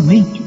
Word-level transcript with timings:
mente. 0.00 0.42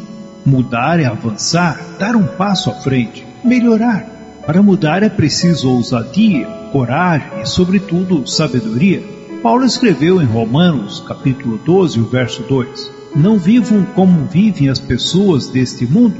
Mudar 0.45 0.99
é 0.99 1.05
avançar, 1.05 1.79
dar 1.99 2.15
um 2.15 2.25
passo 2.25 2.69
à 2.69 2.73
frente, 2.73 3.25
melhorar. 3.43 4.05
Para 4.45 4.63
mudar 4.63 5.03
é 5.03 5.09
preciso 5.09 5.69
ousadia, 5.69 6.47
coragem 6.71 7.41
e, 7.41 7.45
sobretudo, 7.45 8.25
sabedoria. 8.25 9.03
Paulo 9.43 9.65
escreveu 9.65 10.21
em 10.21 10.25
Romanos, 10.25 11.03
capítulo 11.05 11.57
12, 11.57 11.99
o 11.99 12.05
verso 12.05 12.43
2: 12.43 12.91
Não 13.15 13.37
vivam 13.37 13.85
como 13.93 14.25
vivem 14.25 14.69
as 14.69 14.79
pessoas 14.79 15.47
deste 15.47 15.85
mundo, 15.85 16.15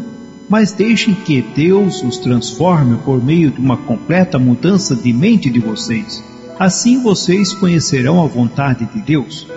mas 0.50 0.72
deixem 0.72 1.14
que 1.14 1.42
Deus 1.42 2.04
os 2.04 2.18
transforme 2.18 2.98
por 2.98 3.24
meio 3.24 3.52
de 3.52 3.60
uma 3.60 3.78
completa 3.78 4.38
mudança 4.38 4.96
de 4.96 5.12
mente 5.12 5.50
de 5.50 5.60
vocês. 5.60 6.24
Assim 6.60 7.02
vocês 7.02 7.54
conhecerão 7.54 8.24
a 8.24 8.28
vontade 8.28 8.86
de 8.86 9.02
Deus, 9.02 9.48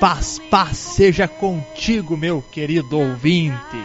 Paz, 0.00 0.40
paz 0.48 0.76
seja 0.76 1.26
contigo, 1.26 2.16
meu 2.16 2.40
querido 2.40 3.00
ouvinte. 3.00 3.76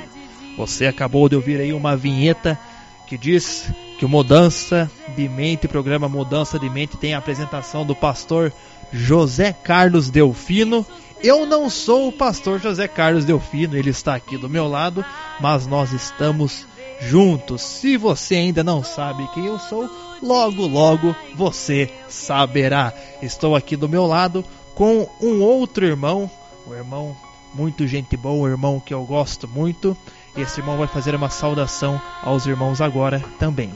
Você 0.56 0.86
acabou 0.86 1.28
de 1.28 1.36
ouvir 1.36 1.60
aí 1.60 1.74
uma 1.74 1.98
vinheta 1.98 2.60
que 3.08 3.18
diz 3.18 3.72
que 3.98 4.06
o 4.06 4.10
Mudança 4.10 4.90
de 5.16 5.28
Mente, 5.28 5.68
programa 5.68 6.08
Mudança 6.08 6.60
de 6.60 6.70
Mente, 6.70 6.98
tem 6.98 7.16
a 7.16 7.18
apresentação 7.18 7.84
do 7.84 7.96
pastor 7.96 8.54
José 8.92 9.54
Carlos 9.54 10.12
Delfino. 10.12 10.86
Eu 11.24 11.48
não 11.48 11.68
sou 11.68 12.10
o 12.10 12.14
pastor 12.14 12.60
José 12.60 12.88
Carlos 12.88 13.26
Delfino, 13.26 13.76
ele 13.76 13.90
está 13.90 14.14
aqui 14.14 14.38
do 14.38 14.48
meu 14.48 14.68
lado, 14.68 15.04
mas 15.42 15.66
nós 15.66 15.94
estamos 15.94 16.68
juntos. 17.02 17.64
Se 17.64 17.98
você 17.98 18.36
ainda 18.36 18.64
não 18.64 18.84
sabe 18.84 19.28
quem 19.34 19.48
eu 19.48 19.58
sou, 19.58 19.90
logo 20.22 20.68
logo 20.68 21.16
você 21.34 21.90
saberá. 22.08 22.94
Estou 23.20 23.56
aqui 23.56 23.76
do 23.76 23.90
meu 23.90 24.06
lado 24.06 24.46
com 24.76 25.08
um 25.22 25.42
outro 25.42 25.86
irmão, 25.86 26.30
um 26.68 26.74
irmão 26.74 27.16
muito 27.54 27.86
gente 27.86 28.18
boa, 28.18 28.48
um 28.48 28.52
irmão 28.52 28.80
que 28.80 28.94
eu 28.94 29.04
gosto 29.04 29.48
muito. 29.48 29.96
Esse 30.36 30.60
irmão 30.60 30.78
vai 30.78 30.88
fazer 30.88 31.14
uma 31.14 31.30
saudação 31.30 32.02
aos 32.22 32.46
irmãos 32.46 32.82
agora 32.82 33.24
também. 33.38 33.72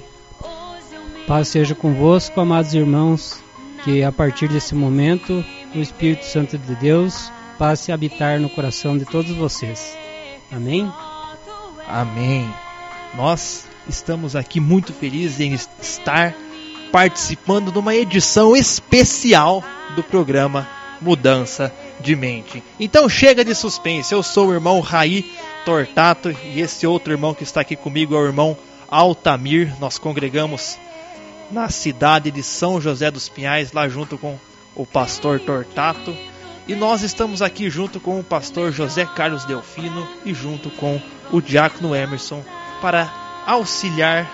Paz 1.28 1.50
seja 1.50 1.76
convosco, 1.76 2.40
amados 2.40 2.74
irmãos, 2.74 3.44
que 3.84 4.04
a 4.04 4.12
partir 4.12 4.48
desse 4.48 4.74
momento 4.74 5.44
o 5.76 5.80
Espírito 5.80 6.26
Santo 6.26 6.58
de 6.58 6.76
Deus 6.76 7.32
passe 7.60 7.92
a 7.92 7.96
habitar 7.96 8.40
no 8.40 8.50
coração 8.50 8.98
de 8.98 9.06
todos 9.06 9.32
vocês. 9.36 9.96
Amém? 10.52 10.92
Amém. 11.88 12.50
Nós 13.16 13.68
estamos 13.88 14.36
aqui 14.36 14.60
muito 14.60 14.94
felizes 14.94 15.40
em 15.40 15.54
estar 15.54 16.34
participando 16.92 17.72
de 17.72 17.78
uma 17.78 17.96
edição 17.96 18.56
especial 18.56 19.64
do 19.96 20.04
programa 20.04 20.68
mudança 21.02 21.74
de 22.00 22.16
mente. 22.16 22.64
Então 22.80 23.08
chega 23.08 23.44
de 23.44 23.54
suspense. 23.54 24.14
Eu 24.14 24.24
sou 24.24 24.48
o 24.48 24.54
irmão 24.54 24.80
Raí 24.80 25.32
Tortato 25.66 26.30
e 26.30 26.62
esse 26.62 26.88
outro 26.88 27.14
irmão 27.14 27.34
que 27.34 27.44
está 27.44 27.62
aqui 27.62 27.76
comigo 27.76 28.16
é 28.16 28.18
o 28.18 28.26
irmão 28.26 28.58
Altamir. 28.90 29.74
Nós 29.80 29.98
congregamos 29.98 30.78
na 31.52 31.70
cidade 31.70 32.32
de 32.32 32.44
São 32.44 32.80
José 32.80 33.10
dos 33.10 33.30
Pinhais, 33.30 33.72
lá 33.72 33.88
junto 33.88 34.18
com 34.18 34.38
o 34.76 34.86
pastor 34.86 35.40
Tortato. 35.40 36.16
E 36.68 36.76
nós 36.76 37.02
estamos 37.02 37.42
aqui 37.42 37.70
junto 37.70 38.00
com 38.00 38.20
o 38.20 38.24
pastor 38.24 38.72
José 38.72 39.06
Carlos 39.06 39.46
Delfino 39.46 40.08
e 40.26 40.34
junto 40.34 40.70
com 40.72 41.02
o 41.32 41.42
diácono 41.42 41.96
Emerson 41.96 42.44
para 42.82 43.12
auxiliar 43.46 44.30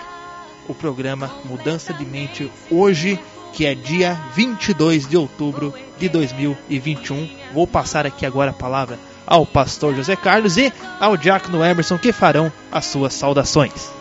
o 0.68 0.74
programa 0.74 1.30
Mudança 1.46 1.94
de 1.94 2.06
Mente 2.06 2.52
hoje 2.72 3.20
que 3.54 3.68
é 3.68 3.76
dia 3.76 4.20
22 4.34 5.08
de 5.08 5.16
outubro 5.16 5.74
de 6.00 6.10
2021. 6.10 7.30
Vou 7.54 7.68
passar 7.68 8.06
aqui 8.06 8.26
agora 8.26 8.52
a 8.52 8.54
palavra 8.54 8.98
ao 9.26 9.46
pastor 9.46 9.96
José 9.96 10.16
Carlos 10.16 10.58
e 10.58 10.72
ao 11.00 11.16
diácono 11.16 11.64
Emerson 11.64 11.98
que 11.98 12.12
farão 12.12 12.52
as 12.72 12.86
suas 12.86 13.14
saudações. 13.14 13.92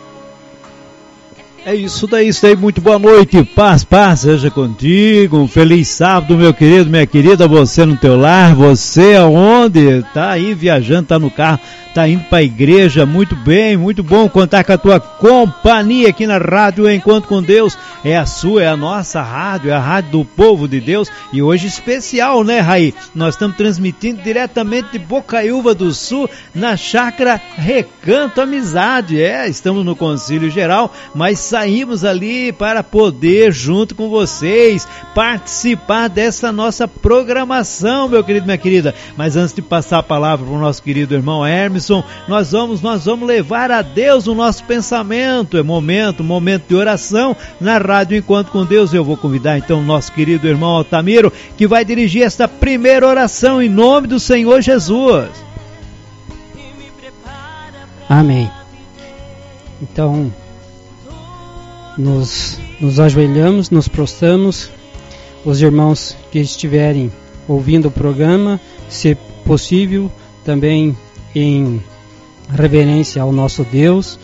É 1.65 1.73
isso 1.73 2.07
daí, 2.07 2.27
isso 2.27 2.41
daí. 2.41 2.57
Muito 2.57 2.81
boa 2.81 2.99
noite. 2.99 3.41
Paz, 3.41 3.85
paz 3.85 4.21
seja 4.21 4.51
contigo. 4.51 5.37
Um 5.37 5.47
feliz 5.47 5.87
sábado, 5.87 6.37
meu 6.37 6.53
querido, 6.53 6.89
minha 6.89 7.07
querida. 7.07 7.47
Você 7.47 7.85
no 7.85 7.95
teu 7.95 8.17
lar, 8.17 8.53
você 8.53 9.15
aonde? 9.15 10.03
Tá 10.13 10.31
aí 10.31 10.53
viajando, 10.53 11.07
tá 11.07 11.17
no 11.17 11.31
carro 11.31 11.61
tá 11.93 12.07
indo 12.07 12.23
para 12.23 12.39
a 12.39 12.43
igreja, 12.43 13.05
muito 13.05 13.35
bem, 13.35 13.77
muito 13.77 14.01
bom 14.01 14.27
contar 14.27 14.63
com 14.63 14.73
a 14.73 14.77
tua 14.77 14.99
companhia 14.99 16.09
aqui 16.09 16.25
na 16.25 16.39
Rádio 16.39 16.89
Encontro 16.89 17.29
com 17.29 17.41
Deus. 17.41 17.77
É 18.03 18.17
a 18.17 18.25
sua, 18.25 18.63
é 18.63 18.67
a 18.67 18.75
nossa 18.75 19.21
rádio, 19.21 19.69
é 19.69 19.73
a 19.73 19.79
rádio 19.79 20.11
do 20.11 20.25
povo 20.25 20.67
de 20.67 20.81
Deus 20.81 21.09
e 21.31 21.41
hoje 21.41 21.67
especial, 21.67 22.43
né, 22.43 22.59
Raí? 22.59 22.95
Nós 23.13 23.35
estamos 23.35 23.55
transmitindo 23.55 24.23
diretamente 24.23 24.93
de 24.93 24.99
Bocaiúva 24.99 25.75
do 25.75 25.93
Sul, 25.93 26.27
na 26.53 26.75
chácara 26.75 27.39
Recanto 27.55 28.41
Amizade. 28.41 29.21
É, 29.21 29.47
estamos 29.47 29.85
no 29.85 29.95
Concílio 29.95 30.49
Geral, 30.49 30.91
mas 31.13 31.39
saímos 31.39 32.03
ali 32.03 32.51
para 32.51 32.81
poder, 32.81 33.51
junto 33.51 33.93
com 33.93 34.09
vocês, 34.09 34.87
participar 35.13 36.09
dessa 36.09 36.51
nossa 36.51 36.87
programação, 36.87 38.09
meu 38.09 38.23
querido, 38.23 38.45
minha 38.45 38.57
querida. 38.57 38.95
Mas 39.15 39.35
antes 39.35 39.53
de 39.53 39.61
passar 39.61 39.99
a 39.99 40.03
palavra 40.03 40.45
para 40.45 40.55
o 40.55 40.59
nosso 40.59 40.81
querido 40.81 41.13
irmão 41.13 41.45
Hermes, 41.45 41.82
nós 42.27 42.51
vamos, 42.51 42.81
nós 42.81 43.05
vamos 43.05 43.27
levar 43.27 43.71
a 43.71 43.81
Deus 43.81 44.27
o 44.27 44.35
nosso 44.35 44.63
pensamento. 44.63 45.57
É 45.57 45.63
momento, 45.63 46.23
momento 46.23 46.67
de 46.67 46.75
oração 46.75 47.35
na 47.59 47.77
Rádio 47.77 48.17
Enquanto 48.17 48.51
com 48.51 48.65
Deus. 48.65 48.93
Eu 48.93 49.03
vou 49.03 49.17
convidar 49.17 49.57
então 49.57 49.79
o 49.79 49.83
nosso 49.83 50.11
querido 50.11 50.47
irmão 50.47 50.71
Altamiro, 50.71 51.31
que 51.57 51.67
vai 51.67 51.83
dirigir 51.83 52.23
esta 52.23 52.47
primeira 52.47 53.07
oração 53.07 53.61
em 53.61 53.69
nome 53.69 54.07
do 54.07 54.19
Senhor 54.19 54.61
Jesus. 54.61 55.29
Amém. 58.09 58.49
Então, 59.81 60.31
nos, 61.97 62.59
nos 62.79 62.99
ajoelhamos, 62.99 63.69
nos 63.69 63.87
prostramos. 63.87 64.69
Os 65.45 65.61
irmãos 65.61 66.15
que 66.31 66.39
estiverem 66.39 67.11
ouvindo 67.47 67.89
o 67.89 67.91
programa, 67.91 68.61
se 68.87 69.15
possível, 69.43 70.09
também 70.45 70.95
em 71.35 71.81
reverência 72.49 73.21
ao 73.21 73.31
nosso 73.31 73.63
Deus, 73.63 74.19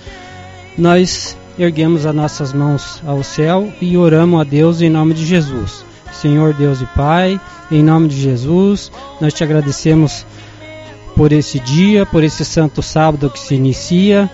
nós 0.78 1.38
erguemos 1.58 2.06
as 2.06 2.16
nossas 2.16 2.54
mãos 2.54 3.02
ao 3.06 3.24
céu 3.24 3.72
e 3.82 3.98
oramos 3.98 4.40
a 4.40 4.44
Deus 4.44 4.82
em 4.82 4.90
nome 4.90 5.14
de 5.14 5.26
Jesus. 5.26 5.84
Senhor 6.12 6.54
Deus 6.54 6.82
e 6.82 6.86
Pai, 6.88 7.40
em 7.72 7.84
nome 7.84 8.08
de 8.08 8.20
Jesus, 8.20 8.92
nós 9.22 9.34
te 9.34 9.44
agradecemos 9.44 10.26
por 11.16 11.32
esse 11.32 11.60
dia, 11.60 12.06
por 12.06 12.24
esse 12.24 12.46
santo 12.46 12.82
sábado 12.82 13.30
que 13.30 13.40
se 13.40 13.56
inicia. 13.56 14.30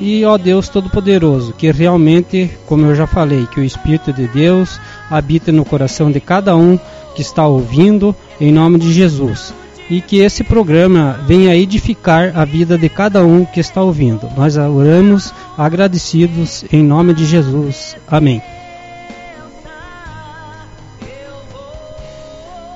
E 0.00 0.24
ó 0.24 0.38
Deus 0.38 0.68
Todo-Poderoso, 0.70 1.52
que 1.52 1.70
realmente, 1.70 2.50
como 2.66 2.86
eu 2.86 2.94
já 2.94 3.06
falei, 3.06 3.46
que 3.46 3.60
o 3.60 3.64
Espírito 3.64 4.12
de 4.14 4.26
Deus 4.28 4.80
habita 5.10 5.52
no 5.52 5.64
coração 5.64 6.10
de 6.10 6.20
cada 6.20 6.56
um 6.56 6.78
que 7.14 7.20
está 7.20 7.46
ouvindo, 7.46 8.16
em 8.40 8.50
nome 8.50 8.78
de 8.78 8.92
Jesus 8.92 9.52
e 9.90 10.00
que 10.00 10.20
esse 10.20 10.44
programa 10.44 11.18
venha 11.26 11.56
edificar 11.56 12.32
a 12.38 12.44
vida 12.44 12.78
de 12.78 12.88
cada 12.88 13.24
um 13.24 13.44
que 13.44 13.58
está 13.58 13.82
ouvindo. 13.82 14.30
Nós 14.36 14.56
oramos 14.56 15.34
agradecidos 15.58 16.64
em 16.72 16.82
nome 16.82 17.12
de 17.12 17.26
Jesus. 17.26 17.96
Amém. 18.06 18.40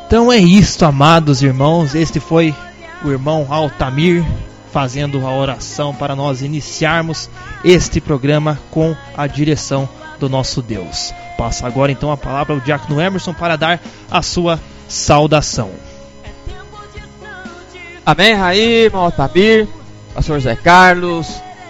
Então 0.06 0.32
é 0.32 0.38
isto, 0.38 0.84
amados 0.84 1.40
irmãos. 1.40 1.94
Este 1.94 2.18
foi 2.18 2.52
o 3.04 3.10
irmão 3.10 3.46
Altamir 3.48 4.24
fazendo 4.72 5.24
a 5.24 5.30
oração 5.30 5.94
para 5.94 6.16
nós 6.16 6.42
iniciarmos 6.42 7.30
este 7.64 8.00
programa 8.00 8.58
com 8.72 8.96
a 9.16 9.26
direção 9.28 9.88
do 10.18 10.28
nosso 10.28 10.60
Deus. 10.60 11.14
Passa 11.38 11.64
agora 11.64 11.92
então 11.92 12.10
a 12.10 12.16
palavra 12.16 12.54
ao 12.54 12.60
diácono 12.60 13.00
Emerson 13.00 13.32
para 13.32 13.56
dar 13.56 13.80
a 14.10 14.20
sua 14.20 14.58
saudação. 14.88 15.70
Amém, 18.06 18.34
Raí, 18.34 18.90
Otamir, 18.92 19.66
pastor 20.14 20.38
Zé 20.38 20.54
Carlos, 20.54 21.26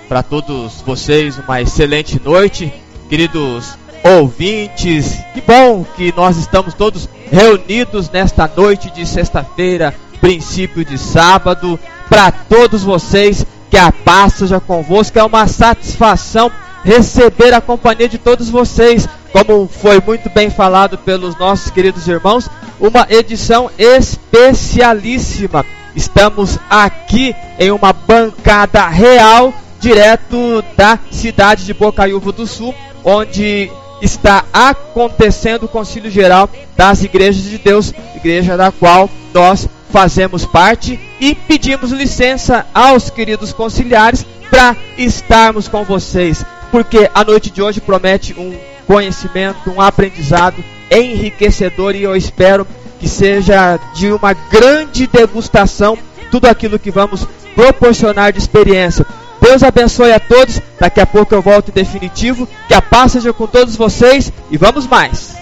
para 0.08 0.20
todos 0.20 0.82
vocês 0.84 1.38
uma 1.38 1.62
excelente 1.62 2.20
noite, 2.20 2.74
queridos 3.08 3.78
ouvintes. 4.02 5.16
Que 5.32 5.40
bom 5.40 5.86
que 5.96 6.12
nós 6.16 6.36
estamos 6.36 6.74
todos 6.74 7.08
reunidos 7.30 8.10
nesta 8.10 8.50
noite 8.56 8.90
de 8.90 9.06
sexta-feira, 9.06 9.94
princípio 10.20 10.84
de 10.84 10.98
sábado. 10.98 11.78
Para 12.08 12.32
todos 12.32 12.82
vocês, 12.82 13.46
que 13.70 13.76
a 13.76 13.92
paz 13.92 14.32
seja 14.32 14.58
convosco. 14.58 15.16
É 15.16 15.22
uma 15.22 15.46
satisfação 15.46 16.50
receber 16.82 17.54
a 17.54 17.60
companhia 17.60 18.08
de 18.08 18.18
todos 18.18 18.50
vocês. 18.50 19.08
Como 19.32 19.68
foi 19.68 20.02
muito 20.04 20.28
bem 20.30 20.50
falado 20.50 20.98
pelos 20.98 21.38
nossos 21.38 21.70
queridos 21.70 22.08
irmãos, 22.08 22.50
uma 22.80 23.06
edição 23.08 23.70
especialíssima. 23.78 25.64
Estamos 25.94 26.58
aqui 26.68 27.34
em 27.58 27.70
uma 27.70 27.92
bancada 27.92 28.88
real, 28.88 29.54
direto 29.80 30.64
da 30.76 30.98
cidade 31.10 31.64
de 31.64 31.72
Bocaiúva 31.72 32.32
do 32.32 32.46
Sul, 32.46 32.74
onde 33.04 33.70
está 34.02 34.44
acontecendo 34.52 35.64
o 35.64 35.68
Concílio 35.68 36.10
Geral 36.10 36.50
das 36.76 37.04
Igrejas 37.04 37.44
de 37.44 37.58
Deus, 37.58 37.92
igreja 38.16 38.56
da 38.56 38.72
qual 38.72 39.08
nós 39.32 39.68
fazemos 39.90 40.44
parte 40.44 40.98
e 41.20 41.34
pedimos 41.34 41.92
licença 41.92 42.66
aos 42.74 43.08
queridos 43.08 43.52
conciliares 43.52 44.26
para 44.50 44.76
estarmos 44.98 45.68
com 45.68 45.84
vocês, 45.84 46.44
porque 46.72 47.08
a 47.14 47.24
noite 47.24 47.50
de 47.50 47.62
hoje 47.62 47.80
promete 47.80 48.34
um 48.38 48.56
conhecimento, 48.86 49.70
um 49.70 49.80
aprendizado 49.80 50.62
enriquecedor 50.90 51.94
e 51.94 52.02
eu 52.02 52.16
espero 52.16 52.66
que 53.04 53.10
seja 53.10 53.78
de 53.92 54.10
uma 54.10 54.32
grande 54.32 55.06
degustação 55.06 55.98
tudo 56.30 56.46
aquilo 56.46 56.78
que 56.78 56.90
vamos 56.90 57.28
proporcionar 57.54 58.32
de 58.32 58.38
experiência 58.38 59.04
Deus 59.38 59.62
abençoe 59.62 60.10
a 60.10 60.18
todos. 60.18 60.58
Daqui 60.80 61.02
a 61.02 61.06
pouco 61.06 61.34
eu 61.34 61.42
volto 61.42 61.68
em 61.68 61.74
definitivo. 61.74 62.48
Que 62.66 62.72
a 62.72 62.80
paz 62.80 63.12
seja 63.12 63.30
com 63.30 63.46
todos 63.46 63.76
vocês 63.76 64.32
e 64.50 64.56
vamos 64.56 64.86
mais. 64.86 65.36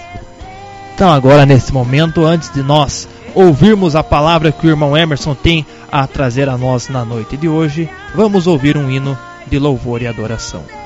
Então, 0.93 1.09
agora 1.09 1.45
nesse 1.45 1.71
momento, 1.71 2.25
antes 2.25 2.51
de 2.51 2.61
nós 2.61 3.07
ouvirmos 3.33 3.95
a 3.95 4.03
palavra 4.03 4.51
que 4.51 4.67
o 4.67 4.69
irmão 4.69 4.97
Emerson 4.97 5.33
tem 5.33 5.65
a 5.89 6.05
trazer 6.05 6.49
a 6.49 6.57
nós 6.57 6.89
na 6.89 7.05
noite 7.05 7.37
de 7.37 7.47
hoje, 7.47 7.89
vamos 8.13 8.45
ouvir 8.45 8.75
um 8.75 8.91
hino 8.91 9.17
de 9.47 9.57
louvor 9.57 10.01
e 10.01 10.07
adoração. 10.07 10.82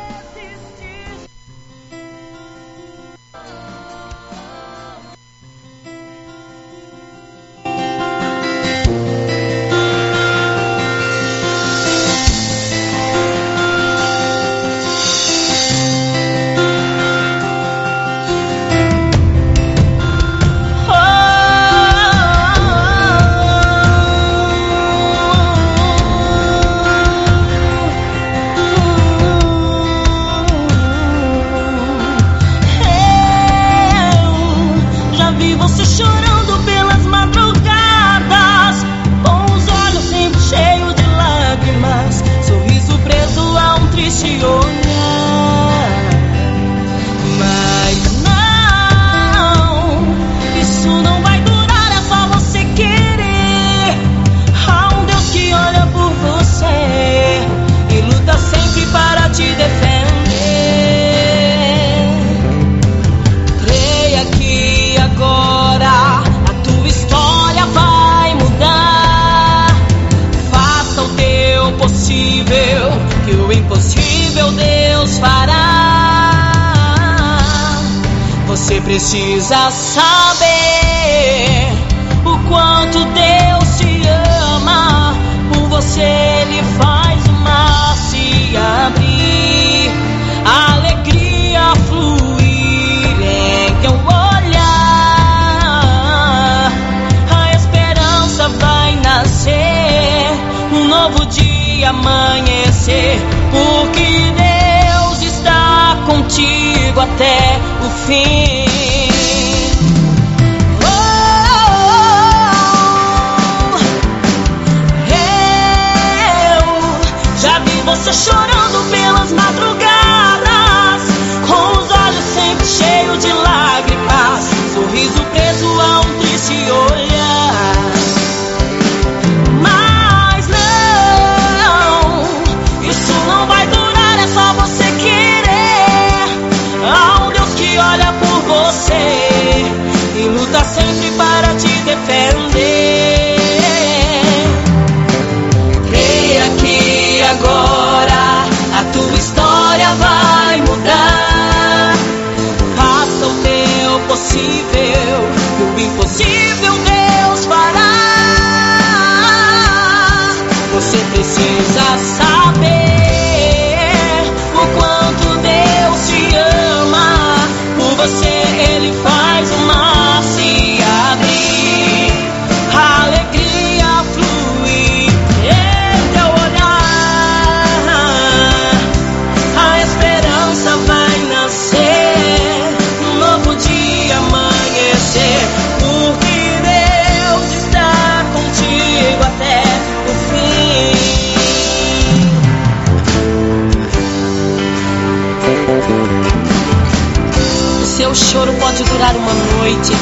uma 199.15 199.33
noite, 199.33 199.93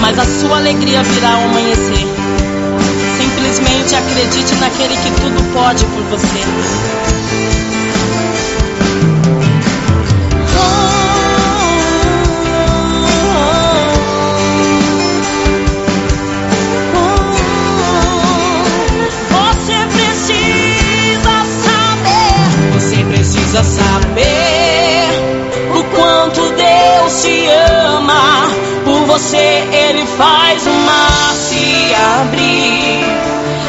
mas 0.00 0.18
a 0.18 0.24
sua 0.24 0.56
alegria 0.56 1.02
virá 1.02 1.34
ao 1.34 1.44
amanhecer. 1.44 2.06
Simplesmente 3.16 3.94
acredite 3.94 4.54
naquele 4.56 4.96
que 4.96 5.10
tudo 5.20 5.52
pode 5.52 5.84
por 5.86 6.02
você. 6.04 7.22
precisa 23.22 23.62
saber. 23.62 24.41
Oh. 27.14 27.42
você, 29.12 29.68
Ele 29.70 30.06
faz 30.06 30.66
o 30.66 30.70
mar 30.70 31.34
se 31.34 31.94
abrir. 31.94 33.04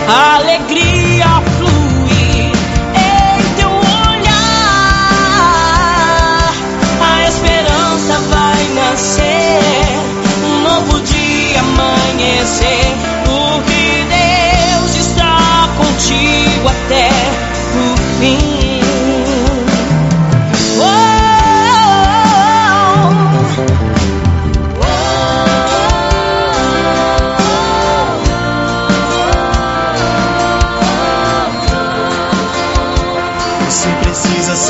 A 0.07 0.35
alegria 0.35 1.25
flui 1.57 2.51
em 2.95 3.43
teu 3.57 3.69
olhar. 3.69 4.33
A 7.01 7.27
esperança 7.27 8.19
vai 8.31 8.63
nascer. 8.73 9.99
Um 10.45 10.61
novo 10.61 11.01
dia 11.01 11.59
amanhecer. 11.59 12.95
Porque 13.25 14.05
Deus 14.15 14.95
está 14.95 15.67
contigo 15.77 16.69
até 16.69 17.52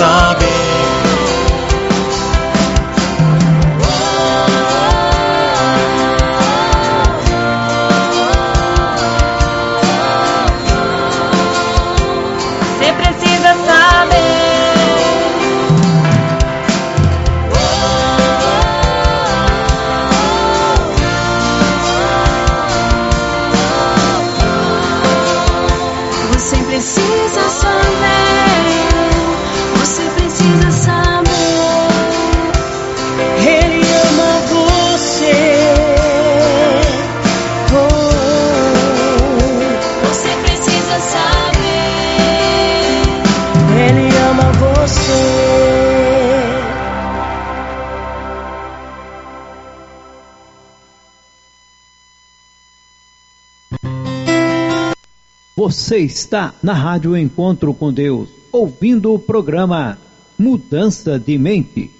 precisa 0.03 0.52
Você 55.55 55.99
está 55.99 56.53
na 56.63 56.73
Rádio 56.73 57.15
Encontro 57.15 57.73
com 57.73 57.93
Deus, 57.93 58.27
ouvindo 58.51 59.13
o 59.13 59.19
programa 59.19 59.97
Mudança 60.37 61.19
de 61.19 61.37
Mente, 61.37 61.91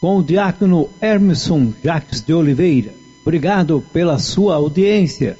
com 0.00 0.18
o 0.18 0.22
diácono 0.22 0.88
Hermeson 1.00 1.72
Jacques 1.82 2.20
de 2.20 2.34
Oliveira. 2.34 2.92
Obrigado 3.22 3.82
pela 3.92 4.18
sua 4.18 4.56
audiência. 4.56 5.38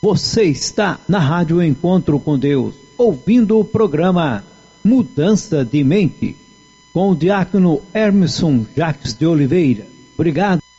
Você 0.00 0.44
está 0.44 0.98
na 1.08 1.18
Rádio 1.18 1.62
Encontro 1.62 2.18
com 2.18 2.38
Deus, 2.38 2.74
ouvindo 2.96 3.58
o 3.58 3.64
programa 3.64 4.44
Mudança 4.82 5.64
de 5.64 5.84
Mente, 5.84 6.36
com 6.92 7.10
o 7.10 7.16
diácono 7.16 7.82
Hermeson 7.92 8.64
Jacques 8.76 9.12
de 9.12 9.26
Oliveira. 9.26 9.86
Obrigado. 10.14 10.69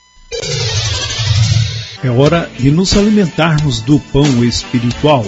É 2.04 2.10
hora 2.10 2.50
de 2.58 2.72
nos 2.72 2.98
alimentarmos 2.98 3.80
do 3.82 4.00
pão 4.00 4.44
espiritual. 4.44 5.24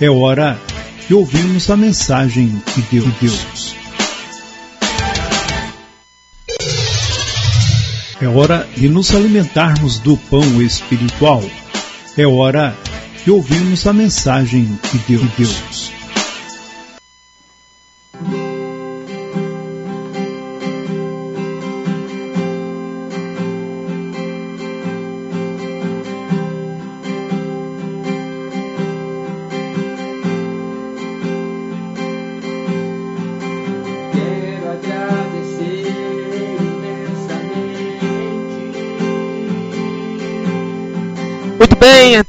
É 0.00 0.10
hora 0.10 0.58
de 1.06 1.14
ouvirmos 1.14 1.70
a 1.70 1.76
mensagem 1.76 2.60
de 2.74 2.82
Deus. 2.90 3.14
Deus. 3.20 3.76
É 8.20 8.26
hora 8.26 8.68
de 8.76 8.88
nos 8.88 9.14
alimentarmos 9.14 9.98
do 9.98 10.16
pão 10.16 10.60
espiritual. 10.60 11.42
É 12.16 12.26
hora 12.26 12.76
de 13.24 13.30
ouvirmos 13.30 13.86
a 13.86 13.92
mensagem 13.92 14.64
de 14.92 14.98
Deus. 15.08 15.81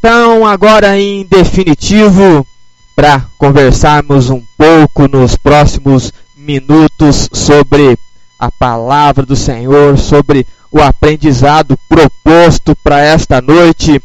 Então 0.03 0.45
agora 0.45 0.99
em 0.99 1.23
definitivo, 1.23 2.45
para 2.93 3.25
conversarmos 3.37 4.29
um 4.29 4.43
pouco 4.57 5.07
nos 5.07 5.37
próximos 5.37 6.11
minutos 6.35 7.29
sobre 7.31 7.97
a 8.37 8.51
palavra 8.51 9.25
do 9.25 9.33
Senhor, 9.33 9.97
sobre 9.97 10.45
o 10.69 10.81
aprendizado 10.81 11.79
proposto 11.87 12.75
para 12.83 12.99
esta 12.99 13.41
noite. 13.41 14.01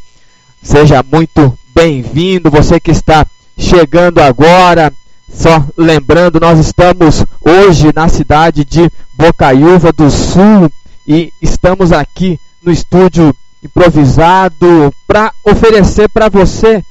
Seja 0.62 1.02
muito 1.02 1.58
bem-vindo, 1.74 2.48
você 2.48 2.78
que 2.78 2.92
está 2.92 3.26
chegando 3.58 4.20
agora. 4.20 4.92
Só 5.28 5.64
lembrando, 5.76 6.38
nós 6.38 6.60
estamos 6.60 7.26
hoje 7.40 7.90
na 7.92 8.08
cidade 8.08 8.64
de 8.64 8.88
Bocaiúva 9.14 9.92
do 9.92 10.08
Sul 10.08 10.70
e 11.04 11.32
estamos 11.42 11.90
aqui 11.90 12.38
no 12.62 12.70
estúdio 12.70 13.34
improvisado 13.62 14.92
para 15.06 15.32
oferecer 15.44 16.08
para 16.08 16.28
você 16.28 16.82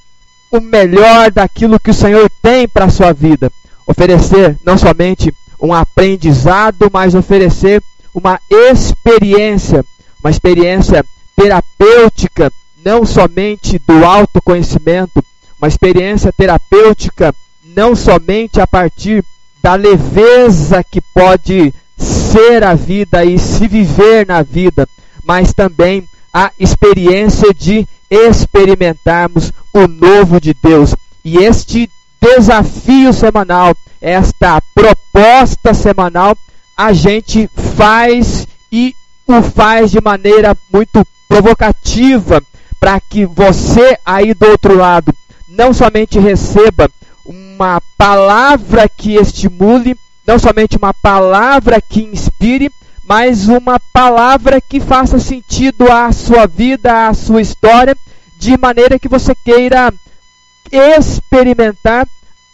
o 0.51 0.59
melhor 0.59 1.31
daquilo 1.31 1.79
que 1.79 1.91
o 1.91 1.93
Senhor 1.93 2.29
tem 2.41 2.67
para 2.67 2.85
a 2.85 2.89
sua 2.89 3.13
vida. 3.13 3.51
Oferecer 3.85 4.57
não 4.65 4.77
somente 4.77 5.33
um 5.61 5.73
aprendizado, 5.73 6.89
mas 6.91 7.15
oferecer 7.15 7.81
uma 8.13 8.39
experiência, 8.49 9.83
uma 10.23 10.29
experiência 10.29 11.05
terapêutica, 11.35 12.51
não 12.83 13.05
somente 13.05 13.79
do 13.79 14.05
autoconhecimento, 14.05 15.23
uma 15.59 15.67
experiência 15.67 16.31
terapêutica 16.31 17.33
não 17.77 17.95
somente 17.95 18.59
a 18.59 18.65
partir 18.65 19.23
da 19.61 19.75
leveza 19.75 20.83
que 20.83 20.99
pode 20.99 21.71
ser 21.95 22.63
a 22.63 22.73
vida 22.73 23.23
e 23.23 23.37
se 23.37 23.67
viver 23.67 24.25
na 24.25 24.41
vida, 24.41 24.89
mas 25.23 25.53
também 25.53 26.03
a 26.33 26.51
experiência 26.59 27.53
de 27.53 27.87
experimentarmos 28.09 29.51
o 29.73 29.87
novo 29.87 30.39
de 30.39 30.53
Deus. 30.53 30.95
E 31.23 31.37
este 31.37 31.89
desafio 32.21 33.13
semanal, 33.13 33.75
esta 34.01 34.61
proposta 34.73 35.73
semanal, 35.73 36.37
a 36.75 36.93
gente 36.93 37.49
faz 37.75 38.47
e 38.71 38.95
o 39.27 39.41
faz 39.41 39.91
de 39.91 40.01
maneira 40.01 40.55
muito 40.71 41.05
provocativa 41.27 42.41
para 42.79 42.99
que 42.99 43.25
você 43.25 43.97
aí 44.05 44.33
do 44.33 44.47
outro 44.47 44.77
lado 44.77 45.13
não 45.47 45.73
somente 45.73 46.19
receba 46.19 46.89
uma 47.25 47.81
palavra 47.97 48.87
que 48.87 49.15
estimule, 49.15 49.97
não 50.25 50.37
somente 50.37 50.77
uma 50.77 50.93
palavra 50.93 51.81
que 51.81 52.03
inspire, 52.03 52.71
mas 53.07 53.47
uma 53.47 53.79
palavra 53.79 54.59
que 54.59 54.81
faça 54.81 55.17
sentido 55.17 55.89
à 55.89 56.11
sua 56.11 56.45
vida, 56.45 57.07
à 57.07 57.13
sua 57.13 57.41
história, 57.41 57.95
de 58.37 58.57
maneira 58.57 58.99
que 58.99 59.07
você 59.07 59.33
queira 59.33 59.93
experimentar 60.69 62.05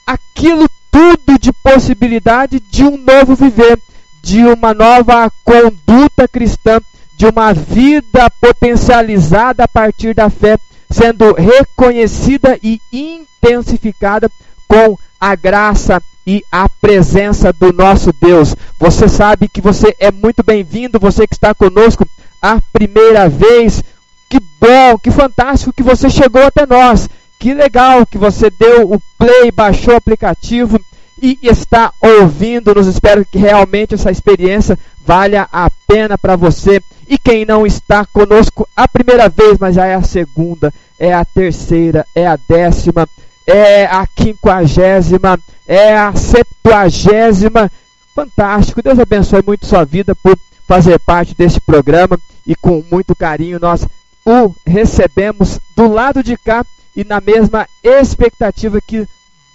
aquilo 0.05 0.69
tudo 0.91 1.39
de 1.39 1.51
possibilidade 1.51 2.60
de 2.60 2.83
um 2.83 2.98
novo 2.98 3.36
viver, 3.36 3.79
de 4.22 4.45
uma 4.45 4.75
nova 4.75 5.31
conduta 5.43 6.27
cristã, 6.27 6.79
de 7.17 7.25
uma 7.25 7.51
vida 7.51 8.29
potencializada 8.39 9.63
a 9.63 9.67
partir 9.67 10.13
da 10.13 10.29
fé, 10.29 10.60
sendo 10.88 11.33
reconhecida 11.33 12.60
e 12.62 12.79
intensificada 12.91 14.29
com 14.67 14.95
a 15.19 15.36
graça 15.36 16.00
e 16.25 16.44
a 16.51 16.68
presença 16.70 17.51
do 17.51 17.74
nosso 17.74 18.13
Deus. 18.13 18.56
Você 18.80 19.08
sabe 19.08 19.48
que 19.48 19.62
você 19.62 19.96
é 20.00 20.12
muito 20.12 20.44
bem-vindo, 20.44 21.00
você 21.00 21.27
que 21.27 21.36
está 21.36 21.53
conosco 21.53 22.08
a 22.42 22.60
primeira 22.72 23.27
vez. 23.30 23.84
Que 24.30 24.39
bom, 24.60 24.98
que 24.98 25.12
fantástico 25.12 25.74
que 25.74 25.84
você 25.84 26.10
chegou 26.10 26.44
até 26.44 26.65
nós. 26.65 27.10
Que 27.39 27.53
legal 27.53 28.06
que 28.06 28.18
você 28.18 28.50
deu 28.50 28.92
o 28.92 29.01
play, 29.18 29.51
baixou 29.51 29.94
o 29.94 29.98
aplicativo 29.98 30.80
e 31.22 31.38
está 31.44 31.92
ouvindo-nos. 32.01 32.88
Espero 32.88 33.25
que 33.25 33.38
realmente 33.38 33.94
essa 33.94 34.12
experiência 34.12 34.77
valha 35.06 35.48
a 35.51 35.70
pena 35.88 36.18
para 36.18 36.36
você. 36.36 36.82
E 37.08 37.18
quem 37.18 37.46
não 37.46 37.65
está 37.68 38.06
conosco 38.06 38.68
a 38.75 38.88
primeira 38.88 39.27
vez, 39.27 39.58
mas 39.60 39.75
já 39.75 39.86
é 39.86 39.94
a 39.94 40.01
segunda, 40.01 40.74
é 40.98 41.13
a 41.13 41.25
terceira, 41.25 42.06
é 42.15 42.25
a 42.25 42.38
décima, 42.48 43.08
é 43.45 43.85
a 43.85 44.05
quinquagésima, 44.07 45.39
é 45.67 45.95
a 45.97 46.13
septuagésima. 46.13 47.71
Fantástico. 48.15 48.81
Deus 48.81 49.00
abençoe 49.00 49.43
muito 49.45 49.65
sua 49.65 49.83
vida 49.83 50.15
por 50.15 50.38
fazer 50.67 51.00
parte 51.00 51.35
deste 51.35 51.59
programa 51.59 52.17
e 52.45 52.55
com 52.55 52.83
muito 52.91 53.15
carinho 53.15 53.59
nós 53.59 53.85
o 54.25 54.53
recebemos 54.65 55.59
do 55.75 55.91
lado 55.91 56.23
de 56.23 56.38
cá 56.38 56.65
e 56.95 57.03
na 57.03 57.19
mesma 57.19 57.67
expectativa 57.83 58.79
que 58.79 59.05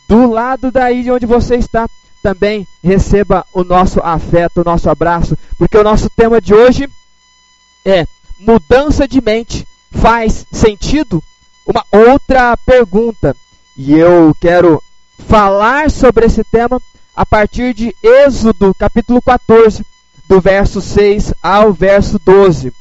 do 0.08 0.30
lado 0.30 0.70
daí 0.70 1.02
de 1.02 1.10
onde 1.10 1.26
você 1.26 1.56
está 1.56 1.88
também 2.22 2.66
receba 2.82 3.46
o 3.52 3.62
nosso 3.62 4.00
afeto, 4.00 4.60
o 4.60 4.64
nosso 4.64 4.90
abraço, 4.90 5.38
porque 5.56 5.78
o 5.78 5.84
nosso 5.84 6.10
tema 6.10 6.40
de 6.40 6.52
hoje 6.52 6.88
é 7.84 8.06
mudança 8.38 9.06
de 9.06 9.20
mente 9.20 9.66
faz 9.90 10.44
sentido? 10.52 11.22
Uma 11.66 11.84
outra 11.92 12.56
pergunta. 12.56 13.36
E 13.80 13.92
eu 13.96 14.34
quero 14.40 14.82
falar 15.28 15.88
sobre 15.88 16.26
esse 16.26 16.42
tema 16.42 16.82
a 17.14 17.24
partir 17.24 17.72
de 17.72 17.94
Êxodo, 18.02 18.74
capítulo 18.74 19.22
14, 19.22 19.86
do 20.28 20.40
verso 20.40 20.80
6 20.80 21.32
ao 21.40 21.72
verso 21.72 22.18
12. 22.18 22.72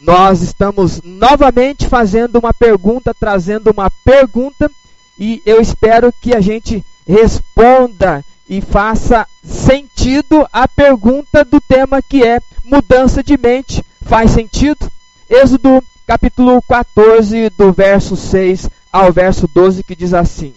Nós 0.00 0.42
estamos 0.42 1.00
novamente 1.04 1.86
fazendo 1.86 2.40
uma 2.40 2.52
pergunta, 2.52 3.14
trazendo 3.14 3.70
uma 3.70 3.88
pergunta, 4.04 4.68
e 5.16 5.40
eu 5.46 5.60
espero 5.60 6.12
que 6.20 6.34
a 6.34 6.40
gente 6.40 6.84
responda 7.06 8.24
e 8.48 8.60
faça 8.60 9.24
sentido 9.44 10.44
a 10.52 10.66
pergunta 10.66 11.44
do 11.44 11.60
tema 11.60 12.02
que 12.02 12.24
é 12.24 12.40
mudança 12.64 13.22
de 13.22 13.38
mente. 13.38 13.80
Faz 14.04 14.32
sentido? 14.32 14.90
Êxodo 15.30 15.80
capítulo 16.04 16.60
14, 16.68 17.48
do 17.50 17.72
verso 17.72 18.16
6 18.16 18.81
ao 18.92 19.12
verso 19.12 19.48
12, 19.48 19.82
que 19.82 19.96
diz 19.96 20.12
assim: 20.12 20.52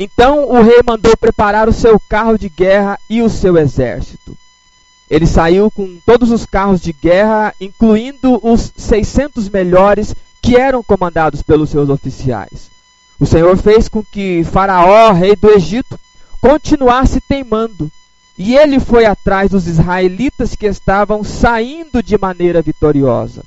Então 0.00 0.50
o 0.50 0.60
rei 0.62 0.80
mandou 0.86 1.16
preparar 1.16 1.68
o 1.68 1.72
seu 1.72 2.00
carro 2.08 2.36
de 2.36 2.48
guerra 2.48 2.98
e 3.08 3.22
o 3.22 3.30
seu 3.30 3.56
exército. 3.56 4.36
Ele 5.08 5.26
saiu 5.26 5.70
com 5.70 5.98
todos 6.06 6.30
os 6.30 6.46
carros 6.46 6.80
de 6.80 6.92
guerra, 6.92 7.54
incluindo 7.60 8.40
os 8.42 8.72
600 8.76 9.48
melhores 9.50 10.14
que 10.40 10.56
eram 10.56 10.82
comandados 10.82 11.42
pelos 11.42 11.70
seus 11.70 11.88
oficiais. 11.88 12.70
O 13.20 13.26
Senhor 13.26 13.56
fez 13.56 13.88
com 13.88 14.02
que 14.02 14.42
Faraó, 14.42 15.12
rei 15.12 15.36
do 15.36 15.50
Egito, 15.50 16.00
continuasse 16.40 17.20
teimando, 17.20 17.90
e 18.36 18.56
ele 18.56 18.80
foi 18.80 19.04
atrás 19.04 19.50
dos 19.50 19.68
israelitas 19.68 20.56
que 20.56 20.66
estavam 20.66 21.22
saindo 21.22 22.02
de 22.02 22.18
maneira 22.18 22.62
vitoriosa. 22.62 23.44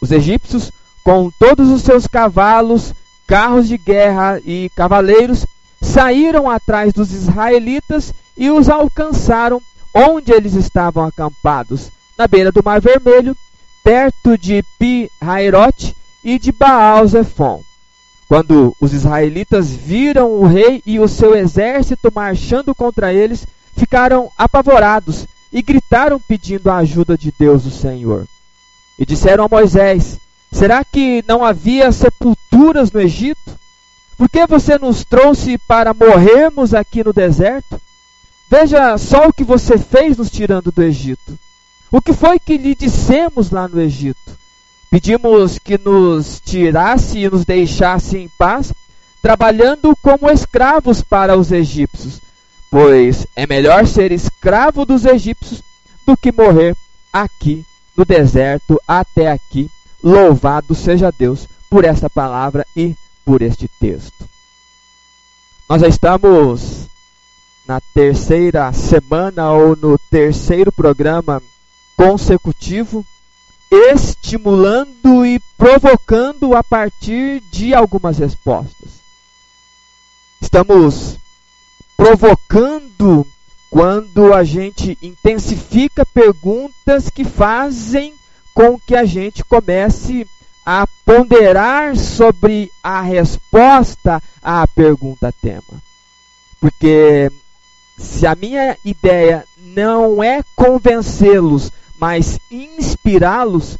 Os 0.00 0.10
egípcios, 0.10 0.70
com 1.04 1.30
todos 1.38 1.70
os 1.70 1.82
seus 1.82 2.06
cavalos, 2.06 2.92
carros 3.26 3.68
de 3.68 3.78
guerra 3.78 4.40
e 4.44 4.70
cavaleiros, 4.74 5.46
saíram 5.80 6.48
atrás 6.48 6.92
dos 6.92 7.12
israelitas 7.12 8.12
e 8.36 8.50
os 8.50 8.68
alcançaram 8.68 9.60
onde 9.94 10.32
eles 10.32 10.54
estavam 10.54 11.04
acampados, 11.04 11.90
na 12.16 12.26
beira 12.26 12.52
do 12.52 12.62
Mar 12.64 12.80
Vermelho, 12.80 13.36
perto 13.82 14.36
de 14.36 14.62
Pi-Hairote 14.78 15.94
e 16.22 16.38
de 16.38 16.52
Baal-Zephon. 16.52 17.62
Quando 18.28 18.76
os 18.80 18.92
israelitas 18.92 19.70
viram 19.70 20.32
o 20.32 20.46
rei 20.46 20.82
e 20.84 21.00
o 21.00 21.08
seu 21.08 21.34
exército 21.34 22.12
marchando 22.14 22.74
contra 22.74 23.12
eles, 23.12 23.46
ficaram 23.74 24.30
apavorados 24.36 25.26
e 25.50 25.62
gritaram 25.62 26.20
pedindo 26.20 26.70
a 26.70 26.76
ajuda 26.76 27.16
de 27.16 27.32
Deus, 27.38 27.64
o 27.64 27.70
Senhor. 27.70 28.26
E 28.98 29.06
disseram 29.06 29.44
a 29.44 29.48
Moisés: 29.48 30.18
Será 30.50 30.84
que 30.84 31.24
não 31.26 31.44
havia 31.44 31.92
sepulturas 31.92 32.90
no 32.90 33.00
Egito? 33.00 33.58
Por 34.16 34.28
que 34.28 34.46
você 34.46 34.78
nos 34.78 35.04
trouxe 35.04 35.58
para 35.58 35.94
morrermos 35.94 36.74
aqui 36.74 37.04
no 37.04 37.12
deserto? 37.12 37.80
Veja 38.50 38.96
só 38.98 39.28
o 39.28 39.32
que 39.32 39.44
você 39.44 39.78
fez 39.78 40.16
nos 40.16 40.30
tirando 40.30 40.72
do 40.72 40.82
Egito. 40.82 41.38
O 41.90 42.00
que 42.00 42.12
foi 42.12 42.38
que 42.38 42.56
lhe 42.56 42.74
dissemos 42.74 43.50
lá 43.50 43.68
no 43.68 43.80
Egito? 43.80 44.38
Pedimos 44.90 45.58
que 45.58 45.78
nos 45.78 46.40
tirasse 46.40 47.18
e 47.18 47.30
nos 47.30 47.44
deixasse 47.44 48.16
em 48.16 48.28
paz, 48.38 48.72
trabalhando 49.20 49.94
como 50.02 50.30
escravos 50.30 51.02
para 51.02 51.36
os 51.36 51.52
egípcios, 51.52 52.20
pois 52.70 53.26
é 53.36 53.46
melhor 53.46 53.86
ser 53.86 54.12
escravo 54.12 54.86
dos 54.86 55.04
egípcios 55.04 55.62
do 56.06 56.16
que 56.16 56.32
morrer 56.32 56.74
aqui 57.12 57.64
no 57.94 58.04
deserto 58.04 58.80
até 58.88 59.30
aqui. 59.30 59.70
Louvado 60.02 60.74
seja 60.74 61.10
Deus 61.10 61.48
por 61.68 61.84
esta 61.84 62.08
palavra 62.08 62.66
e 62.76 62.94
por 63.24 63.42
este 63.42 63.68
texto. 63.80 64.28
Nós 65.68 65.80
já 65.80 65.88
estamos 65.88 66.86
na 67.66 67.80
terceira 67.92 68.72
semana 68.72 69.52
ou 69.52 69.76
no 69.76 69.98
terceiro 70.10 70.72
programa 70.72 71.42
consecutivo, 71.96 73.04
estimulando 73.70 75.26
e 75.26 75.38
provocando 75.58 76.54
a 76.54 76.64
partir 76.64 77.42
de 77.50 77.74
algumas 77.74 78.16
respostas. 78.18 79.02
Estamos 80.40 81.18
provocando 81.96 83.26
quando 83.68 84.32
a 84.32 84.44
gente 84.44 84.96
intensifica 85.02 86.06
perguntas 86.06 87.10
que 87.10 87.24
fazem 87.24 88.14
com 88.58 88.76
que 88.76 88.96
a 88.96 89.04
gente 89.04 89.44
comece 89.44 90.26
a 90.66 90.84
ponderar 91.06 91.96
sobre 91.96 92.72
a 92.82 93.00
resposta 93.00 94.20
à 94.42 94.66
pergunta 94.66 95.32
tema. 95.40 95.80
Porque 96.60 97.30
se 97.96 98.26
a 98.26 98.34
minha 98.34 98.76
ideia 98.84 99.44
não 99.60 100.20
é 100.20 100.42
convencê-los, 100.56 101.70
mas 102.00 102.40
inspirá-los 102.50 103.78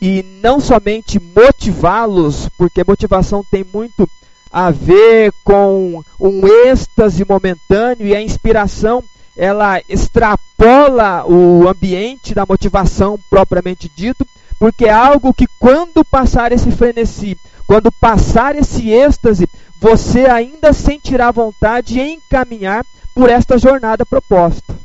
e 0.00 0.22
não 0.42 0.60
somente 0.60 1.20
motivá-los, 1.20 2.48
porque 2.56 2.82
motivação 2.82 3.44
tem 3.50 3.66
muito 3.70 4.08
a 4.50 4.70
ver 4.70 5.30
com 5.44 6.02
um 6.18 6.46
êxtase 6.64 7.22
momentâneo 7.28 8.06
e 8.06 8.16
a 8.16 8.22
inspiração 8.22 9.04
ela 9.36 9.80
extrapola 9.88 11.24
o 11.26 11.68
ambiente 11.68 12.34
da 12.34 12.44
motivação 12.46 13.18
propriamente 13.28 13.90
dito, 13.94 14.26
porque 14.58 14.84
é 14.84 14.92
algo 14.92 15.32
que 15.32 15.46
quando 15.58 16.04
passar 16.04 16.52
esse 16.52 16.70
frenesi, 16.70 17.38
quando 17.66 17.90
passar 17.92 18.56
esse 18.56 18.90
êxtase, 18.90 19.48
você 19.80 20.26
ainda 20.26 20.72
sentirá 20.72 21.30
vontade 21.30 21.98
em 21.98 22.20
caminhar 22.28 22.84
por 23.14 23.30
esta 23.30 23.56
jornada 23.56 24.04
proposta. 24.04 24.76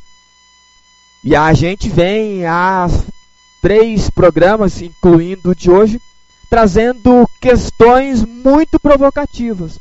E 1.22 1.34
a 1.34 1.52
gente 1.52 1.88
vem 1.88 2.46
a 2.46 2.88
três 3.60 4.08
programas, 4.08 4.80
incluindo 4.80 5.50
o 5.50 5.54
de 5.54 5.70
hoje, 5.70 6.00
trazendo 6.48 7.28
questões 7.40 8.24
muito 8.24 8.78
provocativas. 8.78 9.78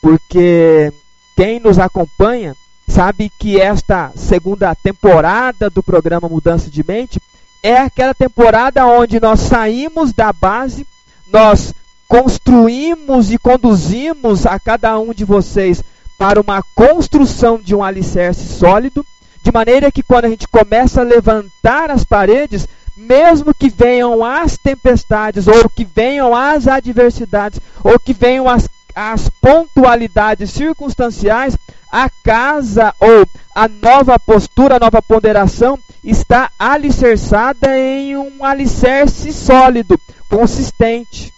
Porque 0.00 0.92
quem 1.36 1.58
nos 1.58 1.78
acompanha 1.78 2.54
sabe 2.88 3.30
que 3.38 3.60
esta 3.60 4.12
segunda 4.14 4.74
temporada 4.74 5.68
do 5.70 5.82
programa 5.82 6.28
Mudança 6.28 6.70
de 6.70 6.84
Mente 6.86 7.20
é 7.62 7.78
aquela 7.78 8.14
temporada 8.14 8.86
onde 8.86 9.18
nós 9.18 9.40
saímos 9.40 10.12
da 10.12 10.32
base, 10.32 10.86
nós 11.32 11.74
construímos 12.06 13.32
e 13.32 13.38
conduzimos 13.38 14.46
a 14.46 14.58
cada 14.58 14.98
um 14.98 15.14
de 15.14 15.24
vocês 15.24 15.82
para 16.18 16.40
uma 16.40 16.62
construção 16.74 17.58
de 17.58 17.74
um 17.74 17.82
alicerce 17.82 18.58
sólido, 18.58 19.04
de 19.42 19.50
maneira 19.52 19.90
que 19.90 20.02
quando 20.02 20.26
a 20.26 20.28
gente 20.28 20.46
começa 20.46 21.00
a 21.00 21.04
levantar 21.04 21.90
as 21.90 22.04
paredes, 22.04 22.68
mesmo 22.96 23.54
que 23.54 23.68
venham 23.68 24.24
as 24.24 24.56
tempestades, 24.56 25.46
ou 25.48 25.68
que 25.68 25.84
venham 25.84 26.34
as 26.34 26.68
adversidades, 26.68 27.58
ou 27.82 27.98
que 27.98 28.12
venham 28.12 28.48
as, 28.48 28.68
as 28.94 29.28
pontualidades 29.40 30.50
circunstanciais, 30.50 31.56
a 31.90 32.08
casa 32.22 32.94
ou 33.00 33.26
a 33.54 33.68
nova 33.68 34.18
postura, 34.18 34.76
a 34.76 34.80
nova 34.80 35.00
ponderação 35.02 35.78
está 36.02 36.50
alicerçada 36.58 37.78
em 37.78 38.16
um 38.16 38.44
alicerce 38.44 39.32
sólido, 39.32 39.98
consistente. 40.28 41.32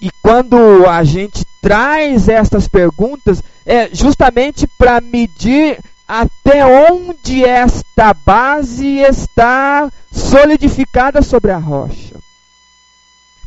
E 0.00 0.10
quando 0.22 0.86
a 0.86 1.02
gente 1.04 1.44
traz 1.60 2.28
estas 2.28 2.68
perguntas, 2.68 3.42
é 3.64 3.88
justamente 3.92 4.66
para 4.78 5.00
medir 5.00 5.78
até 6.06 6.64
onde 6.64 7.44
esta 7.44 8.14
base 8.14 8.98
está 8.98 9.90
solidificada 10.12 11.22
sobre 11.22 11.50
a 11.50 11.58
rocha. 11.58 12.14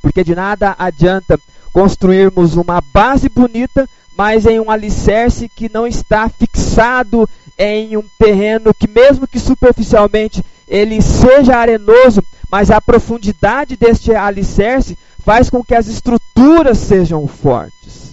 Porque 0.01 0.23
de 0.23 0.35
nada 0.35 0.75
adianta 0.77 1.39
construirmos 1.79 2.57
uma 2.57 2.81
base 2.81 3.29
bonita, 3.29 3.87
mas 4.17 4.45
em 4.45 4.59
um 4.59 4.69
alicerce 4.69 5.47
que 5.47 5.71
não 5.73 5.87
está 5.87 6.27
fixado 6.27 7.27
em 7.57 7.95
um 7.95 8.03
terreno 8.19 8.73
que, 8.73 8.85
mesmo 8.85 9.25
que 9.25 9.39
superficialmente 9.39 10.43
ele 10.67 11.01
seja 11.01 11.55
arenoso, 11.55 12.21
mas 12.51 12.69
a 12.69 12.81
profundidade 12.81 13.77
deste 13.77 14.13
alicerce 14.13 14.97
faz 15.23 15.49
com 15.49 15.63
que 15.63 15.73
as 15.73 15.87
estruturas 15.87 16.79
sejam 16.79 17.25
fortes. 17.29 18.11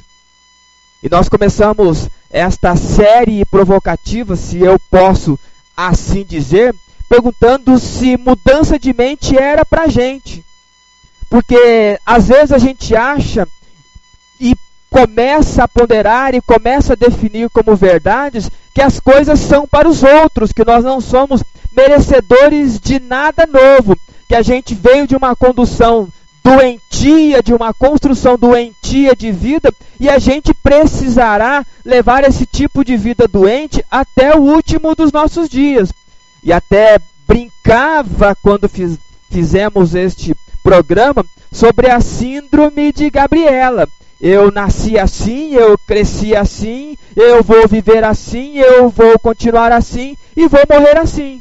E 1.03 1.09
nós 1.09 1.29
começamos 1.29 2.09
esta 2.31 2.77
série 2.77 3.45
provocativa, 3.47 4.37
se 4.37 4.61
eu 4.61 4.79
posso 4.89 5.37
assim 5.77 6.25
dizer, 6.25 6.73
perguntando 7.09 7.81
se 7.81 8.17
mudança 8.17 8.79
de 8.79 8.93
mente 8.93 9.37
era 9.37 9.65
pra 9.65 9.89
gente. 9.89 10.45
Porque 11.29 11.99
às 12.05 12.29
vezes 12.29 12.53
a 12.53 12.59
gente 12.59 12.95
acha 12.95 13.47
e 14.41 14.55
começa 14.91 15.65
a 15.65 15.69
ponderar 15.69 16.35
e 16.35 16.41
começa 16.41 16.93
a 16.93 16.97
definir 16.97 17.51
como 17.51 17.77
verdades 17.77 18.51
que 18.73 18.81
as 18.81 19.01
coisas 19.01 19.41
são 19.41 19.67
para 19.67 19.89
os 19.89 20.03
outros, 20.03 20.53
que 20.53 20.65
nós 20.65 20.85
não 20.85 21.01
somos 21.01 21.43
merecedores 21.77 22.79
de 22.79 23.01
nada 23.01 23.47
novo, 23.47 23.97
que 24.29 24.35
a 24.35 24.43
gente 24.43 24.75
veio 24.75 25.07
de 25.07 25.17
uma 25.17 25.35
condução 25.35 26.09
doentia, 26.45 27.43
de 27.43 27.53
uma 27.53 27.75
construção 27.75 28.39
doentia 28.39 29.17
de 29.17 29.33
vida, 29.33 29.73
e 29.99 30.09
a 30.09 30.19
gente 30.19 30.55
precisará 30.55 31.65
levar 31.85 32.23
esse 32.25 32.47
tipo 32.47 32.85
de 32.85 32.97
vida 32.97 33.27
doente 33.27 33.85
até 33.91 34.37
o 34.37 34.43
último 34.43 34.95
dos 34.95 35.11
nossos 35.11 35.49
dias. 35.49 35.93
E 36.43 36.53
até 36.53 36.99
brincava 37.27 38.37
quando 38.41 38.69
fiz, 38.69 38.97
fizemos 39.29 39.95
este 39.95 40.37
programa 40.67 41.25
sobre 41.53 41.89
a 41.89 42.01
síndrome 42.01 42.93
de 42.93 43.09
Gabriela. 43.09 43.89
Eu 44.21 44.51
nasci 44.51 44.99
assim, 44.99 45.55
eu 45.55 45.79
cresci 45.87 46.35
assim, 46.35 46.99
eu 47.15 47.41
vou 47.41 47.69
viver 47.69 48.03
assim, 48.03 48.59
eu 48.59 48.89
vou 48.89 49.17
continuar 49.17 49.71
assim 49.71 50.17
e 50.37 50.49
vou 50.49 50.63
morrer 50.69 50.99
assim. 50.99 51.41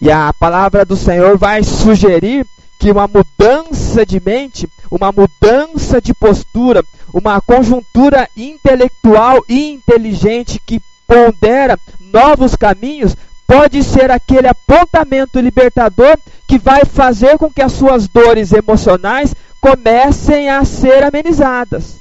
E 0.00 0.10
a 0.10 0.32
palavra 0.32 0.86
do 0.86 0.96
Senhor 0.96 1.36
vai 1.36 1.62
sugerir 1.62 2.46
que 2.78 2.90
uma 2.90 3.06
mudança 3.06 4.06
de 4.06 4.18
mente, 4.24 4.66
uma 4.90 5.12
mudança 5.12 6.00
de 6.00 6.14
postura, 6.14 6.82
uma 7.12 7.42
conjuntura 7.42 8.26
intelectual 8.34 9.44
e 9.46 9.70
inteligente 9.70 10.58
que 10.64 10.80
pondera 11.06 11.78
novos 12.10 12.56
caminhos, 12.56 13.14
pode 13.46 13.82
ser 13.82 14.10
aquele 14.10 14.48
apontamento 14.48 15.38
libertador 15.40 16.18
que 16.46 16.58
vai 16.58 16.84
fazer 16.84 17.38
com 17.38 17.50
que 17.50 17.62
as 17.62 17.72
suas 17.72 18.08
dores 18.08 18.52
emocionais 18.52 19.34
comecem 19.60 20.50
a 20.50 20.64
ser 20.64 21.02
amenizadas. 21.04 21.96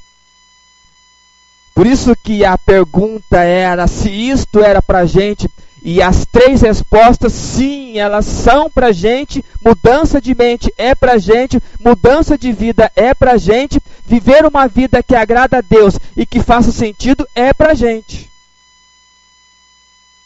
Por 1.74 1.88
isso 1.88 2.16
que 2.16 2.44
a 2.44 2.58
pergunta 2.58 3.40
era 3.40 3.88
se 3.88 4.10
isto 4.10 4.64
era 4.64 4.82
para 4.82 5.06
gente 5.06 5.50
e 5.84 6.02
as 6.02 6.26
três 6.26 6.62
respostas, 6.62 7.34
sim, 7.34 7.98
elas 7.98 8.26
são 8.26 8.70
pra 8.70 8.92
gente. 8.92 9.44
Mudança 9.64 10.22
de 10.22 10.36
mente 10.36 10.72
é 10.78 10.94
pra 10.94 11.18
gente, 11.18 11.62
mudança 11.80 12.38
de 12.38 12.52
vida 12.52 12.92
é 12.96 13.14
pra 13.14 13.38
gente, 13.38 13.82
viver 14.06 14.46
uma 14.46 14.68
vida 14.68 15.02
que 15.02 15.16
agrada 15.16 15.58
a 15.58 15.62
Deus 15.62 15.98
e 16.16 16.26
que 16.26 16.42
faça 16.42 16.72
sentido 16.72 17.28
é 17.34 17.52
pra 17.52 17.74
gente. 17.74 18.31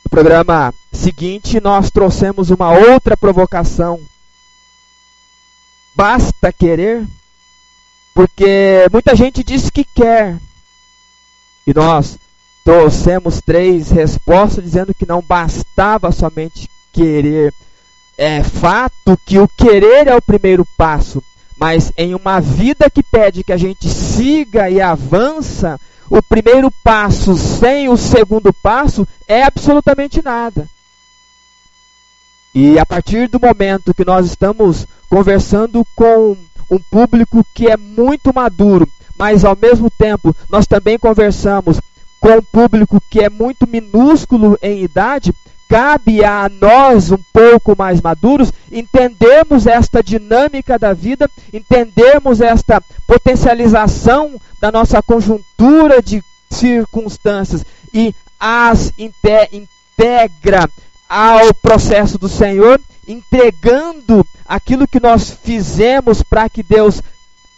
No 0.05 0.09
programa 0.09 0.73
seguinte, 0.93 1.59
nós 1.59 1.89
trouxemos 1.89 2.51
uma 2.51 2.71
outra 2.71 3.17
provocação. 3.17 3.99
Basta 5.95 6.53
querer? 6.53 7.05
Porque 8.13 8.87
muita 8.91 9.15
gente 9.15 9.43
diz 9.43 9.69
que 9.69 9.83
quer. 9.83 10.37
E 11.65 11.73
nós 11.73 12.17
trouxemos 12.63 13.41
três 13.41 13.89
respostas 13.89 14.63
dizendo 14.63 14.93
que 14.93 15.07
não 15.07 15.21
bastava 15.21 16.11
somente 16.11 16.69
querer. 16.93 17.53
É 18.17 18.43
fato 18.43 19.19
que 19.25 19.39
o 19.39 19.47
querer 19.47 20.07
é 20.07 20.15
o 20.15 20.21
primeiro 20.21 20.65
passo, 20.77 21.21
mas 21.57 21.91
em 21.97 22.13
uma 22.13 22.39
vida 22.39 22.89
que 22.89 23.03
pede 23.03 23.43
que 23.43 23.51
a 23.51 23.57
gente 23.57 23.89
siga 23.89 24.69
e 24.69 24.79
avança, 24.79 25.79
o 26.09 26.21
primeiro 26.21 26.71
passo 26.83 27.35
sem 27.37 27.89
o 27.89 27.97
segundo 27.97 28.53
passo 28.53 29.07
é 29.27 29.43
absolutamente 29.43 30.21
nada. 30.23 30.67
E 32.53 32.79
a 32.79 32.85
partir 32.85 33.27
do 33.27 33.39
momento 33.39 33.93
que 33.93 34.05
nós 34.05 34.25
estamos 34.25 34.87
conversando 35.09 35.85
com 35.95 36.37
um 36.69 36.79
público 36.79 37.45
que 37.53 37.67
é 37.67 37.75
muito 37.75 38.33
maduro, 38.33 38.87
mas 39.17 39.43
ao 39.43 39.57
mesmo 39.59 39.89
tempo 39.89 40.35
nós 40.49 40.65
também 40.65 40.97
conversamos 40.97 41.79
com 42.19 42.37
um 42.37 42.41
público 42.41 43.01
que 43.09 43.19
é 43.19 43.29
muito 43.29 43.67
minúsculo 43.67 44.57
em 44.61 44.83
idade, 44.83 45.33
cabe 45.69 46.23
a 46.23 46.49
nós, 46.49 47.11
um 47.11 47.19
pouco 47.33 47.75
mais 47.77 48.01
maduros, 48.01 48.51
entendermos 48.71 49.67
esta 49.67 50.03
dinâmica 50.03 50.77
da 50.77 50.93
vida, 50.93 51.29
entendermos 51.53 52.41
esta 52.41 52.81
potencialização 53.07 54.39
da 54.61 54.71
nossa 54.71 55.01
conjuntura 55.01 56.01
de 56.01 56.23
circunstâncias 56.49 57.65
e 57.93 58.13
as 58.39 58.93
integra 58.97 60.69
ao 61.09 61.53
processo 61.53 62.17
do 62.17 62.27
Senhor, 62.27 62.79
entregando 63.07 64.25
aquilo 64.47 64.87
que 64.87 64.99
nós 64.99 65.37
fizemos 65.43 66.21
para 66.23 66.49
que 66.49 66.63
Deus 66.63 67.01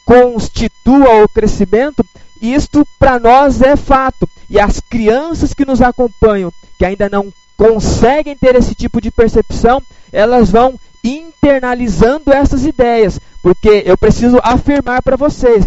constitua 0.06 1.24
o 1.24 1.28
crescimento, 1.28 2.06
isto 2.41 2.86
para 3.00 3.19
nós 3.19 3.62
é 3.62 3.76
fato. 3.76 4.30
E 4.50 4.60
as 4.60 4.80
crianças 4.80 5.54
que 5.54 5.65
nos 5.65 5.82
acompanham, 5.82 6.52
que 6.78 6.86
ainda 6.86 7.10
não 7.10 7.32
conseguem 7.58 8.36
ter 8.36 8.56
esse 8.56 8.76
tipo 8.76 9.02
de 9.02 9.12
percepção, 9.12 9.82
elas 10.12 10.50
vão 10.50 10.80
internalizando 11.04 12.32
essas 12.32 12.65
ideias. 12.65 13.19
Porque 13.41 13.84
eu 13.86 13.97
preciso 13.97 14.39
afirmar 14.43 15.02
para 15.02 15.15
vocês: 15.15 15.65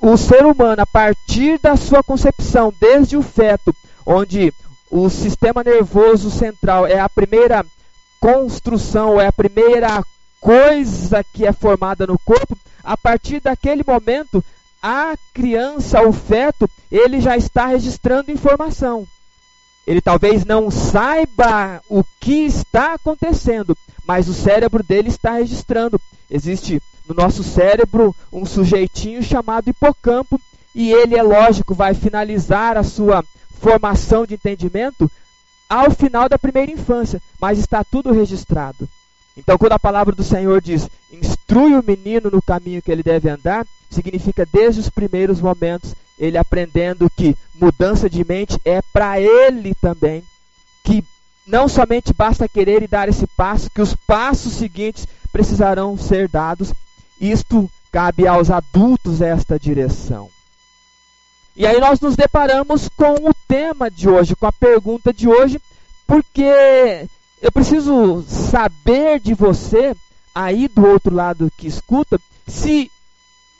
o 0.00 0.16
ser 0.16 0.44
humano, 0.44 0.82
a 0.82 0.86
partir 0.86 1.58
da 1.58 1.76
sua 1.76 2.02
concepção, 2.02 2.72
desde 2.80 3.16
o 3.16 3.22
feto, 3.22 3.74
onde 4.04 4.52
o 4.90 5.08
sistema 5.08 5.62
nervoso 5.62 6.30
central 6.30 6.86
é 6.86 6.98
a 6.98 7.08
primeira 7.08 7.64
construção, 8.18 9.20
é 9.20 9.26
a 9.26 9.32
primeira 9.32 10.02
coisa 10.40 11.24
que 11.32 11.46
é 11.46 11.52
formada 11.52 12.06
no 12.06 12.18
corpo, 12.18 12.56
a 12.82 12.96
partir 12.96 13.40
daquele 13.40 13.84
momento 13.86 14.42
a 14.82 15.14
criança, 15.34 16.02
o 16.02 16.12
feto, 16.12 16.68
ele 16.90 17.20
já 17.20 17.36
está 17.36 17.66
registrando 17.66 18.30
informação. 18.30 19.06
Ele 19.86 20.00
talvez 20.00 20.44
não 20.44 20.70
saiba 20.70 21.82
o 21.88 22.04
que 22.20 22.44
está 22.44 22.94
acontecendo, 22.94 23.76
mas 24.06 24.28
o 24.28 24.34
cérebro 24.34 24.82
dele 24.82 25.08
está 25.08 25.32
registrando. 25.32 26.00
Existe 26.30 26.80
no 27.08 27.14
nosso 27.14 27.42
cérebro 27.42 28.14
um 28.32 28.46
sujeitinho 28.46 29.22
chamado 29.22 29.68
hipocampo 29.68 30.40
e 30.74 30.92
ele 30.92 31.16
é 31.16 31.22
lógico 31.22 31.74
vai 31.74 31.94
finalizar 31.94 32.76
a 32.76 32.84
sua 32.84 33.24
formação 33.60 34.24
de 34.24 34.34
entendimento 34.34 35.10
ao 35.68 35.90
final 35.90 36.28
da 36.28 36.38
primeira 36.38 36.70
infância, 36.70 37.20
mas 37.40 37.58
está 37.58 37.82
tudo 37.84 38.12
registrado. 38.12 38.88
Então, 39.36 39.56
quando 39.56 39.72
a 39.72 39.78
palavra 39.78 40.14
do 40.14 40.22
Senhor 40.22 40.60
diz: 40.60 40.88
"Instrui 41.12 41.74
o 41.74 41.84
menino 41.86 42.30
no 42.30 42.42
caminho 42.42 42.82
que 42.82 42.90
ele 42.90 43.02
deve 43.02 43.28
andar", 43.28 43.66
significa 43.90 44.46
desde 44.50 44.80
os 44.80 44.88
primeiros 44.88 45.40
momentos 45.40 45.94
ele 46.18 46.36
aprendendo 46.36 47.10
que 47.16 47.36
mudança 47.54 48.08
de 48.08 48.24
mente 48.26 48.60
é 48.64 48.82
para 48.92 49.20
ele 49.20 49.74
também, 49.74 50.22
que 50.84 51.04
não 51.46 51.66
somente 51.68 52.12
basta 52.12 52.48
querer 52.48 52.82
e 52.82 52.88
dar 52.88 53.08
esse 53.08 53.26
passo, 53.26 53.70
que 53.70 53.80
os 53.80 53.94
passos 53.94 54.52
seguintes 54.52 55.06
precisarão 55.32 55.96
ser 55.96 56.28
dados. 56.28 56.72
Isto 57.20 57.70
cabe 57.90 58.26
aos 58.26 58.50
adultos 58.50 59.20
esta 59.20 59.58
direção. 59.58 60.28
E 61.56 61.66
aí 61.66 61.80
nós 61.80 62.00
nos 62.00 62.16
deparamos 62.16 62.88
com 62.88 63.28
o 63.28 63.34
tema 63.48 63.90
de 63.90 64.08
hoje, 64.08 64.36
com 64.36 64.46
a 64.46 64.52
pergunta 64.52 65.12
de 65.12 65.28
hoje, 65.28 65.60
porque 66.06 67.06
eu 67.40 67.50
preciso 67.50 68.22
saber 68.28 69.20
de 69.20 69.34
você 69.34 69.96
aí 70.34 70.68
do 70.68 70.86
outro 70.86 71.14
lado 71.14 71.50
que 71.56 71.66
escuta 71.66 72.20
se 72.46 72.90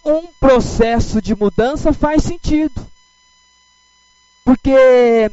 um 0.04 0.26
processo 0.38 1.20
de 1.20 1.34
mudança 1.34 1.92
faz 1.92 2.22
sentido. 2.22 2.86
Porque 4.44 5.30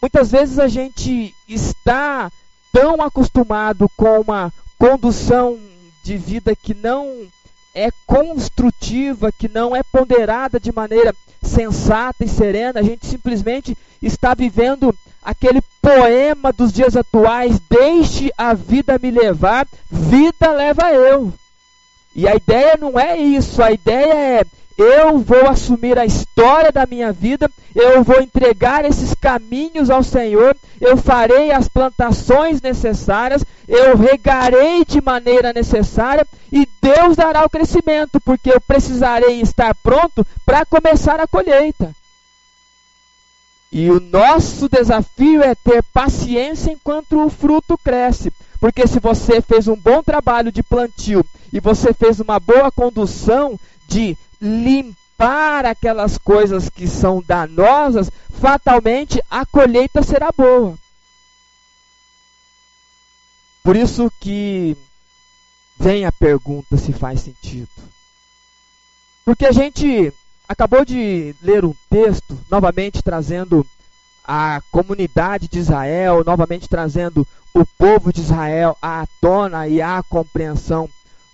muitas 0.00 0.30
vezes 0.30 0.58
a 0.58 0.68
gente 0.68 1.34
está 1.48 2.30
tão 2.72 3.00
acostumado 3.02 3.88
com 3.96 4.20
uma 4.20 4.52
condução 4.78 5.58
de 6.02 6.16
vida 6.16 6.54
que 6.54 6.74
não 6.74 7.26
é 7.74 7.90
construtiva, 8.06 9.32
que 9.32 9.48
não 9.48 9.74
é 9.74 9.82
ponderada 9.82 10.60
de 10.60 10.72
maneira 10.72 11.14
sensata 11.42 12.24
e 12.24 12.28
serena, 12.28 12.80
a 12.80 12.82
gente 12.82 13.06
simplesmente 13.06 13.76
está 14.00 14.34
vivendo 14.34 14.94
aquele 15.24 15.62
poema 15.80 16.52
dos 16.52 16.72
dias 16.72 16.96
atuais: 16.96 17.58
deixe 17.70 18.30
a 18.36 18.52
vida 18.52 18.98
me 19.02 19.10
levar, 19.10 19.66
vida 19.90 20.50
leva 20.52 20.92
eu. 20.92 21.32
E 22.14 22.28
a 22.28 22.34
ideia 22.36 22.76
não 22.78 22.98
é 22.98 23.16
isso, 23.16 23.62
a 23.62 23.72
ideia 23.72 24.40
é 24.40 24.44
eu 24.76 25.18
vou 25.18 25.48
assumir 25.48 25.98
a 25.98 26.04
história 26.04 26.72
da 26.72 26.84
minha 26.84 27.12
vida, 27.12 27.48
eu 27.74 28.02
vou 28.02 28.20
entregar 28.20 28.84
esses 28.84 29.14
caminhos 29.14 29.88
ao 29.88 30.02
Senhor, 30.02 30.56
eu 30.80 30.96
farei 30.96 31.52
as 31.52 31.68
plantações 31.68 32.60
necessárias, 32.60 33.44
eu 33.68 33.96
regarei 33.96 34.84
de 34.84 35.00
maneira 35.00 35.52
necessária 35.52 36.26
e 36.52 36.68
Deus 36.82 37.16
dará 37.16 37.44
o 37.44 37.50
crescimento, 37.50 38.20
porque 38.24 38.50
eu 38.52 38.60
precisarei 38.60 39.40
estar 39.40 39.74
pronto 39.76 40.26
para 40.44 40.66
começar 40.66 41.20
a 41.20 41.26
colheita. 41.26 41.92
E 43.74 43.90
o 43.90 43.98
nosso 43.98 44.68
desafio 44.68 45.42
é 45.42 45.52
ter 45.52 45.82
paciência 45.92 46.70
enquanto 46.70 47.20
o 47.20 47.28
fruto 47.28 47.76
cresce. 47.76 48.32
Porque 48.60 48.86
se 48.86 49.00
você 49.00 49.42
fez 49.42 49.66
um 49.66 49.74
bom 49.74 50.00
trabalho 50.00 50.52
de 50.52 50.62
plantio 50.62 51.26
e 51.52 51.58
você 51.58 51.92
fez 51.92 52.20
uma 52.20 52.38
boa 52.38 52.70
condução 52.70 53.58
de 53.88 54.16
limpar 54.40 55.66
aquelas 55.66 56.16
coisas 56.16 56.70
que 56.70 56.86
são 56.86 57.20
danosas, 57.26 58.12
fatalmente 58.30 59.20
a 59.28 59.44
colheita 59.44 60.04
será 60.04 60.30
boa. 60.30 60.78
Por 63.64 63.74
isso 63.74 64.08
que 64.20 64.76
vem 65.80 66.04
a 66.04 66.12
pergunta 66.12 66.76
se 66.76 66.92
faz 66.92 67.22
sentido. 67.22 67.68
Porque 69.24 69.46
a 69.46 69.52
gente 69.52 70.12
acabou 70.48 70.84
de 70.84 71.34
ler 71.42 71.64
um 71.64 71.74
texto, 71.90 72.38
novamente 72.50 73.02
trazendo 73.02 73.66
a 74.24 74.62
comunidade 74.70 75.48
de 75.48 75.58
Israel, 75.58 76.24
novamente 76.24 76.68
trazendo 76.68 77.26
o 77.52 77.64
povo 77.78 78.12
de 78.12 78.20
Israel 78.20 78.76
à 78.80 79.06
tona 79.20 79.68
e 79.68 79.80
à 79.80 80.02
compreensão 80.02 80.88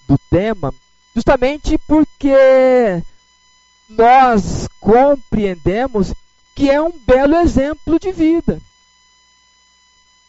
do 0.09 0.19
tema, 0.31 0.75
justamente 1.15 1.79
porque 1.79 3.03
nós 3.89 4.69
compreendemos 4.81 6.13
que 6.55 6.69
é 6.69 6.81
um 6.81 6.93
belo 7.07 7.37
exemplo 7.37 7.99
de 7.99 8.13
vida. 8.13 8.61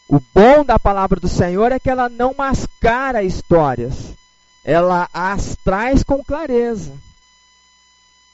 O 0.08 0.20
bom 0.34 0.64
da 0.64 0.78
palavra 0.78 1.18
do 1.18 1.28
Senhor 1.28 1.72
é 1.72 1.78
que 1.78 1.90
ela 1.90 2.08
não 2.08 2.34
mascara 2.36 3.22
histórias, 3.22 4.14
ela 4.64 5.08
as 5.12 5.56
traz 5.64 6.02
com 6.02 6.22
clareza. 6.22 6.92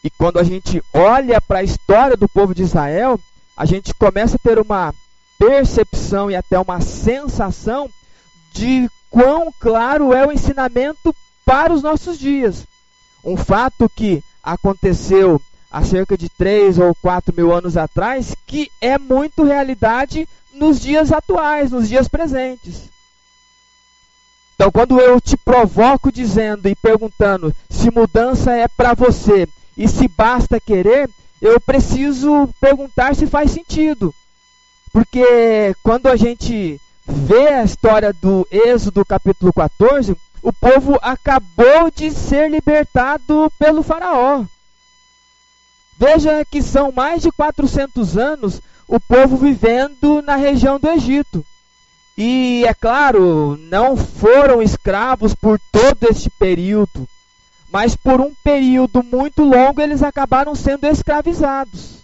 E 0.02 0.10
quando 0.10 0.38
a 0.38 0.44
gente 0.44 0.82
olha 0.92 1.40
para 1.40 1.58
a 1.58 1.64
história 1.64 2.16
do 2.16 2.28
povo 2.28 2.54
de 2.54 2.62
Israel, 2.62 3.18
a 3.56 3.64
gente 3.64 3.92
começa 3.94 4.36
a 4.36 4.38
ter 4.38 4.58
uma 4.58 4.94
percepção 5.38 6.30
e 6.30 6.36
até 6.36 6.58
uma 6.58 6.80
sensação 6.80 7.88
de 8.52 8.88
quão 9.10 9.52
claro 9.58 10.12
é 10.12 10.26
o 10.26 10.32
ensinamento 10.32 11.14
para 11.44 11.72
os 11.72 11.82
nossos 11.82 12.18
dias. 12.18 12.64
Um 13.24 13.36
fato 13.36 13.88
que 13.88 14.22
aconteceu 14.42 15.40
há 15.70 15.82
cerca 15.84 16.16
de 16.16 16.28
3 16.28 16.78
ou 16.78 16.94
4 16.94 17.34
mil 17.34 17.52
anos 17.52 17.76
atrás, 17.76 18.34
que 18.46 18.70
é 18.80 18.98
muito 18.98 19.44
realidade 19.44 20.28
nos 20.52 20.80
dias 20.80 21.12
atuais, 21.12 21.70
nos 21.70 21.88
dias 21.88 22.08
presentes. 22.08 22.88
Então, 24.54 24.72
quando 24.72 25.00
eu 25.00 25.20
te 25.20 25.36
provoco 25.36 26.10
dizendo 26.10 26.68
e 26.68 26.74
perguntando 26.74 27.54
se 27.70 27.90
mudança 27.90 28.52
é 28.52 28.66
para 28.66 28.92
você 28.92 29.48
e 29.78 29.86
se 29.86 30.08
basta 30.08 30.60
querer, 30.60 31.08
eu 31.40 31.60
preciso 31.60 32.50
perguntar 32.60 33.14
se 33.14 33.28
faz 33.28 33.52
sentido. 33.52 34.12
Porque 34.92 35.72
quando 35.84 36.08
a 36.08 36.16
gente 36.16 36.80
vê 37.06 37.48
a 37.48 37.64
história 37.64 38.12
do 38.12 38.46
Êxodo 38.50 39.04
capítulo 39.04 39.52
14, 39.52 40.16
o 40.42 40.52
povo 40.52 40.98
acabou 41.00 41.92
de 41.94 42.10
ser 42.10 42.50
libertado 42.50 43.52
pelo 43.56 43.84
Faraó. 43.84 44.44
Veja 45.96 46.44
que 46.44 46.60
são 46.60 46.90
mais 46.90 47.22
de 47.22 47.30
400 47.30 48.18
anos 48.18 48.60
o 48.88 48.98
povo 48.98 49.36
vivendo 49.36 50.20
na 50.22 50.34
região 50.34 50.78
do 50.78 50.88
Egito. 50.88 51.44
E 52.16 52.64
é 52.66 52.74
claro, 52.74 53.56
não 53.70 53.96
foram 53.96 54.60
escravos 54.60 55.36
por 55.36 55.60
todo 55.70 56.04
este 56.10 56.28
período, 56.30 57.06
mas 57.70 57.94
por 57.94 58.20
um 58.20 58.32
período 58.42 59.02
muito 59.02 59.42
longo 59.42 59.80
eles 59.80 60.02
acabaram 60.02 60.54
sendo 60.54 60.84
escravizados. 60.86 61.98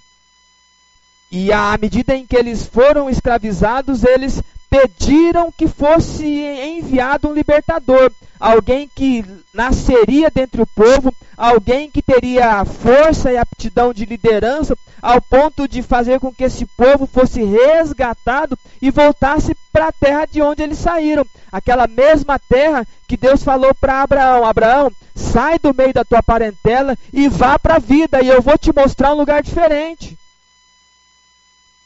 E 1.31 1.53
à 1.53 1.77
medida 1.81 2.15
em 2.15 2.27
que 2.27 2.37
eles 2.37 2.67
foram 2.67 3.11
escravizados, 3.11 4.05
eles 4.05 4.43
pediram 4.75 5.53
que 5.53 5.69
fosse 5.69 6.27
enviado 6.27 7.29
um 7.29 7.33
libertador, 7.33 8.11
alguém 8.41 8.91
que 8.93 9.25
nasceria 9.53 10.29
dentre 10.35 10.61
o 10.61 10.67
povo, 10.67 11.15
alguém 11.37 11.89
que 11.89 12.03
teria 12.03 12.65
força 12.65 13.31
e 13.31 13.37
aptidão 13.37 13.95
de 13.95 14.05
liderança, 14.05 14.77
ao 15.01 15.23
ponto 15.23 15.69
de 15.69 15.81
fazer 15.81 16.19
com 16.19 16.33
que 16.33 16.43
esse 16.43 16.67
povo 16.67 17.07
fosse 17.07 17.45
resgatado 17.45 18.59
e 18.83 18.91
voltasse 18.91 19.55
para 19.73 19.89
a 19.89 19.93
terra 19.93 20.27
de 20.27 20.43
onde 20.43 20.65
eles 20.65 20.79
saíram, 20.79 21.25
aquela 21.53 21.87
mesma 21.87 22.37
terra 22.37 22.85
que 23.07 23.17
Deus 23.17 23.45
falou 23.45 23.73
para 23.81 24.03
Abraão: 24.03 24.45
Abraão, 24.45 24.91
sai 25.15 25.57
do 25.57 25.73
meio 25.73 25.95
da 25.95 26.05
tua 26.05 26.21
parentela 26.21 26.99
e 27.13 27.29
vá 27.29 27.61
para 27.61 27.77
a 27.77 27.79
vida, 27.79 28.21
e 28.21 28.29
eu 28.29 28.43
vou 28.43 28.59
te 28.59 28.75
mostrar 28.75 29.13
um 29.13 29.19
lugar 29.19 29.41
diferente. 29.41 30.19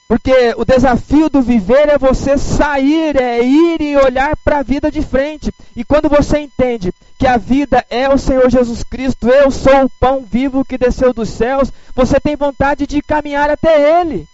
Porque 0.09 0.55
o 0.57 0.65
desafio 0.65 1.29
do 1.29 1.43
viver 1.43 1.91
é 1.91 1.99
você 1.99 2.39
sair, 2.39 3.15
é 3.21 3.45
ir 3.45 3.79
e 3.83 3.95
olhar 3.95 4.35
para 4.39 4.61
a 4.61 4.63
vida 4.63 4.91
de 4.91 5.03
frente. 5.03 5.53
E 5.77 5.85
quando 5.85 6.09
você 6.09 6.39
entende 6.39 6.91
que 7.19 7.27
a 7.27 7.37
vida 7.37 7.85
é 7.91 8.09
o 8.09 8.17
Senhor 8.17 8.49
Jesus 8.49 8.83
Cristo, 8.83 9.29
eu 9.29 9.51
sou 9.51 9.85
o 9.85 9.91
pão 10.01 10.25
vivo 10.25 10.65
que 10.65 10.79
desceu 10.79 11.13
dos 11.13 11.29
céus, 11.29 11.71
você 11.95 12.19
tem 12.19 12.37
vontade 12.37 12.87
de 12.87 13.03
caminhar 13.03 13.51
até 13.51 14.01
Ele. 14.01 14.27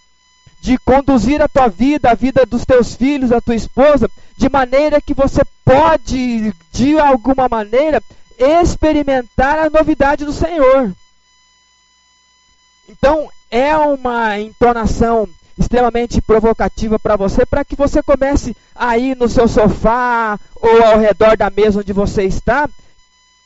De 0.61 0.77
conduzir 0.77 1.41
a 1.41 1.49
tua 1.49 1.67
vida, 1.67 2.09
a 2.09 2.15
vida 2.15 2.45
dos 2.45 2.63
teus 2.63 2.95
filhos, 2.95 3.33
a 3.33 3.41
tua 3.41 3.55
esposa, 3.55 4.09
de 4.37 4.47
maneira 4.47 5.01
que 5.01 5.13
você 5.13 5.41
pode, 5.65 6.53
de 6.71 6.97
alguma 6.97 7.49
maneira, 7.49 8.01
experimentar 8.39 9.59
a 9.59 9.69
novidade 9.69 10.23
do 10.23 10.31
Senhor. 10.31 10.95
Então, 12.87 13.29
é 13.51 13.75
uma 13.75 14.39
entonação 14.39 15.27
extremamente 15.57 16.21
provocativa 16.21 16.99
para 16.99 17.15
você, 17.15 17.45
para 17.45 17.63
que 17.63 17.75
você 17.75 18.03
comece 18.03 18.55
a 18.75 18.97
ir 18.97 19.15
no 19.15 19.29
seu 19.29 19.47
sofá 19.47 20.39
ou 20.55 20.83
ao 20.83 20.99
redor 20.99 21.37
da 21.37 21.49
mesa 21.49 21.79
onde 21.79 21.93
você 21.93 22.23
está, 22.23 22.69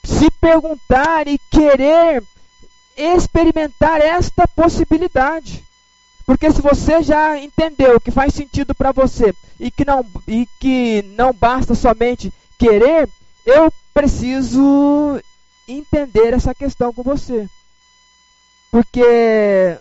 se 0.04 0.30
perguntar 0.42 1.28
e 1.28 1.38
querer 1.52 2.24
experimentar 2.98 4.02
esta 4.02 4.48
possibilidade. 4.48 5.64
Porque 6.26 6.52
se 6.52 6.62
você 6.62 7.02
já 7.02 7.38
entendeu 7.38 8.00
que 8.00 8.12
faz 8.12 8.34
sentido 8.34 8.76
para 8.76 8.92
você 8.92 9.34
e 9.60 9.72
que, 9.72 9.86
não, 9.86 10.06
e 10.28 10.48
que 10.60 11.02
não 11.16 11.34
basta 11.34 11.74
somente 11.74 12.32
querer, 12.58 13.10
eu 13.46 13.72
preciso 13.94 15.20
entender 15.68 16.34
essa 16.34 16.54
questão 16.54 16.94
com 16.94 17.02
você. 17.02 17.48
Porque 18.72 19.78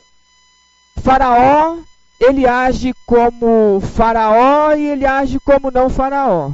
Faraó 1.03 1.77
ele 2.21 2.47
age 2.47 2.93
como 3.07 3.81
faraó 3.81 4.75
e 4.75 4.87
ele 4.87 5.07
age 5.07 5.39
como 5.41 5.71
não 5.71 5.89
faraó. 5.89 6.51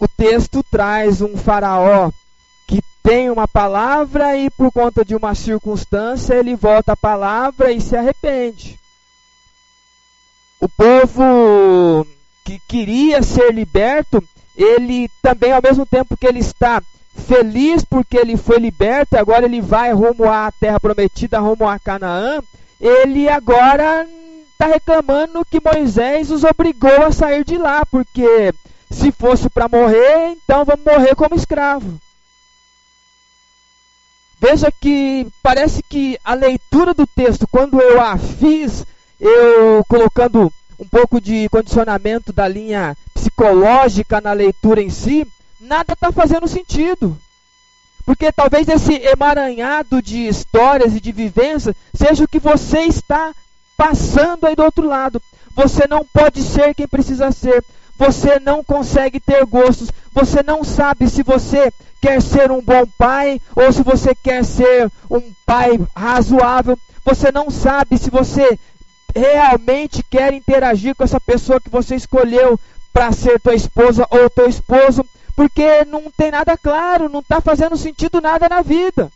O 0.00 0.06
texto 0.06 0.62
traz 0.70 1.20
um 1.20 1.36
faraó 1.36 2.10
que 2.66 2.80
tem 3.02 3.30
uma 3.30 3.48
palavra 3.48 4.36
e 4.36 4.48
por 4.50 4.70
conta 4.70 5.04
de 5.04 5.16
uma 5.16 5.34
circunstância 5.34 6.34
ele 6.34 6.54
volta 6.54 6.92
a 6.92 6.96
palavra 6.96 7.72
e 7.72 7.80
se 7.80 7.96
arrepende. 7.96 8.78
O 10.60 10.68
povo 10.68 12.06
que 12.44 12.60
queria 12.68 13.22
ser 13.22 13.52
liberto, 13.52 14.22
ele 14.56 15.08
também 15.20 15.52
ao 15.52 15.62
mesmo 15.62 15.84
tempo 15.84 16.16
que 16.16 16.26
ele 16.26 16.40
está 16.40 16.80
feliz 17.26 17.84
porque 17.84 18.16
ele 18.16 18.36
foi 18.36 18.58
liberto, 18.58 19.16
agora 19.16 19.44
ele 19.44 19.60
vai 19.60 19.92
rumo 19.92 20.30
à 20.30 20.52
terra 20.52 20.78
prometida, 20.78 21.40
rumo 21.40 21.68
a 21.68 21.78
Canaã, 21.78 22.40
ele 22.80 23.28
agora 23.28 24.06
está 24.52 24.66
reclamando 24.66 25.44
que 25.44 25.60
Moisés 25.62 26.30
os 26.30 26.44
obrigou 26.44 27.04
a 27.04 27.12
sair 27.12 27.44
de 27.44 27.56
lá, 27.56 27.84
porque 27.86 28.52
se 28.90 29.12
fosse 29.12 29.48
para 29.48 29.68
morrer, 29.68 30.32
então 30.32 30.64
vamos 30.64 30.84
morrer 30.84 31.14
como 31.14 31.34
escravo. 31.34 31.98
Veja 34.40 34.70
que 34.70 35.26
parece 35.42 35.82
que 35.82 36.18
a 36.24 36.34
leitura 36.34 36.94
do 36.94 37.06
texto, 37.06 37.46
quando 37.48 37.80
eu 37.80 38.00
a 38.00 38.16
fiz, 38.16 38.84
eu 39.20 39.84
colocando 39.88 40.52
um 40.78 40.86
pouco 40.86 41.20
de 41.20 41.48
condicionamento 41.48 42.32
da 42.32 42.46
linha 42.46 42.96
psicológica 43.12 44.20
na 44.20 44.32
leitura 44.32 44.80
em 44.80 44.90
si, 44.90 45.26
nada 45.60 45.92
está 45.92 46.12
fazendo 46.12 46.46
sentido. 46.46 47.18
Porque 48.08 48.32
talvez 48.32 48.66
esse 48.66 48.94
emaranhado 48.94 50.00
de 50.00 50.28
histórias 50.28 50.96
e 50.96 51.00
de 51.00 51.12
vivências 51.12 51.76
seja 51.92 52.24
o 52.24 52.26
que 52.26 52.38
você 52.38 52.78
está 52.84 53.34
passando 53.76 54.46
aí 54.46 54.56
do 54.56 54.64
outro 54.64 54.86
lado. 54.86 55.20
Você 55.54 55.86
não 55.86 56.02
pode 56.06 56.40
ser 56.40 56.74
quem 56.74 56.88
precisa 56.88 57.30
ser. 57.30 57.62
você 57.98 58.40
não 58.40 58.64
consegue 58.64 59.20
ter 59.20 59.44
gostos, 59.44 59.90
você 60.10 60.42
não 60.42 60.64
sabe 60.64 61.10
se 61.10 61.22
você 61.22 61.70
quer 62.00 62.22
ser 62.22 62.50
um 62.50 62.62
bom 62.62 62.86
pai 62.96 63.38
ou 63.54 63.70
se 63.70 63.82
você 63.82 64.14
quer 64.14 64.42
ser 64.42 64.90
um 65.10 65.20
pai 65.44 65.78
razoável, 65.94 66.78
você 67.04 67.30
não 67.30 67.50
sabe 67.50 67.98
se 67.98 68.08
você 68.08 68.58
realmente 69.14 70.02
quer 70.02 70.32
interagir 70.32 70.94
com 70.94 71.04
essa 71.04 71.20
pessoa 71.20 71.60
que 71.60 71.68
você 71.68 71.94
escolheu 71.94 72.58
para 72.90 73.12
ser 73.12 73.38
tua 73.38 73.54
esposa 73.54 74.06
ou 74.08 74.30
teu 74.30 74.48
esposo, 74.48 75.04
porque 75.38 75.84
não 75.84 76.10
tem 76.10 76.32
nada 76.32 76.58
claro, 76.58 77.08
não 77.08 77.20
está 77.20 77.40
fazendo 77.40 77.76
sentido 77.76 78.20
nada 78.20 78.48
na 78.48 78.60
vida. 78.60 79.08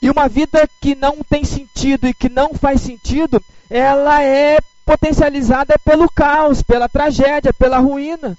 E 0.00 0.08
uma 0.08 0.28
vida 0.28 0.64
que 0.80 0.94
não 0.94 1.24
tem 1.28 1.44
sentido 1.44 2.06
e 2.06 2.14
que 2.14 2.28
não 2.28 2.54
faz 2.54 2.82
sentido, 2.82 3.42
ela 3.68 4.22
é 4.22 4.58
potencializada 4.86 5.76
pelo 5.84 6.08
caos, 6.08 6.62
pela 6.62 6.88
tragédia, 6.88 7.52
pela 7.52 7.78
ruína. 7.78 8.38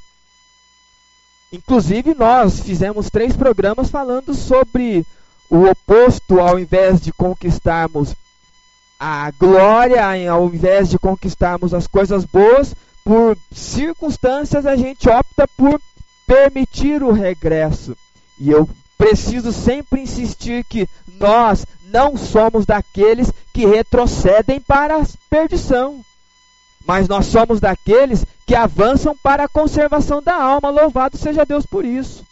Inclusive, 1.51 2.15
nós 2.15 2.61
fizemos 2.61 3.09
três 3.09 3.35
programas 3.35 3.89
falando 3.89 4.33
sobre 4.33 5.05
o 5.49 5.65
oposto, 5.65 6.39
ao 6.39 6.57
invés 6.57 7.01
de 7.01 7.11
conquistarmos 7.11 8.15
a 8.97 9.29
glória, 9.31 10.31
ao 10.31 10.45
invés 10.45 10.89
de 10.89 10.97
conquistarmos 10.97 11.73
as 11.73 11.87
coisas 11.87 12.23
boas, 12.23 12.73
por 13.03 13.35
circunstâncias 13.51 14.67
a 14.67 14.75
gente 14.75 15.09
opta 15.09 15.47
por 15.57 15.81
permitir 16.29 17.01
o 17.01 17.11
regresso. 17.11 17.97
E 18.39 18.51
eu 18.51 18.69
preciso 18.95 19.51
sempre 19.51 20.01
insistir 20.01 20.63
que 20.63 20.87
nós 21.19 21.65
não 21.85 22.15
somos 22.15 22.67
daqueles 22.67 23.31
que 23.51 23.65
retrocedem 23.65 24.61
para 24.61 25.01
a 25.01 25.05
perdição, 25.27 26.05
mas 26.85 27.07
nós 27.07 27.25
somos 27.25 27.59
daqueles 27.59 28.23
que 28.45 28.53
avançam 28.53 29.17
para 29.17 29.45
a 29.45 29.49
conservação 29.49 30.21
da 30.21 30.35
alma. 30.35 30.69
Louvado 30.69 31.17
seja 31.17 31.43
Deus 31.45 31.65
por 31.65 31.83
isso. 31.83 32.23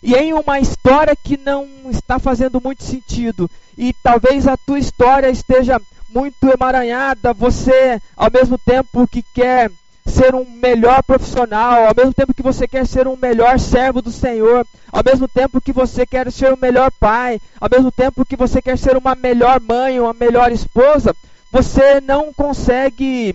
E 0.00 0.14
em 0.14 0.32
uma 0.32 0.60
história 0.60 1.16
que 1.16 1.36
não 1.36 1.66
está 1.90 2.20
fazendo 2.20 2.60
muito 2.62 2.84
sentido, 2.84 3.50
e 3.76 3.92
talvez 3.92 4.46
a 4.46 4.56
tua 4.56 4.78
história 4.78 5.28
esteja 5.28 5.80
muito 6.08 6.48
emaranhada, 6.48 7.34
você, 7.34 8.00
ao 8.16 8.30
mesmo 8.30 8.56
tempo 8.56 9.08
que 9.08 9.22
quer 9.34 9.72
ser 10.18 10.34
um 10.34 10.44
melhor 10.44 11.00
profissional, 11.04 11.86
ao 11.86 11.94
mesmo 11.96 12.12
tempo 12.12 12.34
que 12.34 12.42
você 12.42 12.66
quer 12.66 12.84
ser 12.84 13.06
um 13.06 13.16
melhor 13.16 13.56
servo 13.60 14.02
do 14.02 14.10
Senhor, 14.10 14.66
ao 14.90 15.02
mesmo 15.04 15.28
tempo 15.28 15.60
que 15.60 15.72
você 15.72 16.04
quer 16.04 16.30
ser 16.32 16.52
um 16.52 16.58
melhor 16.60 16.90
pai, 16.98 17.40
ao 17.60 17.68
mesmo 17.70 17.92
tempo 17.92 18.26
que 18.26 18.34
você 18.34 18.60
quer 18.60 18.76
ser 18.76 18.96
uma 18.96 19.14
melhor 19.14 19.60
mãe, 19.60 20.00
uma 20.00 20.12
melhor 20.12 20.50
esposa, 20.50 21.14
você 21.52 22.00
não 22.00 22.32
consegue 22.32 23.32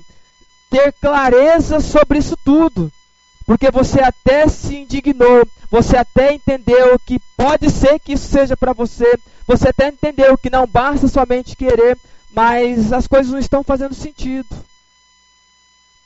ter 0.70 0.94
clareza 1.00 1.80
sobre 1.80 2.20
isso 2.20 2.36
tudo. 2.44 2.92
Porque 3.46 3.72
você 3.72 4.02
até 4.02 4.46
se 4.50 4.76
indignou, 4.76 5.48
você 5.72 5.96
até 5.96 6.34
entendeu 6.34 7.00
que 7.00 7.18
pode 7.38 7.70
ser 7.70 7.98
que 7.98 8.14
isso 8.14 8.28
seja 8.28 8.58
para 8.58 8.74
você, 8.74 9.18
você 9.48 9.70
até 9.70 9.88
entendeu 9.88 10.38
que 10.38 10.50
não 10.50 10.68
basta 10.68 11.08
somente 11.08 11.56
querer, 11.56 11.98
mas 12.34 12.92
as 12.92 13.08
coisas 13.08 13.32
não 13.32 13.40
estão 13.40 13.64
fazendo 13.64 13.94
sentido. 13.94 14.73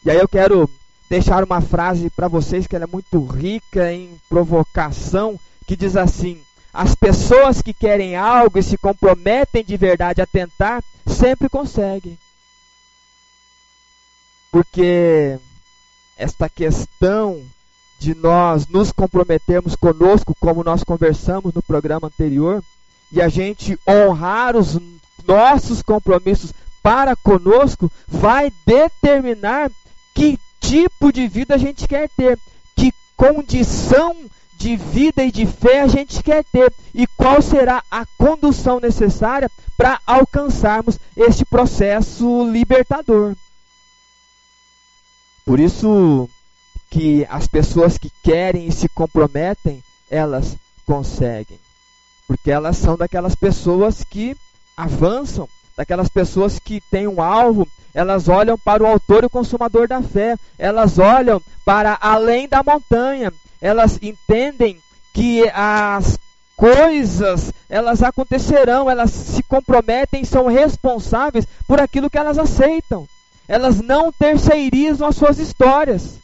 E 0.07 0.09
aí 0.09 0.19
eu 0.19 0.27
quero 0.29 0.69
deixar 1.09 1.43
uma 1.43 1.59
frase 1.59 2.09
para 2.09 2.29
vocês 2.29 2.65
que 2.65 2.77
é 2.77 2.87
muito 2.87 3.21
rica 3.25 3.91
em 3.91 4.17
provocação, 4.29 5.37
que 5.67 5.75
diz 5.75 5.97
assim: 5.97 6.41
as 6.73 6.95
pessoas 6.95 7.61
que 7.61 7.73
querem 7.73 8.15
algo 8.15 8.57
e 8.57 8.63
se 8.63 8.77
comprometem 8.77 9.65
de 9.65 9.75
verdade 9.75 10.21
a 10.21 10.25
tentar, 10.25 10.81
sempre 11.05 11.49
conseguem. 11.49 12.17
Porque 14.49 15.37
esta 16.15 16.47
questão 16.47 17.41
de 17.99 18.15
nós 18.15 18.65
nos 18.65 18.93
comprometermos 18.93 19.75
conosco, 19.75 20.33
como 20.39 20.63
nós 20.63 20.85
conversamos 20.85 21.53
no 21.53 21.61
programa 21.61 22.07
anterior, 22.07 22.63
e 23.11 23.21
a 23.21 23.27
gente 23.27 23.77
honrar 23.85 24.55
os 24.55 24.79
nossos 25.27 25.81
compromissos 25.81 26.53
para 26.81 27.13
conosco, 27.13 27.91
vai 28.07 28.49
determinar 28.65 29.69
que 30.17 30.39
tipo 30.59 31.13
de 31.13 31.27
vida 31.27 31.53
a 31.53 31.57
gente 31.59 31.87
quer 31.87 32.09
ter, 32.09 32.39
que 32.75 32.91
condição 33.15 34.15
de 34.57 34.75
vida 34.75 35.23
e 35.23 35.31
de 35.31 35.45
fé 35.45 35.81
a 35.81 35.87
gente 35.87 36.23
quer 36.23 36.43
ter 36.45 36.73
e 36.91 37.05
qual 37.05 37.39
será 37.39 37.83
a 37.91 38.03
condução 38.17 38.79
necessária 38.79 39.47
para 39.77 39.99
alcançarmos 40.07 40.97
este 41.15 41.45
processo 41.45 42.49
libertador. 42.51 43.35
Por 45.45 45.59
isso 45.59 46.27
que 46.89 47.23
as 47.29 47.45
pessoas 47.45 47.99
que 47.99 48.11
querem 48.23 48.67
e 48.67 48.71
se 48.71 48.89
comprometem, 48.89 49.83
elas 50.09 50.57
conseguem. 50.83 51.59
Porque 52.25 52.49
elas 52.49 52.75
são 52.77 52.97
daquelas 52.97 53.35
pessoas 53.35 54.03
que 54.03 54.35
avançam, 54.75 55.47
daquelas 55.77 56.09
pessoas 56.09 56.57
que 56.57 56.81
têm 56.89 57.07
um 57.07 57.21
alvo, 57.21 57.67
elas 57.93 58.27
olham 58.27 58.57
para 58.57 58.83
o 58.83 58.87
autor 58.87 59.23
e 59.23 59.27
o 59.27 59.29
consumador 59.29 59.87
da 59.87 60.01
fé, 60.01 60.35
elas 60.57 60.97
olham 60.97 61.41
para 61.63 61.97
além 62.01 62.47
da 62.47 62.63
montanha, 62.63 63.31
elas 63.61 63.99
entendem 64.01 64.79
que 65.13 65.47
as 65.53 66.17
coisas 66.55 67.53
elas 67.69 68.01
acontecerão, 68.01 68.89
elas 68.89 69.11
se 69.11 69.43
comprometem, 69.43 70.25
são 70.25 70.47
responsáveis 70.47 71.45
por 71.67 71.79
aquilo 71.79 72.09
que 72.09 72.17
elas 72.17 72.39
aceitam. 72.39 73.07
Elas 73.47 73.79
não 73.79 74.11
terceirizam 74.11 75.07
as 75.07 75.15
suas 75.15 75.37
histórias. 75.37 76.15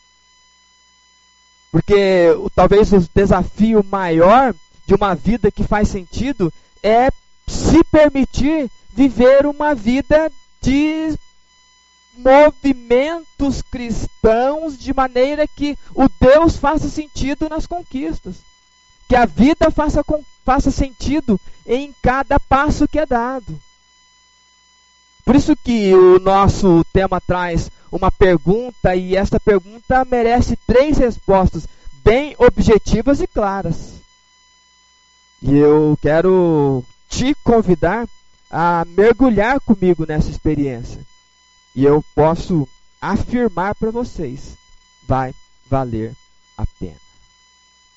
Porque 1.71 2.27
talvez 2.55 2.91
o 2.91 3.07
desafio 3.13 3.83
maior 3.89 4.53
de 4.85 4.93
uma 4.93 5.15
vida 5.15 5.51
que 5.51 5.63
faz 5.63 5.89
sentido 5.89 6.51
é 6.81 7.09
se 7.47 7.83
permitir 7.85 8.69
viver 8.93 9.45
uma 9.45 9.73
vida 9.73 10.31
de 10.61 11.17
movimentos 12.15 13.61
cristãos 13.63 14.77
de 14.77 14.93
maneira 14.93 15.47
que 15.47 15.77
o 15.95 16.07
Deus 16.21 16.55
faça 16.55 16.87
sentido 16.87 17.49
nas 17.49 17.65
conquistas. 17.65 18.35
Que 19.09 19.15
a 19.15 19.25
vida 19.25 19.71
faça, 19.71 20.03
faça 20.45 20.71
sentido 20.71 21.39
em 21.65 21.93
cada 22.01 22.39
passo 22.39 22.87
que 22.87 22.99
é 22.99 23.05
dado. 23.05 23.59
Por 25.25 25.35
isso 25.35 25.55
que 25.55 25.93
o 25.93 26.19
nosso 26.19 26.85
tema 26.93 27.19
traz 27.19 27.71
uma 27.91 28.11
pergunta 28.11 28.95
e 28.95 29.15
esta 29.15 29.39
pergunta 29.39 30.05
merece 30.05 30.57
três 30.67 30.97
respostas 30.97 31.67
bem 32.03 32.35
objetivas 32.37 33.21
e 33.21 33.27
claras. 33.27 33.93
E 35.41 35.57
eu 35.57 35.97
quero 36.01 36.83
te 37.09 37.35
convidar 37.43 38.07
a 38.55 38.85
mergulhar 38.85 39.59
comigo 39.59 40.05
nessa 40.05 40.29
experiência. 40.29 41.01
E 41.75 41.83
eu 41.83 42.05
posso 42.13 42.69
afirmar 43.01 43.73
para 43.73 43.89
vocês, 43.89 44.55
vai 45.07 45.33
valer 45.67 46.15
a 46.55 46.63
pena. 46.79 47.01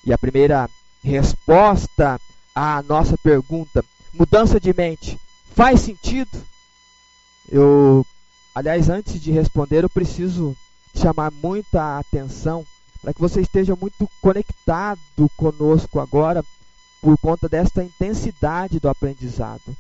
E 0.03 0.15
a 0.15 0.17
primeira 0.17 0.71
resposta 1.05 2.19
à 2.55 2.83
nossa 2.85 3.19
pergunta, 3.19 3.85
mudança 4.15 4.59
de 4.59 4.73
mente, 4.73 5.21
faz 5.55 5.83
sentido? 5.83 6.43
Eu, 7.51 8.07
aliás, 8.55 8.89
antes 8.89 9.21
de 9.21 9.31
responder, 9.31 9.85
eu 9.85 9.91
preciso 9.91 10.57
chamar 10.95 11.31
muita 11.33 11.99
atenção 11.99 12.65
para 13.03 13.13
que 13.13 13.21
você 13.21 13.43
esteja 13.43 13.77
muito 13.77 14.09
conectado 14.23 15.31
conosco 15.37 16.01
agora 16.01 16.43
por 17.03 17.19
conta 17.19 17.47
desta 17.47 17.85
intensidade 17.85 18.81
do 18.81 18.89
aprendizado. 18.89 19.77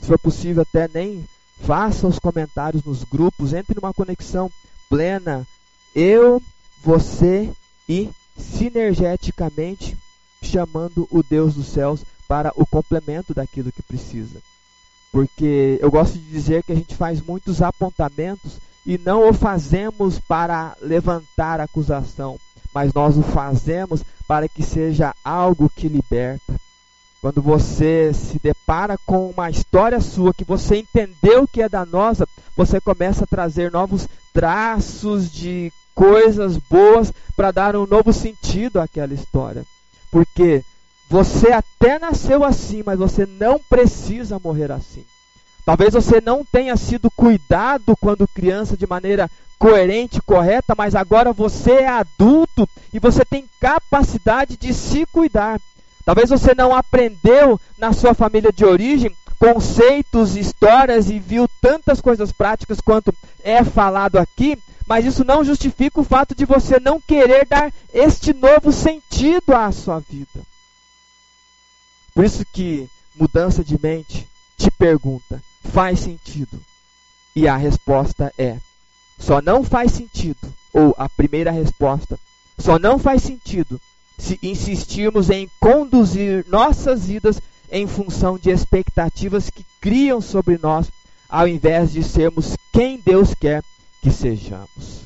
Se 0.00 0.06
for 0.06 0.18
possível, 0.18 0.62
até 0.62 0.88
nem 0.92 1.24
faça 1.60 2.06
os 2.06 2.18
comentários 2.18 2.84
nos 2.84 3.04
grupos, 3.04 3.52
entre 3.52 3.74
numa 3.80 3.94
conexão 3.94 4.50
plena. 4.88 5.46
Eu, 5.94 6.42
você 6.82 7.50
e 7.88 8.10
sinergeticamente 8.36 9.96
chamando 10.42 11.08
o 11.10 11.22
Deus 11.22 11.54
dos 11.54 11.68
céus 11.68 12.04
para 12.28 12.52
o 12.56 12.66
complemento 12.66 13.32
daquilo 13.32 13.72
que 13.72 13.82
precisa. 13.82 14.40
Porque 15.10 15.78
eu 15.80 15.90
gosto 15.90 16.18
de 16.18 16.24
dizer 16.30 16.62
que 16.64 16.72
a 16.72 16.74
gente 16.74 16.94
faz 16.94 17.20
muitos 17.20 17.62
apontamentos 17.62 18.58
e 18.84 18.98
não 18.98 19.28
o 19.28 19.32
fazemos 19.32 20.18
para 20.18 20.76
levantar 20.82 21.60
acusação, 21.60 22.38
mas 22.74 22.92
nós 22.92 23.16
o 23.16 23.22
fazemos 23.22 24.02
para 24.26 24.48
que 24.48 24.62
seja 24.62 25.14
algo 25.24 25.70
que 25.74 25.88
liberta. 25.88 26.60
Quando 27.24 27.40
você 27.40 28.12
se 28.12 28.38
depara 28.38 28.98
com 29.06 29.30
uma 29.30 29.48
história 29.48 29.98
sua 29.98 30.34
que 30.34 30.44
você 30.44 30.76
entendeu 30.76 31.48
que 31.50 31.62
é 31.62 31.70
danosa, 31.70 32.28
você 32.54 32.78
começa 32.78 33.24
a 33.24 33.26
trazer 33.26 33.72
novos 33.72 34.06
traços 34.30 35.32
de 35.32 35.72
coisas 35.94 36.58
boas 36.58 37.10
para 37.34 37.50
dar 37.50 37.76
um 37.76 37.86
novo 37.86 38.12
sentido 38.12 38.78
àquela 38.78 39.14
história. 39.14 39.64
Porque 40.10 40.62
você 41.08 41.50
até 41.50 41.98
nasceu 41.98 42.44
assim, 42.44 42.82
mas 42.84 42.98
você 42.98 43.24
não 43.24 43.58
precisa 43.70 44.38
morrer 44.38 44.70
assim. 44.70 45.06
Talvez 45.64 45.94
você 45.94 46.20
não 46.20 46.44
tenha 46.44 46.76
sido 46.76 47.10
cuidado 47.10 47.96
quando 48.02 48.28
criança 48.28 48.76
de 48.76 48.86
maneira 48.86 49.30
coerente, 49.58 50.20
correta, 50.20 50.74
mas 50.76 50.94
agora 50.94 51.32
você 51.32 51.70
é 51.70 51.88
adulto 51.88 52.68
e 52.92 52.98
você 52.98 53.24
tem 53.24 53.46
capacidade 53.58 54.58
de 54.58 54.74
se 54.74 55.06
cuidar. 55.06 55.58
Talvez 56.04 56.28
você 56.28 56.54
não 56.54 56.74
aprendeu 56.74 57.58
na 57.78 57.92
sua 57.92 58.12
família 58.12 58.52
de 58.52 58.64
origem 58.64 59.14
conceitos, 59.38 60.36
histórias 60.36 61.10
e 61.10 61.18
viu 61.18 61.48
tantas 61.60 62.00
coisas 62.00 62.30
práticas 62.30 62.80
quanto 62.80 63.14
é 63.42 63.64
falado 63.64 64.16
aqui, 64.16 64.58
mas 64.86 65.04
isso 65.04 65.24
não 65.24 65.44
justifica 65.44 66.00
o 66.00 66.04
fato 66.04 66.34
de 66.34 66.44
você 66.44 66.78
não 66.78 67.00
querer 67.00 67.46
dar 67.46 67.72
este 67.92 68.32
novo 68.32 68.70
sentido 68.70 69.54
à 69.54 69.72
sua 69.72 69.98
vida. 70.00 70.40
Por 72.14 72.24
isso 72.24 72.44
que 72.52 72.88
mudança 73.14 73.64
de 73.64 73.80
mente 73.82 74.28
te 74.56 74.70
pergunta: 74.70 75.42
faz 75.72 76.00
sentido? 76.00 76.60
E 77.34 77.48
a 77.48 77.56
resposta 77.56 78.32
é: 78.38 78.58
só 79.18 79.40
não 79.40 79.64
faz 79.64 79.92
sentido. 79.92 80.52
Ou 80.72 80.94
a 80.98 81.08
primeira 81.08 81.50
resposta: 81.50 82.18
só 82.58 82.78
não 82.78 82.98
faz 82.98 83.22
sentido 83.22 83.80
se 84.18 84.38
insistirmos 84.42 85.30
em 85.30 85.48
conduzir 85.60 86.44
nossas 86.48 87.06
vidas 87.06 87.40
em 87.70 87.86
função 87.86 88.38
de 88.38 88.50
expectativas 88.50 89.50
que 89.50 89.64
criam 89.80 90.20
sobre 90.20 90.58
nós, 90.62 90.86
ao 91.28 91.48
invés 91.48 91.92
de 91.92 92.02
sermos 92.02 92.56
quem 92.72 93.00
Deus 93.04 93.34
quer 93.34 93.62
que 94.02 94.10
sejamos. 94.10 95.04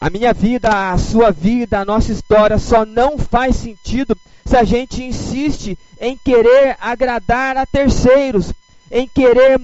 A 0.00 0.10
minha 0.10 0.32
vida, 0.32 0.92
a 0.92 0.98
sua 0.98 1.30
vida, 1.30 1.80
a 1.80 1.84
nossa 1.84 2.12
história 2.12 2.58
só 2.58 2.84
não 2.84 3.18
faz 3.18 3.56
sentido 3.56 4.16
se 4.44 4.56
a 4.56 4.62
gente 4.62 5.02
insiste 5.02 5.76
em 6.00 6.16
querer 6.16 6.76
agradar 6.80 7.56
a 7.56 7.66
terceiros, 7.66 8.52
em 8.90 9.08
querer 9.08 9.60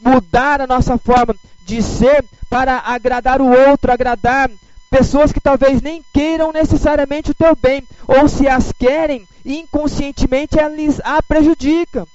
mudar 0.00 0.60
a 0.60 0.66
nossa 0.66 0.96
forma 0.96 1.34
de 1.66 1.82
ser 1.82 2.24
para 2.48 2.78
agradar 2.78 3.42
o 3.42 3.46
outro, 3.46 3.92
agradar 3.92 4.50
pessoas 4.90 5.32
que 5.32 5.40
talvez 5.40 5.82
nem 5.82 6.02
queiram 6.12 6.52
necessariamente 6.52 7.30
o 7.30 7.34
teu 7.34 7.54
bem, 7.56 7.82
ou 8.06 8.28
se 8.28 8.48
as 8.48 8.72
querem, 8.72 9.26
inconscientemente 9.44 10.58
elas 10.58 11.00
a 11.04 11.22
prejudicam. 11.22 12.06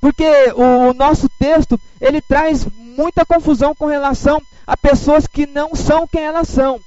Porque 0.00 0.24
o, 0.54 0.92
nosso 0.92 1.28
texto, 1.38 1.80
ele 2.00 2.20
traz 2.20 2.66
muita 2.96 3.24
confusão 3.24 3.74
com 3.74 3.86
relação 3.86 4.40
a 4.66 4.76
pessoas 4.76 5.26
que 5.26 5.46
não 5.46 5.74
são 5.74 6.06
quem 6.06 6.22
elas 6.22 6.48
são. 6.48 6.80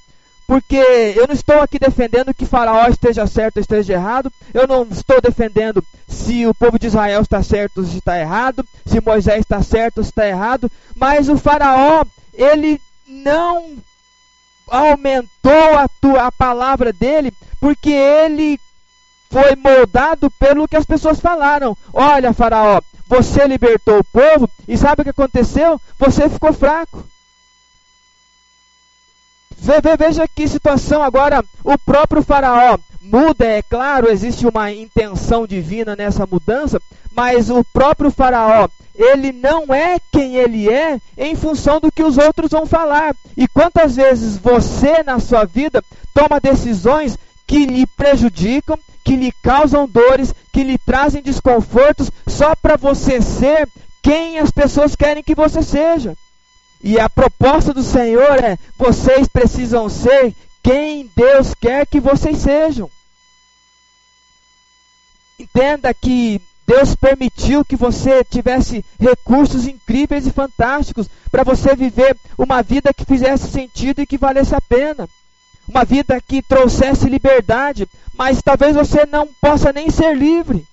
Porque 0.47 0.77
eu 0.77 1.27
não 1.27 1.35
estou 1.35 1.61
aqui 1.61 1.77
defendendo 1.77 2.33
que 2.33 2.45
Faraó 2.45 2.87
esteja 2.87 3.27
certo 3.27 3.57
ou 3.57 3.61
esteja 3.61 3.93
errado. 3.93 4.31
Eu 4.51 4.67
não 4.67 4.83
estou 4.89 5.21
defendendo 5.21 5.83
se 6.07 6.47
o 6.47 6.55
povo 6.55 6.79
de 6.79 6.87
Israel 6.87 7.21
está 7.21 7.43
certo 7.43 7.79
ou 7.81 7.85
se 7.85 7.97
está 7.97 8.19
errado. 8.19 8.65
Se 8.85 8.99
Moisés 8.99 9.41
está 9.41 9.61
certo 9.61 9.99
ou 9.99 10.03
se 10.03 10.09
está 10.09 10.27
errado. 10.27 10.71
Mas 10.95 11.29
o 11.29 11.37
Faraó, 11.37 12.03
ele 12.33 12.81
não 13.07 13.77
aumentou 14.69 15.77
a, 15.77 15.87
tua, 16.01 16.27
a 16.27 16.31
palavra 16.31 16.93
dele 16.93 17.33
porque 17.59 17.91
ele 17.91 18.59
foi 19.29 19.55
moldado 19.55 20.31
pelo 20.31 20.67
que 20.67 20.75
as 20.75 20.85
pessoas 20.85 21.19
falaram. 21.19 21.77
Olha, 21.93 22.33
Faraó, 22.33 22.81
você 23.07 23.45
libertou 23.47 23.99
o 23.99 24.03
povo 24.03 24.49
e 24.67 24.77
sabe 24.77 25.01
o 25.01 25.03
que 25.03 25.11
aconteceu? 25.11 25.79
Você 25.97 26.29
ficou 26.29 26.53
fraco. 26.53 27.03
Veja 29.97 30.27
que 30.27 30.47
situação 30.47 31.03
agora, 31.03 31.43
o 31.63 31.77
próprio 31.77 32.23
Faraó 32.23 32.77
muda, 33.01 33.45
é 33.45 33.61
claro, 33.61 34.09
existe 34.09 34.45
uma 34.45 34.71
intenção 34.71 35.47
divina 35.47 35.95
nessa 35.95 36.25
mudança, 36.25 36.81
mas 37.13 37.49
o 37.49 37.63
próprio 37.63 38.11
Faraó, 38.11 38.67
ele 38.95 39.31
não 39.31 39.73
é 39.73 39.97
quem 40.11 40.35
ele 40.35 40.69
é 40.69 40.99
em 41.17 41.35
função 41.35 41.79
do 41.79 41.91
que 41.91 42.03
os 42.03 42.17
outros 42.17 42.51
vão 42.51 42.65
falar. 42.65 43.15
E 43.37 43.47
quantas 43.47 43.95
vezes 43.95 44.37
você 44.37 45.03
na 45.03 45.19
sua 45.19 45.45
vida 45.45 45.83
toma 46.13 46.39
decisões 46.39 47.17
que 47.47 47.65
lhe 47.65 47.87
prejudicam, 47.87 48.77
que 49.03 49.15
lhe 49.15 49.31
causam 49.41 49.87
dores, 49.87 50.33
que 50.51 50.63
lhe 50.63 50.77
trazem 50.77 51.21
desconfortos, 51.21 52.11
só 52.27 52.55
para 52.55 52.75
você 52.75 53.21
ser 53.21 53.67
quem 54.03 54.37
as 54.37 54.51
pessoas 54.51 54.95
querem 54.95 55.23
que 55.23 55.33
você 55.33 55.63
seja. 55.63 56.15
E 56.81 56.99
a 56.99 57.09
proposta 57.09 57.73
do 57.73 57.83
Senhor 57.83 58.43
é: 58.43 58.57
vocês 58.77 59.27
precisam 59.27 59.89
ser 59.89 60.33
quem 60.63 61.09
Deus 61.15 61.53
quer 61.53 61.85
que 61.85 61.99
vocês 61.99 62.37
sejam. 62.37 62.89
Entenda 65.39 65.93
que 65.93 66.41
Deus 66.67 66.95
permitiu 66.95 67.65
que 67.65 67.75
você 67.75 68.23
tivesse 68.23 68.85
recursos 68.99 69.65
incríveis 69.65 70.27
e 70.27 70.31
fantásticos 70.31 71.09
para 71.31 71.43
você 71.43 71.75
viver 71.75 72.15
uma 72.37 72.61
vida 72.61 72.93
que 72.93 73.05
fizesse 73.05 73.49
sentido 73.49 74.01
e 74.01 74.05
que 74.05 74.17
valesse 74.17 74.53
a 74.53 74.61
pena. 74.61 75.09
Uma 75.67 75.83
vida 75.83 76.21
que 76.21 76.41
trouxesse 76.41 77.09
liberdade, 77.09 77.87
mas 78.15 78.41
talvez 78.41 78.75
você 78.75 79.05
não 79.05 79.27
possa 79.41 79.73
nem 79.73 79.89
ser 79.89 80.15
livre. 80.15 80.67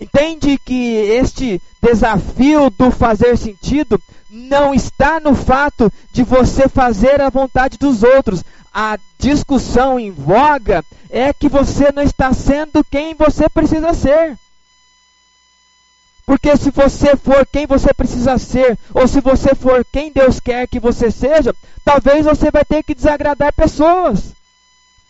Entende 0.00 0.58
que 0.58 0.94
este 0.94 1.60
desafio 1.82 2.68
do 2.70 2.90
fazer 2.90 3.36
sentido 3.38 4.00
não 4.30 4.74
está 4.74 5.18
no 5.18 5.34
fato 5.34 5.90
de 6.12 6.22
você 6.22 6.68
fazer 6.68 7.20
a 7.20 7.30
vontade 7.30 7.78
dos 7.78 8.02
outros. 8.02 8.44
A 8.72 8.98
discussão 9.18 9.98
em 9.98 10.10
voga 10.10 10.84
é 11.08 11.32
que 11.32 11.48
você 11.48 11.90
não 11.92 12.02
está 12.02 12.32
sendo 12.34 12.84
quem 12.84 13.14
você 13.14 13.48
precisa 13.48 13.94
ser. 13.94 14.36
Porque 16.26 16.56
se 16.56 16.70
você 16.70 17.16
for 17.16 17.46
quem 17.46 17.66
você 17.66 17.94
precisa 17.94 18.36
ser, 18.36 18.76
ou 18.92 19.06
se 19.06 19.20
você 19.20 19.54
for 19.54 19.84
quem 19.90 20.12
Deus 20.12 20.40
quer 20.40 20.66
que 20.66 20.80
você 20.80 21.10
seja, 21.10 21.54
talvez 21.84 22.26
você 22.26 22.50
vai 22.50 22.64
ter 22.64 22.82
que 22.82 22.94
desagradar 22.94 23.54
pessoas. 23.54 24.34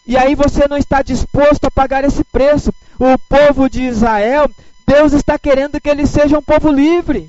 E 0.07 0.17
aí 0.17 0.35
você 0.35 0.69
não 0.69 0.77
está 0.77 1.03
disposto 1.03 1.65
a 1.65 1.71
pagar 1.71 2.05
esse 2.05 2.23
preço. 2.23 2.73
O 2.99 3.19
povo 3.29 3.69
de 3.69 3.83
Israel, 3.83 4.49
Deus 4.87 5.13
está 5.13 5.39
querendo 5.39 5.81
que 5.81 5.91
ele 5.91 6.07
seja 6.07 6.39
um 6.39 6.43
povo 6.43 6.71
livre. 6.71 7.29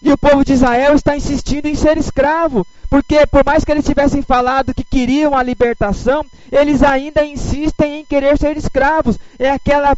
E 0.00 0.12
o 0.12 0.18
povo 0.18 0.44
de 0.44 0.52
Israel 0.52 0.94
está 0.94 1.16
insistindo 1.16 1.66
em 1.66 1.74
ser 1.74 1.98
escravo, 1.98 2.64
porque 2.88 3.26
por 3.26 3.44
mais 3.44 3.64
que 3.64 3.72
eles 3.72 3.84
tivessem 3.84 4.22
falado 4.22 4.72
que 4.72 4.84
queriam 4.84 5.36
a 5.36 5.42
libertação, 5.42 6.24
eles 6.52 6.84
ainda 6.84 7.24
insistem 7.24 8.00
em 8.00 8.04
querer 8.04 8.38
ser 8.38 8.56
escravos. 8.56 9.18
É 9.38 9.50
aquela 9.50 9.96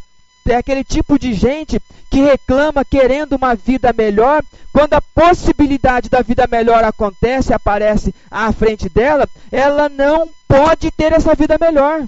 é 0.49 0.57
aquele 0.57 0.83
tipo 0.83 1.19
de 1.19 1.35
gente 1.35 1.81
que 2.11 2.23
reclama 2.23 2.85
querendo 2.85 3.35
uma 3.35 3.55
vida 3.55 3.95
melhor, 3.97 4.43
quando 4.73 4.95
a 4.95 5.03
possibilidade 5.03 6.09
da 6.09 6.23
vida 6.23 6.49
melhor 6.51 6.83
acontece, 6.83 7.53
aparece 7.53 8.15
à 8.31 8.51
frente 8.51 8.89
dela, 8.89 9.29
ela 9.53 9.89
não 9.89 10.29
pode 10.49 10.91
ter 10.91 11.13
essa 11.13 11.35
vida 11.35 11.57
melhor. 11.61 12.03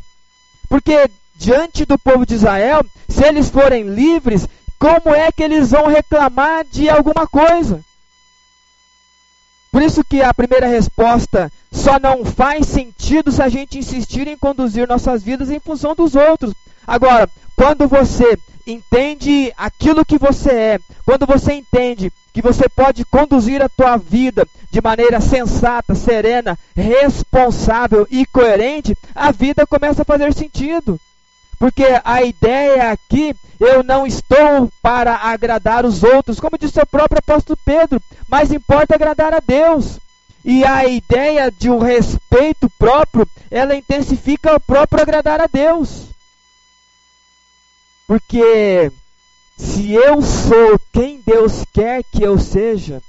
Porque 0.69 1.09
diante 1.37 1.85
do 1.85 1.99
povo 1.99 2.25
de 2.27 2.35
Israel, 2.35 2.85
se 3.09 3.25
eles 3.25 3.49
forem 3.49 3.85
livres, 3.85 4.49
como 4.83 5.15
é 5.15 5.31
que 5.31 5.45
eles 5.45 5.71
vão 5.71 5.87
reclamar 5.87 6.65
de 6.65 6.91
alguma 6.91 7.25
coisa? 7.25 7.81
Por 9.71 9.81
isso 9.81 10.03
que 10.03 10.21
a 10.21 10.35
primeira 10.35 10.67
resposta 10.67 11.53
só 11.71 12.01
não 12.01 12.25
faz 12.25 12.67
sentido 12.67 13.31
se 13.31 13.41
a 13.41 13.49
gente 13.49 13.79
insistir 13.79 14.27
em 14.27 14.37
conduzir 14.37 14.89
nossas 14.89 15.23
vidas 15.23 15.51
em 15.51 15.61
função 15.61 15.95
dos 15.95 16.17
outros. 16.17 16.53
Agora, 16.85 17.31
quando 17.55 17.87
você 17.87 18.37
entende 18.67 19.53
aquilo 19.57 20.05
que 20.05 20.19
você 20.19 20.51
é, 20.51 20.81
quando 21.07 21.27
você 21.27 21.53
entende 21.53 22.13
que 22.35 22.43
você 22.43 22.69
pode 22.69 23.05
conduzir 23.05 23.63
a 23.63 23.69
tua 23.69 23.97
vida 23.97 24.45
de 24.69 24.81
maneira 24.81 25.21
sensata, 25.21 25.95
serena, 25.95 26.59
responsável 26.75 28.05
e 28.11 28.27
coerente, 28.27 28.97
a 29.15 29.31
vida 29.31 29.65
começa 29.65 30.03
a 30.03 30.05
fazer 30.05 30.35
sentido. 30.35 30.99
Porque 31.63 31.85
a 32.03 32.25
ideia 32.25 32.91
aqui, 32.91 33.37
eu 33.61 33.85
não 33.85 34.05
estou 34.05 34.69
para 34.83 35.15
agradar 35.15 35.87
os 35.87 36.03
outros, 36.03 36.41
como 36.41 36.59
disse 36.59 36.81
o 36.81 36.85
próprio 36.85 37.21
apóstolo 37.21 37.57
Pedro, 37.65 38.03
mas 38.29 38.51
importa 38.51 38.97
agradar 38.97 39.33
a 39.33 39.39
Deus. 39.39 40.01
E 40.45 40.65
a 40.65 40.85
ideia 40.89 41.53
de 41.53 41.71
um 41.71 41.79
respeito 41.79 42.69
próprio, 42.77 43.29
ela 43.49 43.77
intensifica 43.77 44.57
o 44.57 44.59
próprio 44.59 45.03
agradar 45.03 45.41
a 45.41 45.47
Deus. 45.47 46.09
Porque 48.09 48.91
se 49.57 49.93
eu 49.93 50.21
sou 50.21 50.81
quem 50.93 51.23
Deus 51.25 51.65
quer 51.73 52.03
que 52.03 52.25
eu 52.25 52.41
seja, 52.41 53.01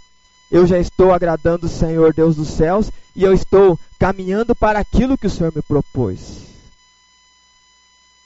eu 0.52 0.68
já 0.68 0.78
estou 0.78 1.12
agradando 1.12 1.66
o 1.66 1.70
Senhor 1.70 2.14
Deus 2.14 2.36
dos 2.36 2.50
céus 2.50 2.92
e 3.16 3.24
eu 3.24 3.34
estou 3.34 3.80
caminhando 3.98 4.54
para 4.54 4.78
aquilo 4.78 5.18
que 5.18 5.26
o 5.26 5.32
Senhor 5.32 5.52
me 5.56 5.64
propôs. 5.64 6.53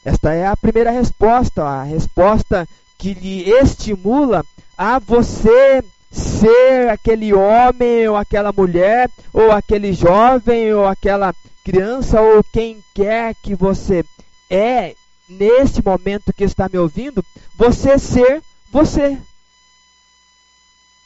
Esta 0.08 0.34
é 0.34 0.48
a 0.48 0.56
primeira 0.56 0.90
resposta, 0.90 1.66
a 1.66 1.84
resposta 1.84 2.66
que 2.98 3.14
lhe 3.14 3.50
estimula 3.50 4.42
a 4.78 5.00
você 5.00 5.84
ser 6.10 6.88
aquele 6.88 7.34
homem 7.34 8.08
ou 8.08 8.16
aquela 8.16 8.54
mulher 8.54 9.10
ou 9.34 9.52
aquele 9.52 9.92
jovem 9.92 10.74
ou 10.74 10.88
aquela 10.88 11.36
criança 11.62 12.22
ou 12.22 12.42
quem 12.42 12.82
quer 12.96 13.36
que 13.44 13.54
você 13.54 14.06
é 14.50 14.96
neste 15.28 15.84
momento 15.84 16.32
que 16.32 16.46
está 16.46 16.70
me 16.72 16.80
ouvindo, 16.80 17.22
você 17.58 18.00
ser 18.00 18.42
você. 18.72 19.18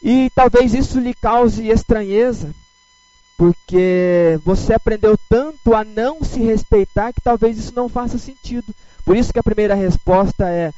E 0.04 0.30
talvez 0.36 0.76
isso 0.76 1.00
lhe 1.00 1.16
cause 1.16 1.68
estranheza, 1.68 2.54
porque 3.42 4.40
você 4.46 4.72
aprendeu 4.72 5.18
tanto 5.28 5.74
a 5.74 5.84
não 5.84 6.24
se 6.24 6.40
respeitar 6.42 7.12
que 7.12 7.20
talvez 7.20 7.58
isso 7.58 7.74
não 7.76 7.90
faça 7.90 8.20
sentido. 8.20 8.72
Por 9.04 9.18
isso 9.18 9.34
que 9.34 9.40
a 9.40 9.44
primeira 9.44 9.74
resposta 9.74 10.48
é: 10.48 10.72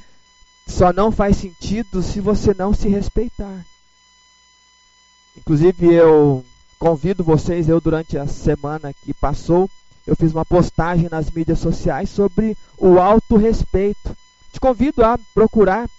só 0.66 0.94
não 0.94 1.12
faz 1.12 1.36
sentido 1.36 2.02
se 2.02 2.22
você 2.22 2.54
não 2.54 2.74
se 2.74 2.88
respeitar. 2.88 3.66
Inclusive 5.36 5.94
eu 5.94 6.46
convido 6.80 7.22
vocês, 7.22 7.68
eu 7.68 7.82
durante 7.82 8.18
a 8.18 8.28
semana 8.28 8.94
que 8.94 9.14
passou, 9.14 9.70
eu 10.08 10.16
fiz 10.16 10.32
uma 10.32 10.46
postagem 10.46 11.10
nas 11.12 11.30
mídias 11.30 11.60
sociais 11.60 12.10
sobre 12.12 12.56
o 12.78 12.98
autorrespeito. 12.98 14.16
Te 14.54 14.60
convido 14.62 15.04
a 15.04 15.20
procurar 15.34 15.90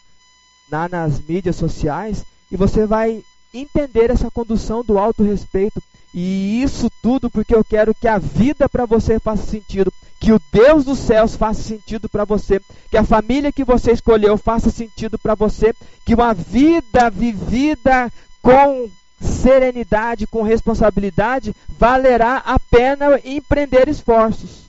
lá 0.73 0.89
nas 0.89 1.21
mídias 1.21 1.57
sociais 1.57 2.25
e 2.51 2.57
você 2.57 2.87
vai 2.87 3.23
entender 3.53 4.11
essa 4.11 4.31
condução 4.31 4.83
do 4.83 4.99
autorrespeito. 4.99 5.83
E 6.17 6.63
isso 6.63 6.89
tudo 7.03 7.29
porque 7.29 7.53
eu 7.53 7.65
quero 7.65 7.93
que 7.93 8.07
a 8.07 8.19
vida 8.19 8.69
para 8.69 8.87
você 8.87 9.19
faça 9.19 9.45
sentido, 9.45 9.93
que 10.21 10.33
o 10.33 10.41
Deus 10.53 10.85
dos 10.85 11.01
céus 11.01 11.35
faça 11.35 11.61
sentido 11.61 12.09
para 12.09 12.25
você, 12.25 12.61
que 12.89 12.97
a 12.97 13.03
família 13.03 13.51
que 13.51 13.65
você 13.65 13.91
escolheu 13.91 14.39
faça 14.39 14.71
sentido 14.71 15.19
para 15.19 15.35
você, 15.35 15.75
que 16.07 16.15
uma 16.15 16.33
vida 16.33 17.11
vivida 17.11 18.13
com 18.41 18.89
serenidade, 19.21 20.29
com 20.29 20.43
responsabilidade, 20.43 21.53
valerá 21.77 22.37
a 22.47 22.61
pena 22.61 23.19
empreender 23.25 23.89
esforços. 23.89 24.63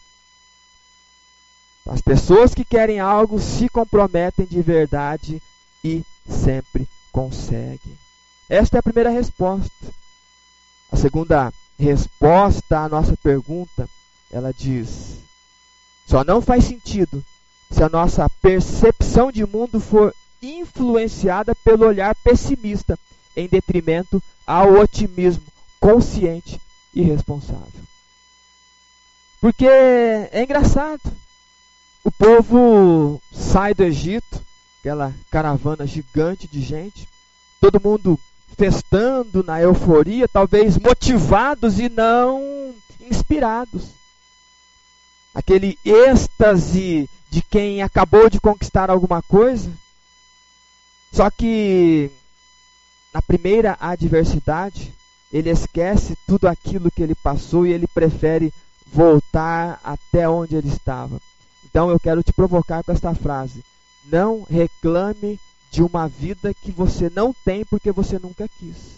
As 1.87 2.01
pessoas 2.01 2.55
que 2.55 2.65
querem 2.65 2.99
algo 2.99 3.39
se 3.39 3.69
comprometem 3.69 4.47
de 4.47 4.63
verdade 4.63 5.39
e 5.83 6.03
sempre 6.27 6.87
conseguem. 7.11 7.95
Esta 8.49 8.77
é 8.77 8.79
a 8.79 8.83
primeira 8.83 9.11
resposta. 9.11 9.69
A 10.95 10.97
segunda 10.97 11.53
resposta 11.77 12.79
à 12.79 12.87
nossa 12.87 13.17
pergunta, 13.17 13.85
ela 14.31 14.53
diz: 14.53 15.17
só 16.07 16.23
não 16.23 16.41
faz 16.41 16.63
sentido 16.63 17.21
se 17.69 17.83
a 17.83 17.89
nossa 17.89 18.29
percepção 18.41 19.29
de 19.29 19.45
mundo 19.45 19.81
for 19.81 20.15
influenciada 20.41 21.53
pelo 21.65 21.85
olhar 21.85 22.15
pessimista 22.23 22.97
em 23.35 23.45
detrimento 23.45 24.23
ao 24.47 24.75
otimismo 24.75 25.43
consciente 25.81 26.61
e 26.93 27.01
responsável. 27.01 27.81
Porque 29.41 29.67
é 29.67 30.41
engraçado. 30.41 31.11
O 32.05 32.11
povo 32.11 33.21
sai 33.33 33.73
do 33.73 33.83
Egito, 33.83 34.41
aquela 34.79 35.13
caravana 35.29 35.85
gigante 35.85 36.47
de 36.47 36.61
gente, 36.61 37.05
todo 37.59 37.83
mundo 37.83 38.17
festando 38.57 39.43
na 39.43 39.61
euforia, 39.61 40.27
talvez 40.27 40.77
motivados 40.77 41.79
e 41.79 41.89
não 41.89 42.73
inspirados. 43.01 43.89
Aquele 45.33 45.77
êxtase 45.83 47.09
de 47.29 47.41
quem 47.41 47.81
acabou 47.81 48.29
de 48.29 48.39
conquistar 48.39 48.89
alguma 48.89 49.21
coisa. 49.21 49.71
Só 51.11 51.29
que 51.29 52.09
na 53.13 53.21
primeira 53.21 53.77
adversidade, 53.79 54.93
ele 55.31 55.49
esquece 55.49 56.17
tudo 56.27 56.49
aquilo 56.49 56.91
que 56.91 57.01
ele 57.01 57.15
passou 57.15 57.65
e 57.65 57.71
ele 57.71 57.87
prefere 57.87 58.53
voltar 58.91 59.79
até 59.83 60.27
onde 60.27 60.55
ele 60.55 60.67
estava. 60.67 61.17
Então 61.63 61.89
eu 61.89 61.97
quero 61.99 62.21
te 62.21 62.33
provocar 62.33 62.83
com 62.83 62.91
esta 62.91 63.15
frase: 63.15 63.63
não 64.05 64.43
reclame 64.49 65.39
de 65.75 65.83
uma 65.83 66.07
vida 66.07 66.53
que 66.53 66.71
você 66.71 67.11
não 67.13 67.35
tem 67.43 67.65
porque 67.65 67.91
você 67.91 68.17
nunca 68.17 68.47
quis. 68.47 68.95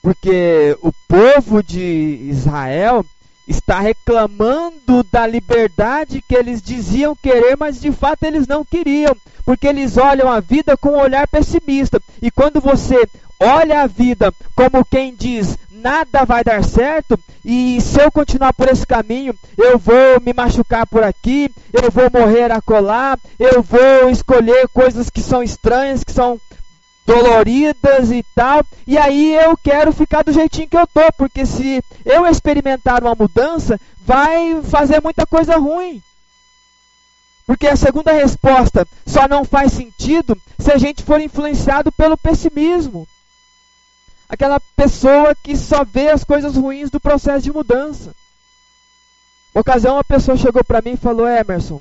Porque 0.00 0.74
o 0.80 0.90
povo 1.06 1.62
de 1.62 1.82
Israel 2.30 3.04
está 3.46 3.80
reclamando 3.80 5.02
da 5.10 5.26
liberdade 5.26 6.22
que 6.26 6.34
eles 6.34 6.60
diziam 6.60 7.14
querer, 7.14 7.56
mas 7.56 7.80
de 7.80 7.92
fato 7.92 8.24
eles 8.24 8.46
não 8.46 8.64
queriam, 8.64 9.16
porque 9.44 9.66
eles 9.66 9.96
olham 9.96 10.30
a 10.30 10.40
vida 10.40 10.76
com 10.76 10.90
um 10.90 11.00
olhar 11.00 11.28
pessimista. 11.28 12.00
E 12.20 12.30
quando 12.30 12.60
você 12.60 13.08
olha 13.38 13.82
a 13.82 13.86
vida 13.86 14.32
como 14.54 14.84
quem 14.84 15.14
diz 15.14 15.58
nada 15.70 16.24
vai 16.24 16.42
dar 16.42 16.64
certo, 16.64 17.18
e 17.44 17.80
se 17.80 18.00
eu 18.00 18.10
continuar 18.10 18.52
por 18.52 18.68
esse 18.68 18.86
caminho, 18.86 19.34
eu 19.56 19.78
vou 19.78 20.20
me 20.24 20.32
machucar 20.32 20.86
por 20.86 21.04
aqui, 21.04 21.50
eu 21.72 21.90
vou 21.90 22.10
morrer 22.12 22.50
a 22.50 22.60
colar, 22.60 23.18
eu 23.38 23.62
vou 23.62 24.10
escolher 24.10 24.66
coisas 24.68 25.08
que 25.08 25.20
são 25.20 25.42
estranhas, 25.42 26.02
que 26.02 26.12
são 26.12 26.40
doloridas 27.06 28.10
e 28.10 28.22
tal. 28.34 28.64
E 28.86 28.98
aí 28.98 29.34
eu 29.34 29.56
quero 29.56 29.92
ficar 29.92 30.22
do 30.24 30.32
jeitinho 30.32 30.68
que 30.68 30.76
eu 30.76 30.86
tô, 30.86 31.12
porque 31.16 31.46
se 31.46 31.82
eu 32.04 32.26
experimentar 32.26 33.02
uma 33.02 33.14
mudança, 33.14 33.80
vai 34.04 34.60
fazer 34.62 35.00
muita 35.02 35.24
coisa 35.24 35.56
ruim. 35.56 36.02
Porque 37.46 37.68
a 37.68 37.76
segunda 37.76 38.10
resposta 38.10 38.86
só 39.06 39.28
não 39.28 39.44
faz 39.44 39.72
sentido 39.72 40.36
se 40.58 40.72
a 40.72 40.76
gente 40.76 41.04
for 41.04 41.20
influenciado 41.20 41.92
pelo 41.92 42.16
pessimismo. 42.16 43.06
Aquela 44.28 44.58
pessoa 44.76 45.32
que 45.36 45.56
só 45.56 45.84
vê 45.84 46.08
as 46.08 46.24
coisas 46.24 46.56
ruins 46.56 46.90
do 46.90 46.98
processo 46.98 47.44
de 47.44 47.52
mudança. 47.52 48.12
Uma 49.54 49.60
ocasião, 49.60 49.94
uma 49.94 50.04
pessoa 50.04 50.36
chegou 50.36 50.64
para 50.64 50.82
mim 50.82 50.94
e 50.94 50.96
falou: 50.96 51.28
Emerson, 51.28 51.80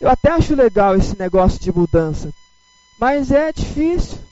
eu 0.00 0.08
até 0.08 0.30
acho 0.30 0.54
legal 0.54 0.94
esse 0.96 1.18
negócio 1.18 1.58
de 1.58 1.72
mudança, 1.72 2.32
mas 2.98 3.32
é 3.32 3.52
difícil. 3.52 4.25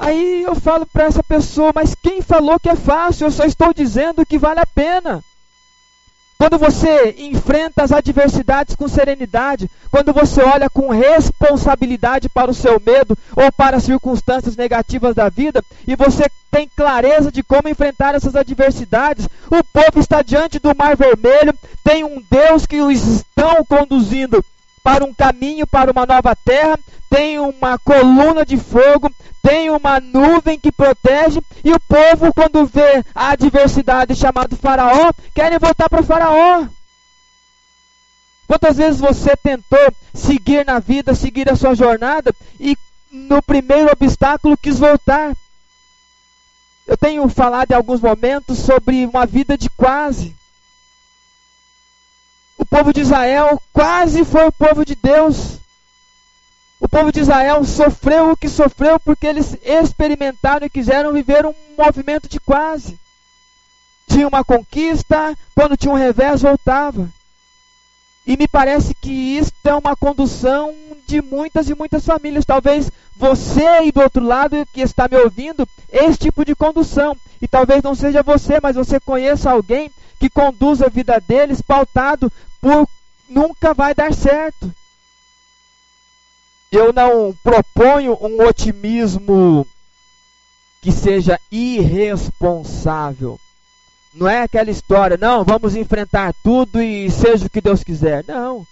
Aí 0.00 0.44
eu 0.44 0.54
falo 0.54 0.86
para 0.86 1.04
essa 1.04 1.22
pessoa, 1.22 1.72
mas 1.74 1.94
quem 1.94 2.22
falou 2.22 2.58
que 2.58 2.70
é 2.70 2.74
fácil? 2.74 3.26
Eu 3.26 3.30
só 3.30 3.44
estou 3.44 3.74
dizendo 3.74 4.24
que 4.24 4.38
vale 4.38 4.58
a 4.58 4.66
pena. 4.66 5.22
Quando 6.38 6.56
você 6.56 7.14
enfrenta 7.18 7.82
as 7.82 7.92
adversidades 7.92 8.74
com 8.74 8.88
serenidade, 8.88 9.70
quando 9.90 10.10
você 10.10 10.42
olha 10.42 10.70
com 10.70 10.88
responsabilidade 10.88 12.30
para 12.30 12.50
o 12.50 12.54
seu 12.54 12.80
medo 12.80 13.16
ou 13.36 13.52
para 13.52 13.76
as 13.76 13.84
circunstâncias 13.84 14.56
negativas 14.56 15.14
da 15.14 15.28
vida, 15.28 15.62
e 15.86 15.94
você 15.94 16.30
tem 16.50 16.66
clareza 16.74 17.30
de 17.30 17.42
como 17.42 17.68
enfrentar 17.68 18.14
essas 18.14 18.34
adversidades, 18.34 19.28
o 19.50 19.62
povo 19.62 20.00
está 20.00 20.22
diante 20.22 20.58
do 20.58 20.74
Mar 20.74 20.96
Vermelho, 20.96 21.52
tem 21.84 22.04
um 22.04 22.22
Deus 22.30 22.64
que 22.64 22.80
os 22.80 23.06
estão 23.06 23.62
conduzindo 23.66 24.42
para 24.82 25.04
um 25.04 25.12
caminho, 25.12 25.66
para 25.66 25.90
uma 25.92 26.06
nova 26.06 26.34
terra, 26.34 26.78
tem 27.10 27.38
uma 27.38 27.76
coluna 27.78 28.46
de 28.46 28.56
fogo, 28.56 29.12
tem 29.42 29.70
uma 29.70 30.00
nuvem 30.00 30.58
que 30.58 30.70
protege, 30.70 31.40
e 31.64 31.72
o 31.72 31.80
povo, 31.80 32.32
quando 32.34 32.66
vê 32.66 33.04
a 33.14 33.30
adversidade 33.30 34.14
chamado 34.14 34.56
Faraó, 34.56 35.12
querem 35.34 35.58
voltar 35.58 35.88
para 35.88 36.02
Faraó. 36.02 36.66
Quantas 38.46 38.76
vezes 38.76 39.00
você 39.00 39.36
tentou 39.36 39.94
seguir 40.12 40.66
na 40.66 40.78
vida, 40.78 41.14
seguir 41.14 41.50
a 41.50 41.56
sua 41.56 41.74
jornada, 41.74 42.34
e 42.58 42.76
no 43.10 43.42
primeiro 43.42 43.90
obstáculo 43.90 44.56
quis 44.56 44.78
voltar? 44.78 45.34
Eu 46.86 46.96
tenho 46.96 47.28
falado 47.28 47.70
em 47.70 47.74
alguns 47.74 48.00
momentos 48.00 48.58
sobre 48.58 49.06
uma 49.06 49.24
vida 49.24 49.56
de 49.56 49.70
quase. 49.70 50.34
O 52.58 52.66
povo 52.66 52.92
de 52.92 53.00
Israel 53.00 53.62
quase 53.72 54.24
foi 54.24 54.46
o 54.46 54.52
povo 54.52 54.84
de 54.84 54.96
Deus. 54.96 55.58
Povo 56.90 57.12
de 57.12 57.20
Israel 57.20 57.64
sofreu 57.64 58.32
o 58.32 58.36
que 58.36 58.48
sofreu 58.48 58.98
porque 58.98 59.24
eles 59.24 59.56
experimentaram 59.62 60.66
e 60.66 60.70
quiseram 60.70 61.12
viver 61.12 61.46
um 61.46 61.54
movimento 61.78 62.28
de 62.28 62.40
quase. 62.40 62.98
Tinha 64.08 64.26
uma 64.26 64.42
conquista, 64.42 65.38
quando 65.54 65.76
tinha 65.76 65.92
um 65.92 65.96
revés, 65.96 66.42
voltava. 66.42 67.08
E 68.26 68.36
me 68.36 68.48
parece 68.48 68.92
que 68.92 69.10
isso 69.12 69.52
é 69.64 69.72
uma 69.72 69.94
condução 69.94 70.74
de 71.06 71.22
muitas 71.22 71.70
e 71.70 71.76
muitas 71.76 72.04
famílias. 72.04 72.44
Talvez 72.44 72.90
você 73.16 73.64
aí 73.64 73.92
do 73.92 74.00
outro 74.00 74.24
lado 74.24 74.66
que 74.72 74.80
está 74.80 75.06
me 75.08 75.16
ouvindo, 75.16 75.68
esse 75.92 76.18
tipo 76.18 76.44
de 76.44 76.56
condução. 76.56 77.16
E 77.40 77.46
talvez 77.46 77.84
não 77.84 77.94
seja 77.94 78.20
você, 78.20 78.58
mas 78.60 78.74
você 78.74 78.98
conheça 78.98 79.48
alguém 79.48 79.92
que 80.18 80.28
conduz 80.28 80.82
a 80.82 80.88
vida 80.88 81.20
deles 81.20 81.62
pautado 81.62 82.32
por 82.60 82.88
nunca 83.28 83.72
vai 83.72 83.94
dar 83.94 84.12
certo 84.12 84.74
eu 86.70 86.92
não 86.92 87.34
proponho 87.42 88.16
um 88.20 88.42
otimismo 88.46 89.66
que 90.82 90.92
seja 90.92 91.38
irresponsável. 91.50 93.38
Não 94.14 94.28
é 94.28 94.42
aquela 94.42 94.70
história, 94.70 95.16
não, 95.16 95.44
vamos 95.44 95.76
enfrentar 95.76 96.34
tudo 96.42 96.80
e 96.82 97.10
seja 97.10 97.46
o 97.46 97.50
que 97.50 97.60
Deus 97.60 97.84
quiser. 97.84 98.24
Não. 98.26 98.66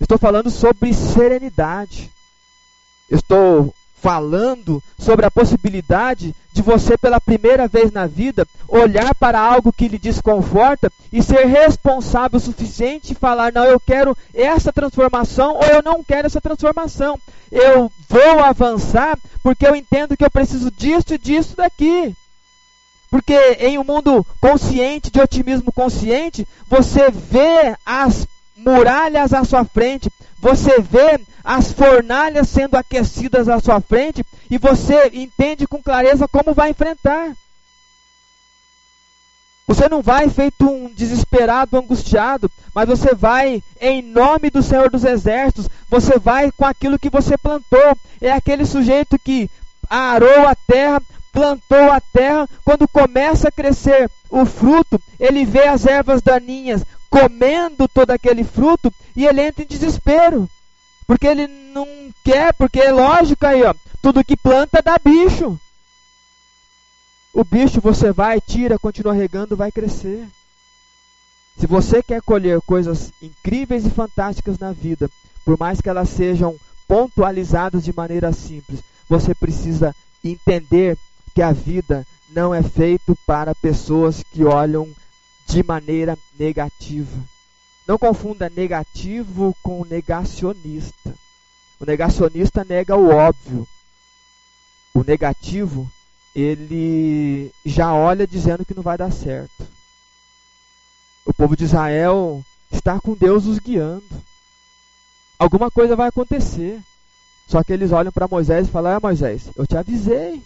Estou 0.00 0.18
falando 0.18 0.50
sobre 0.50 0.92
serenidade. 0.92 2.10
Estou 3.10 3.74
falando 4.02 4.82
sobre 4.98 5.24
a 5.24 5.30
possibilidade 5.30 6.34
de 6.52 6.60
você, 6.60 6.98
pela 6.98 7.20
primeira 7.20 7.68
vez 7.68 7.92
na 7.92 8.06
vida, 8.06 8.46
olhar 8.66 9.14
para 9.14 9.40
algo 9.40 9.72
que 9.72 9.86
lhe 9.86 9.98
desconforta 9.98 10.92
e 11.12 11.22
ser 11.22 11.46
responsável 11.46 12.36
o 12.36 12.40
suficiente 12.40 13.12
e 13.12 13.16
falar: 13.16 13.52
não, 13.52 13.64
eu 13.64 13.78
quero 13.78 14.16
essa 14.34 14.72
transformação 14.72 15.54
ou 15.54 15.64
eu 15.64 15.82
não 15.82 16.02
quero 16.02 16.26
essa 16.26 16.40
transformação. 16.40 17.18
Eu 17.50 17.90
vou 18.08 18.40
avançar 18.40 19.16
porque 19.42 19.66
eu 19.66 19.76
entendo 19.76 20.16
que 20.16 20.24
eu 20.24 20.30
preciso 20.30 20.70
disso 20.70 21.14
e 21.14 21.18
disso 21.18 21.56
daqui. 21.56 22.14
Porque 23.08 23.34
em 23.60 23.78
um 23.78 23.84
mundo 23.84 24.26
consciente, 24.40 25.10
de 25.10 25.20
otimismo 25.20 25.70
consciente, 25.70 26.48
você 26.66 27.10
vê 27.10 27.76
as 27.84 28.26
muralhas 28.64 29.32
à 29.32 29.44
sua 29.44 29.64
frente, 29.64 30.10
você 30.38 30.80
vê 30.80 31.20
as 31.44 31.72
fornalhas 31.72 32.48
sendo 32.48 32.76
aquecidas 32.76 33.48
à 33.48 33.60
sua 33.60 33.80
frente 33.80 34.24
e 34.50 34.58
você 34.58 35.10
entende 35.12 35.66
com 35.66 35.82
clareza 35.82 36.26
como 36.28 36.54
vai 36.54 36.70
enfrentar. 36.70 37.32
Você 39.66 39.88
não 39.88 40.02
vai 40.02 40.28
feito 40.28 40.68
um 40.68 40.92
desesperado, 40.92 41.78
angustiado, 41.78 42.50
mas 42.74 42.88
você 42.88 43.14
vai 43.14 43.62
em 43.80 44.02
nome 44.02 44.50
do 44.50 44.62
Senhor 44.62 44.90
dos 44.90 45.04
Exércitos, 45.04 45.68
você 45.88 46.18
vai 46.18 46.50
com 46.50 46.64
aquilo 46.64 46.98
que 46.98 47.08
você 47.08 47.38
plantou. 47.38 47.96
É 48.20 48.32
aquele 48.32 48.66
sujeito 48.66 49.18
que 49.18 49.48
arou 49.88 50.46
a 50.48 50.54
terra, 50.54 51.00
plantou 51.32 51.90
a 51.90 52.00
terra, 52.00 52.48
quando 52.64 52.88
começa 52.88 53.48
a 53.48 53.52
crescer 53.52 54.10
o 54.28 54.44
fruto, 54.44 55.00
ele 55.18 55.44
vê 55.44 55.68
as 55.68 55.86
ervas 55.86 56.20
daninhas 56.20 56.84
comendo 57.12 57.86
todo 57.86 58.10
aquele 58.10 58.42
fruto 58.42 58.90
e 59.14 59.26
ele 59.26 59.42
entra 59.42 59.62
em 59.62 59.66
desespero. 59.66 60.48
Porque 61.06 61.26
ele 61.26 61.46
não 61.46 61.86
quer, 62.24 62.54
porque 62.54 62.80
é 62.80 62.90
lógico 62.90 63.44
aí, 63.44 63.62
ó, 63.62 63.74
tudo 64.00 64.24
que 64.24 64.34
planta 64.34 64.80
dá 64.80 64.98
bicho. 64.98 65.60
O 67.34 67.44
bicho 67.44 67.82
você 67.82 68.10
vai, 68.12 68.40
tira, 68.40 68.78
continua 68.78 69.12
regando, 69.12 69.54
vai 69.54 69.70
crescer. 69.70 70.26
Se 71.58 71.66
você 71.66 72.02
quer 72.02 72.22
colher 72.22 72.60
coisas 72.62 73.12
incríveis 73.20 73.84
e 73.84 73.90
fantásticas 73.90 74.58
na 74.58 74.72
vida, 74.72 75.10
por 75.44 75.58
mais 75.58 75.82
que 75.82 75.90
elas 75.90 76.08
sejam 76.08 76.56
pontualizadas 76.88 77.84
de 77.84 77.92
maneira 77.94 78.32
simples, 78.32 78.80
você 79.06 79.34
precisa 79.34 79.94
entender 80.24 80.96
que 81.34 81.42
a 81.42 81.52
vida 81.52 82.06
não 82.30 82.54
é 82.54 82.62
feita 82.62 83.14
para 83.26 83.54
pessoas 83.54 84.22
que 84.32 84.44
olham 84.44 84.88
de 85.46 85.62
maneira 85.62 86.18
negativa. 86.38 87.18
Não 87.86 87.98
confunda 87.98 88.48
negativo 88.48 89.54
com 89.62 89.84
negacionista. 89.84 91.14
O 91.80 91.84
negacionista 91.84 92.64
nega 92.64 92.96
o 92.96 93.10
óbvio. 93.10 93.66
O 94.94 95.02
negativo, 95.02 95.90
ele 96.34 97.52
já 97.64 97.92
olha 97.92 98.26
dizendo 98.26 98.64
que 98.64 98.74
não 98.74 98.82
vai 98.82 98.96
dar 98.96 99.10
certo. 99.10 99.66
O 101.24 101.34
povo 101.34 101.56
de 101.56 101.64
Israel 101.64 102.44
está 102.70 103.00
com 103.00 103.14
Deus 103.14 103.46
os 103.46 103.58
guiando. 103.58 104.04
Alguma 105.38 105.70
coisa 105.70 105.96
vai 105.96 106.08
acontecer. 106.08 106.80
Só 107.48 107.62
que 107.62 107.72
eles 107.72 107.92
olham 107.92 108.12
para 108.12 108.28
Moisés 108.28 108.68
e 108.68 108.70
falam: 108.70 108.96
Ah, 108.96 109.00
Moisés, 109.00 109.50
eu 109.56 109.66
te 109.66 109.76
avisei. 109.76 110.42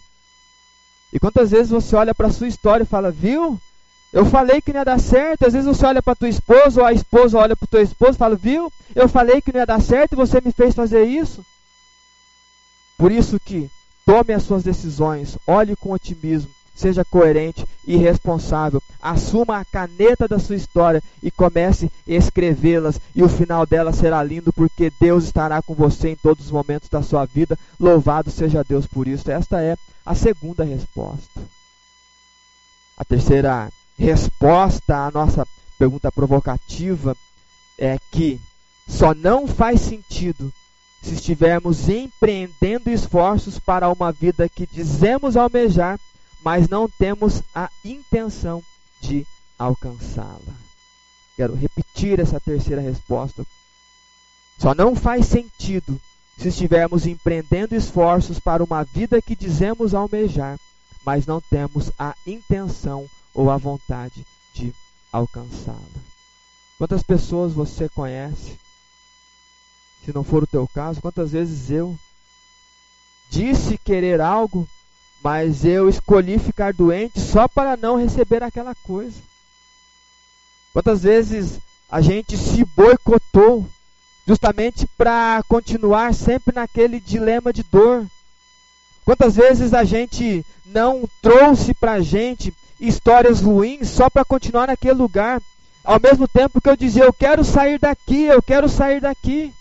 E 1.13 1.19
quantas 1.19 1.51
vezes 1.51 1.69
você 1.69 1.95
olha 1.95 2.13
para 2.13 2.27
a 2.27 2.31
sua 2.31 2.47
história 2.47 2.83
e 2.83 2.87
fala: 2.87 3.11
Viu? 3.11 3.59
Eu 4.11 4.25
falei 4.25 4.61
que 4.61 4.71
não 4.71 4.79
ia 4.79 4.85
dar 4.85 4.99
certo. 4.99 5.45
Às 5.45 5.53
vezes 5.53 5.67
você 5.67 5.85
olha 5.85 6.01
para 6.01 6.15
tua 6.15 6.29
esposa, 6.29 6.81
ou 6.81 6.87
a 6.87 6.93
esposa 6.93 7.37
olha 7.37 7.55
para 7.55 7.67
tua 7.67 7.81
esposa 7.81 8.13
e 8.13 8.17
fala: 8.17 8.35
Viu? 8.35 8.71
Eu 8.95 9.07
falei 9.07 9.41
que 9.41 9.51
não 9.51 9.59
ia 9.59 9.65
dar 9.65 9.81
certo 9.81 10.13
e 10.13 10.15
você 10.15 10.41
me 10.43 10.51
fez 10.51 10.73
fazer 10.73 11.03
isso. 11.03 11.45
Por 12.97 13.11
isso 13.11 13.39
que 13.39 13.69
tome 14.05 14.33
as 14.33 14.43
suas 14.43 14.63
decisões, 14.63 15.37
olhe 15.45 15.75
com 15.75 15.91
otimismo, 15.91 16.49
seja 16.73 17.05
coerente 17.05 17.63
e 17.85 17.95
responsável. 17.95 18.81
Assuma 18.99 19.59
a 19.59 19.65
caneta 19.65 20.27
da 20.27 20.39
sua 20.39 20.55
história 20.55 21.03
e 21.21 21.29
comece 21.29 21.91
a 22.07 22.11
escrevê-las. 22.11 22.99
E 23.13 23.21
o 23.21 23.29
final 23.29 23.67
dela 23.67 23.93
será 23.93 24.23
lindo, 24.23 24.51
porque 24.51 24.91
Deus 24.99 25.25
estará 25.25 25.61
com 25.61 25.75
você 25.75 26.09
em 26.09 26.15
todos 26.15 26.45
os 26.45 26.51
momentos 26.51 26.89
da 26.89 27.03
sua 27.03 27.25
vida. 27.25 27.57
Louvado 27.79 28.31
seja 28.31 28.63
Deus 28.63 28.87
por 28.87 29.07
isso. 29.07 29.29
Esta 29.29 29.61
é 29.61 29.75
a 30.05 30.15
segunda 30.15 30.63
resposta. 30.63 31.41
A 32.97 33.05
terceira 33.05 33.69
resposta 33.97 35.07
à 35.07 35.11
nossa 35.11 35.47
pergunta 35.77 36.11
provocativa 36.11 37.15
é 37.77 37.97
que 38.11 38.39
só 38.87 39.13
não 39.13 39.47
faz 39.47 39.81
sentido 39.81 40.53
se 41.01 41.13
estivermos 41.15 41.89
empreendendo 41.89 42.89
esforços 42.89 43.59
para 43.59 43.89
uma 43.89 44.11
vida 44.11 44.49
que 44.49 44.67
dizemos 44.67 45.37
almejar, 45.37 45.99
mas 46.43 46.67
não 46.67 46.87
temos 46.87 47.41
a 47.53 47.69
intenção 47.83 48.63
de 49.01 49.25
alcançá-la. 49.57 50.53
Quero 51.35 51.55
repetir 51.55 52.19
essa 52.19 52.39
terceira 52.39 52.81
resposta. 52.81 53.45
Só 54.57 54.73
não 54.73 54.95
faz 54.95 55.27
sentido 55.27 55.99
se 56.37 56.47
estivermos 56.49 57.05
empreendendo 57.05 57.75
esforços 57.75 58.39
para 58.39 58.63
uma 58.63 58.83
vida 58.83 59.21
que 59.21 59.35
dizemos 59.35 59.93
almejar, 59.93 60.59
mas 61.05 61.25
não 61.25 61.39
temos 61.41 61.91
a 61.97 62.15
intenção 62.25 63.07
ou 63.37 63.51
a 63.51 63.57
vontade 63.57 64.25
de 64.51 64.73
alcançá-la. 65.13 66.01
Quantas 66.79 67.03
pessoas 67.03 67.53
você 67.53 67.87
conhece? 67.87 68.57
Se 70.03 70.11
não 70.11 70.23
for 70.23 70.41
o 70.41 70.47
teu 70.47 70.67
caso, 70.67 70.99
quantas 70.99 71.31
vezes 71.31 71.69
eu 71.69 71.95
disse 73.29 73.77
querer 73.77 74.19
algo, 74.19 74.67
mas 75.23 75.63
eu 75.63 75.87
escolhi 75.87 76.39
ficar 76.39 76.73
doente 76.73 77.19
só 77.21 77.47
para 77.47 77.77
não 77.77 77.95
receber 77.95 78.41
aquela 78.41 78.73
coisa? 78.73 79.21
Quantas 80.73 81.03
vezes 81.03 81.59
a 81.91 82.01
gente 82.01 82.35
se 82.35 82.65
boicotou 82.65 83.69
justamente 84.25 84.87
para 84.97 85.43
continuar 85.47 86.11
sempre 86.15 86.55
naquele 86.55 86.99
dilema 86.99 87.53
de 87.53 87.61
dor? 87.61 88.07
Quantas 89.05 89.35
vezes 89.35 89.75
a 89.75 89.83
gente 89.83 90.43
não 90.65 91.07
trouxe 91.21 91.75
para 91.75 91.93
a 91.93 92.01
gente 92.01 92.51
histórias 92.79 93.41
ruins 93.41 93.89
só 93.89 94.09
para 94.09 94.25
continuar 94.25 94.67
naquele 94.67 94.93
lugar. 94.93 95.41
Ao 95.83 95.99
mesmo 95.99 96.27
tempo 96.27 96.61
que 96.61 96.69
eu 96.69 96.75
dizia, 96.75 97.05
eu 97.05 97.13
quero 97.13 97.43
sair 97.43 97.79
daqui, 97.79 98.23
eu 98.23 98.41
quero 98.41 98.67
sair 98.67 98.99
daqui. 98.99 99.53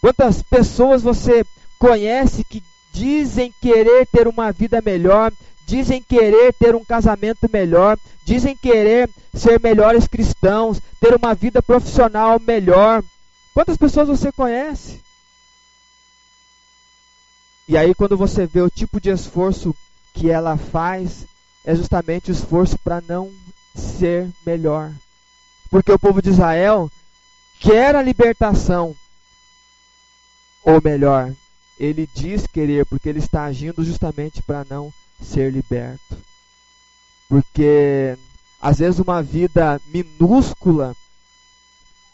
Quantas 0.00 0.42
pessoas 0.42 1.02
você 1.02 1.44
conhece 1.78 2.44
que 2.44 2.62
dizem 2.92 3.52
querer 3.60 4.06
ter 4.06 4.26
uma 4.26 4.50
vida 4.52 4.82
melhor, 4.84 5.32
dizem 5.66 6.02
querer 6.02 6.52
ter 6.54 6.74
um 6.74 6.84
casamento 6.84 7.48
melhor, 7.52 7.98
dizem 8.24 8.56
querer 8.56 9.08
ser 9.34 9.60
melhores 9.60 10.06
cristãos, 10.06 10.80
ter 11.00 11.14
uma 11.14 11.34
vida 11.34 11.62
profissional 11.62 12.40
melhor. 12.40 13.02
Quantas 13.54 13.76
pessoas 13.76 14.08
você 14.08 14.32
conhece? 14.32 15.00
E 17.68 17.76
aí, 17.76 17.94
quando 17.94 18.16
você 18.16 18.46
vê 18.46 18.62
o 18.62 18.70
tipo 18.70 19.00
de 19.00 19.10
esforço 19.10 19.74
que 20.18 20.30
ela 20.30 20.56
faz 20.56 21.26
é 21.64 21.74
justamente 21.74 22.30
o 22.30 22.32
esforço 22.32 22.76
para 22.78 23.00
não 23.08 23.30
ser 23.74 24.28
melhor. 24.44 24.92
Porque 25.70 25.92
o 25.92 25.98
povo 25.98 26.20
de 26.20 26.30
Israel 26.30 26.90
quer 27.60 27.94
a 27.94 28.02
libertação, 28.02 28.96
ou 30.64 30.80
melhor, 30.82 31.32
ele 31.78 32.08
diz 32.12 32.46
querer, 32.46 32.84
porque 32.86 33.08
ele 33.08 33.20
está 33.20 33.44
agindo 33.44 33.84
justamente 33.84 34.42
para 34.42 34.66
não 34.68 34.92
ser 35.22 35.52
liberto. 35.52 36.18
Porque 37.28 38.18
às 38.60 38.78
vezes 38.78 38.98
uma 38.98 39.22
vida 39.22 39.80
minúscula, 39.86 40.96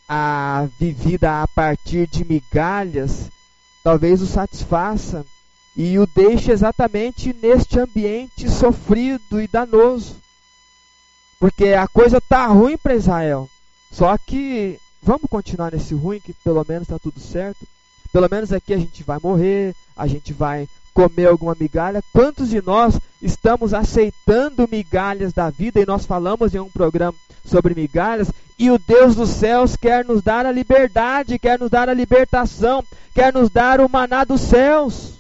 a 0.07 0.69
vivida 0.79 1.43
a 1.43 1.49
partir 1.49 2.07
de 2.07 2.23
migalhas, 2.25 3.31
talvez 3.83 4.21
o 4.21 4.27
satisfaça 4.27 5.25
e 5.77 5.99
o 5.99 6.07
deixa 6.07 6.53
exatamente 6.53 7.35
neste 7.43 7.79
ambiente 7.79 8.49
sofrido 8.49 9.41
e 9.41 9.49
danoso. 9.49 10.17
Porque 11.41 11.69
a 11.69 11.87
coisa 11.89 12.21
tá 12.21 12.47
ruim 12.47 12.77
para 12.77 12.95
Israel. 12.95 13.49
Só 13.91 14.17
que 14.17 14.79
vamos 15.03 15.29
continuar 15.29 15.73
nesse 15.73 15.95
ruim 15.95 16.21
que 16.21 16.33
pelo 16.33 16.65
menos 16.67 16.83
está 16.83 16.99
tudo 16.99 17.21
certo. 17.21 17.67
Pelo 18.13 18.29
menos 18.31 18.53
aqui 18.53 18.73
a 18.73 18.79
gente 18.79 19.03
vai 19.03 19.19
morrer, 19.23 19.75
a 19.97 20.07
gente 20.07 20.33
vai 20.33 20.69
comer 20.95 21.27
alguma 21.27 21.57
migalha. 21.59 22.03
Quantos 22.13 22.49
de 22.49 22.63
nós 22.63 22.99
estamos 23.21 23.75
aceitando 23.75 24.69
migalhas 24.71 25.33
da 25.33 25.51
vida 25.51 25.81
e 25.81 25.87
nós 25.87 26.07
falamos 26.07 26.55
em 26.55 26.61
um 26.61 26.71
programa 26.71 27.15
sobre 27.45 27.75
migalhas 27.75 28.31
e 28.57 28.71
o 28.71 28.79
Deus 28.79 29.17
dos 29.17 29.31
céus 29.31 29.75
quer 29.77 30.05
nos 30.05 30.23
dar 30.23 30.47
a 30.47 30.53
liberdade, 30.53 31.39
quer 31.39 31.59
nos 31.59 31.69
dar 31.69 31.89
a 31.89 31.95
libertação, 31.95 32.85
quer 33.13 33.33
nos 33.33 33.51
dar 33.51 33.81
o 33.81 33.89
maná 33.89 34.23
dos 34.23 34.41
céus. 34.41 35.15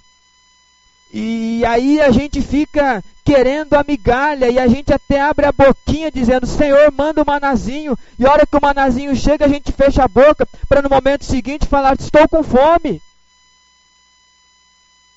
E 1.16 1.64
aí 1.64 2.00
a 2.00 2.10
gente 2.10 2.42
fica 2.42 3.00
querendo 3.24 3.74
a 3.74 3.84
migalha 3.86 4.50
e 4.50 4.58
a 4.58 4.66
gente 4.66 4.92
até 4.92 5.20
abre 5.20 5.46
a 5.46 5.52
boquinha 5.52 6.10
dizendo: 6.10 6.44
Senhor, 6.44 6.90
manda 6.90 7.22
o 7.22 7.24
manazinho. 7.24 7.96
E 8.18 8.26
a 8.26 8.32
hora 8.32 8.44
que 8.44 8.56
o 8.56 8.60
manazinho 8.60 9.14
chega, 9.14 9.44
a 9.44 9.48
gente 9.48 9.70
fecha 9.70 10.02
a 10.02 10.08
boca 10.08 10.44
para 10.68 10.82
no 10.82 10.88
momento 10.88 11.24
seguinte 11.24 11.68
falar: 11.68 11.94
Estou 11.96 12.28
com 12.28 12.42
fome. 12.42 13.00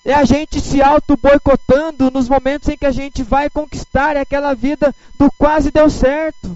É 0.05 0.13
a 0.13 0.23
gente 0.23 0.61
se 0.61 0.83
auto-boicotando 0.83 2.11
nos 2.11 2.29
momentos 2.29 2.69
em 2.69 2.77
que 2.77 2.85
a 2.85 2.91
gente 2.91 3.23
vai 3.23 3.49
conquistar 3.49 4.15
aquela 4.15 4.53
vida 4.53 4.93
do 5.17 5.31
quase 5.31 5.71
deu 5.71 5.89
certo. 5.89 6.55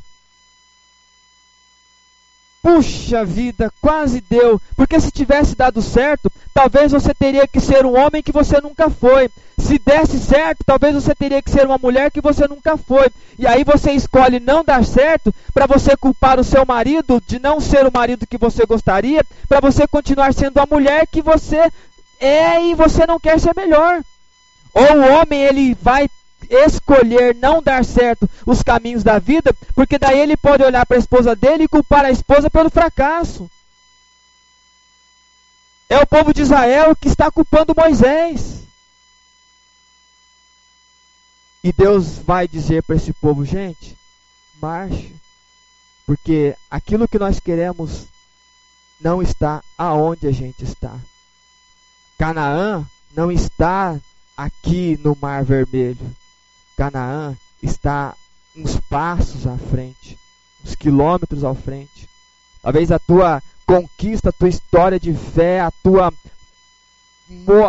Puxa 2.62 3.26
vida, 3.26 3.72
quase 3.82 4.22
deu. 4.22 4.62
Porque 4.76 5.00
se 5.00 5.12
tivesse 5.12 5.56
dado 5.56 5.82
certo, 5.82 6.32
talvez 6.54 6.92
você 6.92 7.14
teria 7.14 7.48
que 7.48 7.60
ser 7.60 7.86
um 7.86 7.98
homem 7.98 8.22
que 8.22 8.32
você 8.32 8.62
nunca 8.62 8.90
foi. 8.90 9.30
Se 9.58 9.80
desse 9.80 10.20
certo, 10.20 10.64
talvez 10.66 10.94
você 10.94 11.16
teria 11.16 11.42
que 11.42 11.50
ser 11.50 11.66
uma 11.66 11.78
mulher 11.78 12.12
que 12.12 12.22
você 12.22 12.48
nunca 12.48 12.78
foi. 12.78 13.10
E 13.38 13.48
aí 13.48 13.64
você 13.64 13.92
escolhe 13.92 14.40
não 14.40 14.64
dar 14.64 14.86
certo 14.86 15.34
para 15.54 15.66
você 15.66 15.98
culpar 15.98 16.40
o 16.40 16.44
seu 16.44 16.66
marido 16.66 17.22
de 17.26 17.40
não 17.40 17.60
ser 17.60 17.88
o 17.88 17.92
marido 17.92 18.28
que 18.28 18.38
você 18.38 18.66
gostaria, 18.66 19.24
para 19.50 19.60
você 19.60 19.88
continuar 19.88 20.34
sendo 20.34 20.60
a 20.60 20.68
mulher 20.70 21.08
que 21.08 21.22
você 21.22 21.72
é 22.20 22.64
e 22.64 22.76
você 22.76 23.08
não 23.08 23.20
quer 23.20 23.40
ser 23.40 23.56
melhor. 23.56 24.02
Ou 24.74 24.98
o 24.98 25.14
homem 25.14 25.42
ele 25.42 25.76
vai 25.82 26.08
escolher 26.52 27.34
não 27.36 27.62
dar 27.62 27.84
certo 27.86 28.30
os 28.46 28.62
caminhos 28.62 29.04
da 29.04 29.18
vida, 29.18 29.56
porque 29.74 29.98
daí 29.98 30.20
ele 30.20 30.36
pode 30.36 30.64
olhar 30.64 30.86
para 30.86 30.98
a 30.98 31.00
esposa 31.00 31.36
dele 31.36 31.64
e 31.64 31.68
culpar 31.68 32.06
a 32.06 32.12
esposa 32.12 32.50
pelo 32.50 32.70
fracasso. 32.70 33.50
É 35.90 35.98
o 35.98 36.08
povo 36.08 36.34
de 36.34 36.42
Israel 36.42 36.96
que 36.96 37.08
está 37.08 37.32
culpando 37.32 37.76
Moisés. 37.76 38.62
E 41.64 41.72
Deus 41.72 42.18
vai 42.18 42.48
dizer 42.48 42.84
para 42.84 42.96
esse 42.96 43.14
povo, 43.14 43.46
gente, 43.46 43.96
marche, 44.62 45.16
porque 46.06 46.56
aquilo 46.70 47.08
que 47.08 47.20
nós 47.20 47.40
queremos 47.40 48.08
não 49.00 49.22
está 49.22 49.64
aonde 49.78 50.28
a 50.28 50.32
gente 50.32 50.64
está. 50.64 50.98
Canaã 52.18 52.86
não 53.16 53.32
está 53.32 54.00
aqui 54.38 55.00
no 55.04 55.18
Mar 55.20 55.44
Vermelho. 55.44 56.16
Canaã 56.82 57.38
está 57.62 58.16
uns 58.58 58.76
passos 58.90 59.46
à 59.46 59.56
frente, 59.56 60.18
uns 60.66 60.74
quilômetros 60.74 61.44
à 61.44 61.54
frente. 61.54 62.10
Talvez 62.60 62.92
a 62.92 62.98
tua 62.98 63.40
conquista, 63.68 64.30
a 64.30 64.32
tua 64.32 64.50
história 64.50 65.00
de 65.00 65.14
fé, 65.14 65.60
a 65.60 65.70
tua 65.70 66.12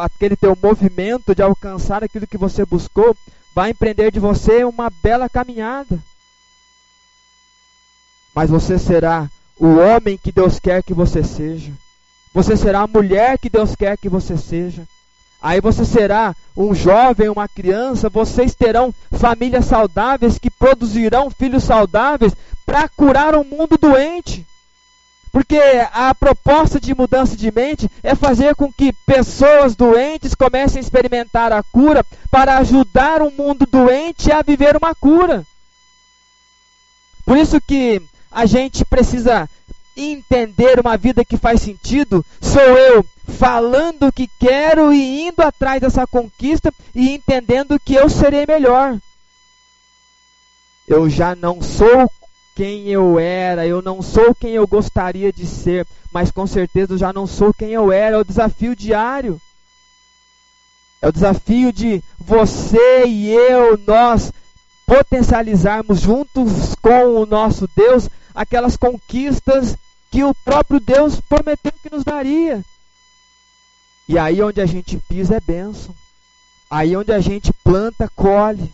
aquele 0.03 0.35
teu 0.35 0.57
movimento 0.61 1.35
de 1.35 1.43
alcançar 1.43 2.03
aquilo 2.03 2.27
que 2.27 2.39
você 2.39 2.65
buscou, 2.65 3.15
vai 3.55 3.71
empreender 3.71 4.11
de 4.11 4.19
você 4.19 4.65
uma 4.65 4.89
bela 4.89 5.29
caminhada. 5.29 6.03
Mas 8.35 8.49
você 8.49 8.79
será 8.79 9.31
o 9.61 9.77
homem 9.77 10.17
que 10.17 10.33
Deus 10.33 10.59
quer 10.59 10.83
que 10.83 10.95
você 10.95 11.23
seja. 11.23 11.71
Você 12.33 12.57
será 12.57 12.81
a 12.81 12.87
mulher 12.87 13.39
que 13.39 13.51
Deus 13.51 13.77
quer 13.77 13.99
que 13.99 14.09
você 14.09 14.39
seja. 14.39 14.89
Aí 15.43 15.61
você 15.61 15.85
será 15.85 16.37
um 16.57 16.73
jovem, 16.73 17.29
uma 17.29 17.49
criança, 17.49 18.09
vocês 18.09 18.55
terão 18.55 18.95
famílias 19.11 19.65
saudáveis 19.65 20.39
que 20.39 20.49
produzirão 20.49 21.31
filhos 21.31 21.65
saudáveis 21.65 22.33
para 22.65 22.89
curar 22.89 23.35
um 23.35 23.43
mundo 23.43 23.77
doente. 23.77 24.47
Porque 25.33 25.59
a 25.93 26.15
proposta 26.15 26.79
de 26.79 26.95
mudança 26.95 27.37
de 27.37 27.51
mente 27.51 27.91
é 28.05 28.15
fazer 28.15 28.55
com 28.55 28.73
que 28.73 28.93
pessoas 29.05 29.75
doentes 29.75 30.35
comecem 30.35 30.79
a 30.79 30.83
experimentar 30.83 31.53
a 31.53 31.63
cura 31.63 32.05
para 32.31 32.59
ajudar 32.59 33.21
um 33.21 33.31
mundo 33.31 33.67
doente 33.67 34.31
a 34.31 34.43
viver 34.43 34.77
uma 34.77 34.95
cura. 34.95 35.45
Por 37.25 37.37
isso 37.37 37.61
que 37.61 38.01
a 38.31 38.47
gente 38.47 38.85
precisa 38.85 39.49
entender 39.97 40.81
uma 40.81 40.97
vida 40.97 41.25
que 41.25 41.37
faz 41.37 41.61
sentido, 41.63 42.25
sou 42.41 42.61
eu 42.61 43.05
falando 43.39 44.07
o 44.07 44.13
que 44.13 44.29
quero 44.39 44.93
e 44.93 45.29
indo 45.29 45.41
atrás 45.41 45.81
dessa 45.81 46.07
conquista 46.07 46.73
e 46.95 47.11
entendendo 47.11 47.79
que 47.79 47.95
eu 47.95 48.09
serei 48.09 48.47
melhor. 48.47 48.99
Eu 50.87 51.09
já 51.09 51.35
não 51.35 51.63
sou 51.63 52.11
quem 52.55 52.89
eu 52.89 53.19
era, 53.19 53.67
eu 53.67 53.81
não 53.81 54.03
sou 54.03 54.35
quem 54.35 54.53
eu 54.53 54.67
gostaria 54.67 55.33
de 55.33 55.47
ser, 55.47 55.87
mas 56.13 56.31
com 56.31 56.47
certeza 56.47 56.95
eu 56.95 56.99
já 56.99 57.13
não 57.13 57.27
sou 57.27 57.53
quem 57.53 57.71
eu 57.71 57.91
era. 57.91 58.17
É 58.17 58.19
o 58.19 58.25
desafio 58.25 58.77
diário. 58.77 59.41
É 61.01 61.09
o 61.09 61.13
desafio 61.13 61.73
de 61.73 62.03
você 62.19 63.07
e 63.07 63.31
eu, 63.31 63.79
nós 63.87 64.33
potencializarmos 64.87 66.01
juntos 66.01 66.75
com 66.81 67.17
o 67.17 67.27
nosso 67.27 67.69
Deus 67.75 68.09
aquelas 68.35 68.77
conquistas 68.77 69.77
que 70.13 70.23
o 70.23 70.35
próprio 70.35 70.79
Deus 70.79 71.19
prometeu 71.21 71.73
que 71.83 71.91
nos 71.91 72.05
daria. 72.05 72.63
E 74.07 74.19
aí 74.19 74.43
onde 74.43 74.61
a 74.61 74.67
gente 74.67 74.99
pisa 75.09 75.37
é 75.37 75.41
bênção. 75.41 75.95
Aí 76.71 76.95
onde 76.95 77.11
a 77.11 77.19
gente 77.19 77.51
planta, 77.65 78.11
colhe. 78.15 78.71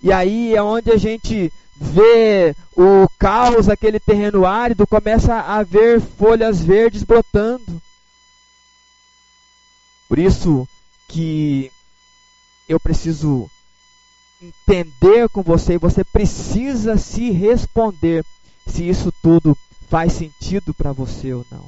E 0.00 0.12
aí 0.12 0.54
é 0.54 0.62
onde 0.62 0.92
a 0.92 0.96
gente 0.96 1.52
vê 1.74 2.54
o 2.76 3.08
caos, 3.18 3.68
aquele 3.68 3.98
terreno 3.98 4.46
árido, 4.46 4.86
começa 4.86 5.34
a 5.34 5.64
ver 5.64 6.00
folhas 6.00 6.60
verdes 6.60 7.02
brotando. 7.02 7.82
Por 10.08 10.18
isso 10.18 10.66
que 11.08 11.72
eu 12.68 12.78
preciso 12.78 13.50
entender 14.40 15.28
com 15.28 15.42
você 15.42 15.74
e 15.74 15.78
você 15.78 16.04
precisa 16.04 16.96
se 16.96 17.32
responder 17.32 18.24
se 18.64 18.88
isso 18.88 19.12
tudo 19.20 19.58
faz 19.88 20.12
sentido 20.12 20.74
para 20.74 20.92
você 20.92 21.32
ou 21.32 21.44
não. 21.50 21.64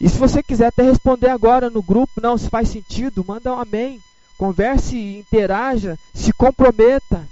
E 0.00 0.08
se 0.08 0.18
você 0.18 0.42
quiser 0.42 0.66
até 0.66 0.82
responder 0.82 1.28
agora 1.28 1.70
no 1.70 1.82
grupo, 1.82 2.20
não, 2.20 2.36
se 2.36 2.48
faz 2.48 2.68
sentido, 2.68 3.24
manda 3.26 3.52
um 3.54 3.58
amém. 3.58 4.00
Converse, 4.36 4.96
interaja, 4.96 5.98
se 6.12 6.32
comprometa. 6.32 7.26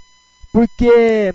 Porque 0.53 1.35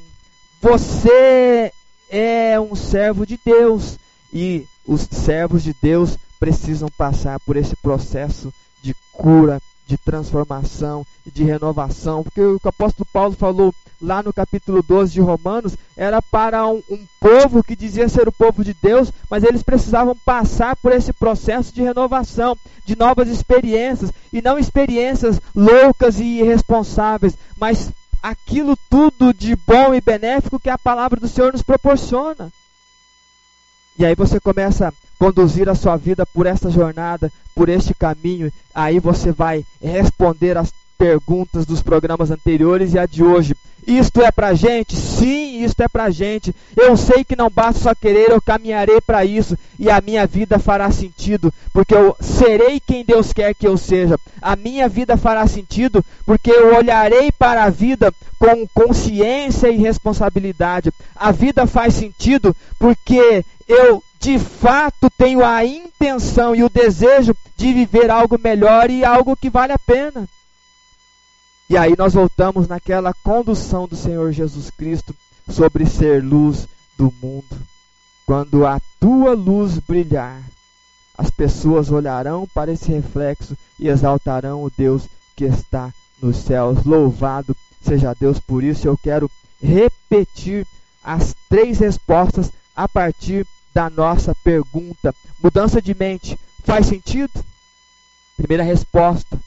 você 0.61 1.71
é 2.09 2.59
um 2.59 2.75
servo 2.75 3.25
de 3.25 3.37
Deus. 3.43 3.97
E 4.33 4.65
os 4.87 5.01
servos 5.01 5.63
de 5.63 5.75
Deus 5.81 6.17
precisam 6.39 6.89
passar 6.97 7.39
por 7.41 7.57
esse 7.57 7.75
processo 7.75 8.53
de 8.81 8.95
cura, 9.11 9.61
de 9.87 9.97
transformação 9.97 11.05
e 11.25 11.31
de 11.31 11.43
renovação. 11.43 12.23
Porque 12.23 12.41
o 12.41 12.59
que 12.59 12.67
o 12.67 12.69
apóstolo 12.69 13.07
Paulo 13.11 13.33
falou 13.33 13.73
lá 14.01 14.21
no 14.21 14.33
capítulo 14.33 14.83
12 14.83 15.13
de 15.13 15.21
Romanos, 15.21 15.75
era 15.95 16.21
para 16.21 16.67
um, 16.67 16.81
um, 16.89 17.05
povo 17.19 17.63
que 17.63 17.75
dizia 17.75 18.09
ser 18.09 18.27
o 18.27 18.31
povo 18.31 18.63
de 18.63 18.73
Deus, 18.73 19.11
mas 19.29 19.43
eles 19.43 19.63
precisavam 19.63 20.15
passar 20.25 20.75
por 20.75 20.91
esse 20.91 21.13
processo 21.13 21.73
de 21.73 21.81
renovação, 21.81 22.57
de 22.85 22.97
novas 22.97 23.29
experiências, 23.29 24.11
e 24.31 24.41
não 24.41 24.59
experiências 24.59 25.39
loucas 25.55 26.19
e 26.19 26.39
irresponsáveis, 26.39 27.37
mas 27.57 27.89
aquilo 28.21 28.77
tudo 28.89 29.33
de 29.33 29.55
bom 29.55 29.93
e 29.93 30.01
benéfico 30.01 30.59
que 30.59 30.69
a 30.69 30.77
palavra 30.77 31.19
do 31.19 31.27
Senhor 31.27 31.53
nos 31.53 31.61
proporciona. 31.61 32.51
E 33.97 34.05
aí 34.05 34.15
você 34.15 34.39
começa 34.39 34.89
a 34.89 34.93
conduzir 35.17 35.69
a 35.69 35.75
sua 35.75 35.95
vida 35.95 36.25
por 36.25 36.45
essa 36.45 36.69
jornada, 36.69 37.31
por 37.55 37.69
este 37.69 37.93
caminho, 37.93 38.51
aí 38.73 38.99
você 38.99 39.31
vai 39.31 39.65
responder 39.81 40.57
as 40.57 40.73
perguntas 40.97 41.65
dos 41.65 41.81
programas 41.81 42.31
anteriores 42.31 42.93
e 42.93 42.99
a 42.99 43.05
de 43.05 43.23
hoje. 43.23 43.55
Isto 43.87 44.21
é 44.21 44.31
pra 44.31 44.53
gente? 44.55 44.95
Sim, 44.95 45.63
isto 45.63 45.81
é 45.81 45.87
pra 45.87 46.09
gente. 46.09 46.55
Eu 46.75 46.97
sei 46.97 47.23
que 47.23 47.35
não 47.35 47.49
basta 47.49 47.81
só 47.81 47.95
querer, 47.95 48.31
eu 48.31 48.41
caminharei 48.41 48.99
para 48.99 49.23
isso 49.23 49.57
e 49.77 49.89
a 49.89 50.01
minha 50.01 50.25
vida 50.25 50.57
fará 50.57 50.89
sentido, 50.91 51.53
porque 51.71 51.93
eu 51.93 52.15
serei 52.19 52.79
quem 52.79 53.05
Deus 53.05 53.31
quer 53.31 53.53
que 53.53 53.67
eu 53.67 53.77
seja. 53.77 54.17
A 54.41 54.55
minha 54.55 54.89
vida 54.89 55.17
fará 55.17 55.45
sentido 55.45 56.03
porque 56.25 56.51
eu 56.51 56.75
olharei 56.75 57.31
para 57.31 57.63
a 57.63 57.69
vida 57.69 58.11
com 58.39 58.67
consciência 58.73 59.69
e 59.69 59.77
responsabilidade. 59.77 60.91
A 61.15 61.31
vida 61.31 61.67
faz 61.67 61.93
sentido 61.93 62.55
porque 62.79 63.45
eu 63.67 64.03
de 64.19 64.39
fato 64.39 65.09
tenho 65.15 65.45
a 65.45 65.63
intenção 65.63 66.55
e 66.55 66.63
o 66.63 66.69
desejo 66.69 67.35
de 67.55 67.71
viver 67.71 68.09
algo 68.09 68.39
melhor 68.43 68.89
e 68.89 69.05
algo 69.05 69.35
que 69.35 69.49
vale 69.49 69.73
a 69.73 69.79
pena. 69.79 70.27
E 71.67 71.75
aí 71.75 71.95
nós 71.97 72.13
voltamos 72.13 72.67
naquela 72.67 73.11
condução 73.23 73.87
do 73.87 73.95
Senhor 73.95 74.31
Jesus 74.31 74.69
Cristo 74.69 75.15
sobre 75.49 75.85
ser 75.87 76.23
luz 76.23 76.67
do 76.95 77.11
mundo. 77.21 77.57
Quando 78.25 78.67
a 78.67 78.79
tua 78.99 79.33
luz 79.33 79.79
brilhar, 79.79 80.43
as 81.17 81.31
pessoas 81.31 81.89
olharão 81.89 82.47
para 82.53 82.71
esse 82.71 82.91
reflexo 82.91 83.57
e 83.79 83.87
exaltarão 83.87 84.63
o 84.63 84.69
Deus 84.69 85.07
que 85.35 85.45
está 85.45 85.91
nos 86.21 86.37
céus. 86.37 86.83
Louvado 86.83 87.55
seja 87.81 88.13
Deus 88.13 88.39
por 88.39 88.63
isso. 88.63 88.87
Eu 88.87 88.97
quero 88.97 89.29
repetir 89.61 90.67
as 91.03 91.35
três 91.49 91.79
respostas 91.79 92.51
a 92.75 92.87
partir 92.87 93.45
da 93.73 93.89
nossa 93.89 94.35
pergunta. 94.43 95.15
Mudança 95.41 95.81
de 95.81 95.95
mente 95.95 96.37
faz 96.63 96.85
sentido? 96.85 97.43
Primeira 98.37 98.63
resposta: 98.63 99.39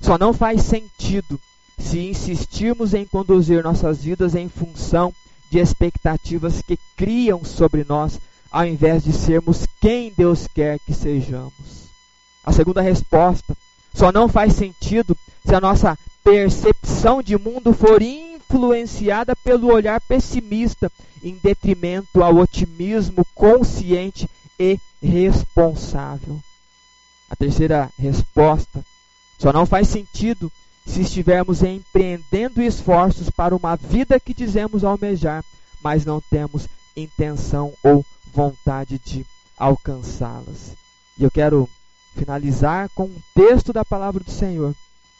só 0.00 0.18
não 0.18 0.32
faz 0.32 0.62
sentido 0.62 1.38
se 1.80 1.98
insistirmos 1.98 2.94
em 2.94 3.04
conduzir 3.04 3.64
nossas 3.64 4.04
vidas 4.04 4.34
em 4.34 4.48
função 4.48 5.12
de 5.50 5.58
expectativas 5.58 6.62
que 6.62 6.78
criam 6.96 7.44
sobre 7.44 7.84
nós, 7.88 8.20
ao 8.50 8.66
invés 8.66 9.02
de 9.02 9.12
sermos 9.12 9.66
quem 9.80 10.12
Deus 10.16 10.46
quer 10.46 10.78
que 10.80 10.94
sejamos. 10.94 11.88
A 12.44 12.52
segunda 12.52 12.80
resposta: 12.80 13.56
só 13.94 14.12
não 14.12 14.28
faz 14.28 14.54
sentido 14.54 15.16
se 15.44 15.54
a 15.54 15.60
nossa 15.60 15.98
percepção 16.22 17.22
de 17.22 17.36
mundo 17.38 17.72
for 17.72 18.00
influenciada 18.02 19.34
pelo 19.36 19.72
olhar 19.72 20.00
pessimista, 20.02 20.90
em 21.22 21.38
detrimento 21.42 22.22
ao 22.22 22.36
otimismo 22.36 23.26
consciente 23.34 24.28
e 24.58 24.78
responsável. 25.02 26.38
A 27.28 27.36
terceira 27.36 27.90
resposta 27.98 28.84
só 29.38 29.52
não 29.52 29.64
faz 29.64 29.88
sentido 29.88 30.50
se 30.86 31.02
estivermos 31.02 31.62
empreendendo 31.62 32.62
esforços 32.62 33.30
para 33.30 33.54
uma 33.54 33.76
vida 33.76 34.18
que 34.18 34.34
dizemos 34.34 34.84
almejar, 34.84 35.44
mas 35.82 36.04
não 36.04 36.20
temos 36.20 36.66
intenção 36.96 37.72
ou 37.82 38.04
vontade 38.32 38.98
de 38.98 39.24
alcançá-las. 39.56 40.72
E 41.18 41.24
eu 41.24 41.30
quero 41.30 41.68
finalizar 42.14 42.88
com 42.94 43.04
um 43.04 43.20
texto 43.34 43.72
da 43.72 43.84
palavra 43.84 44.22
do 44.22 44.30
Senhor 44.30 44.74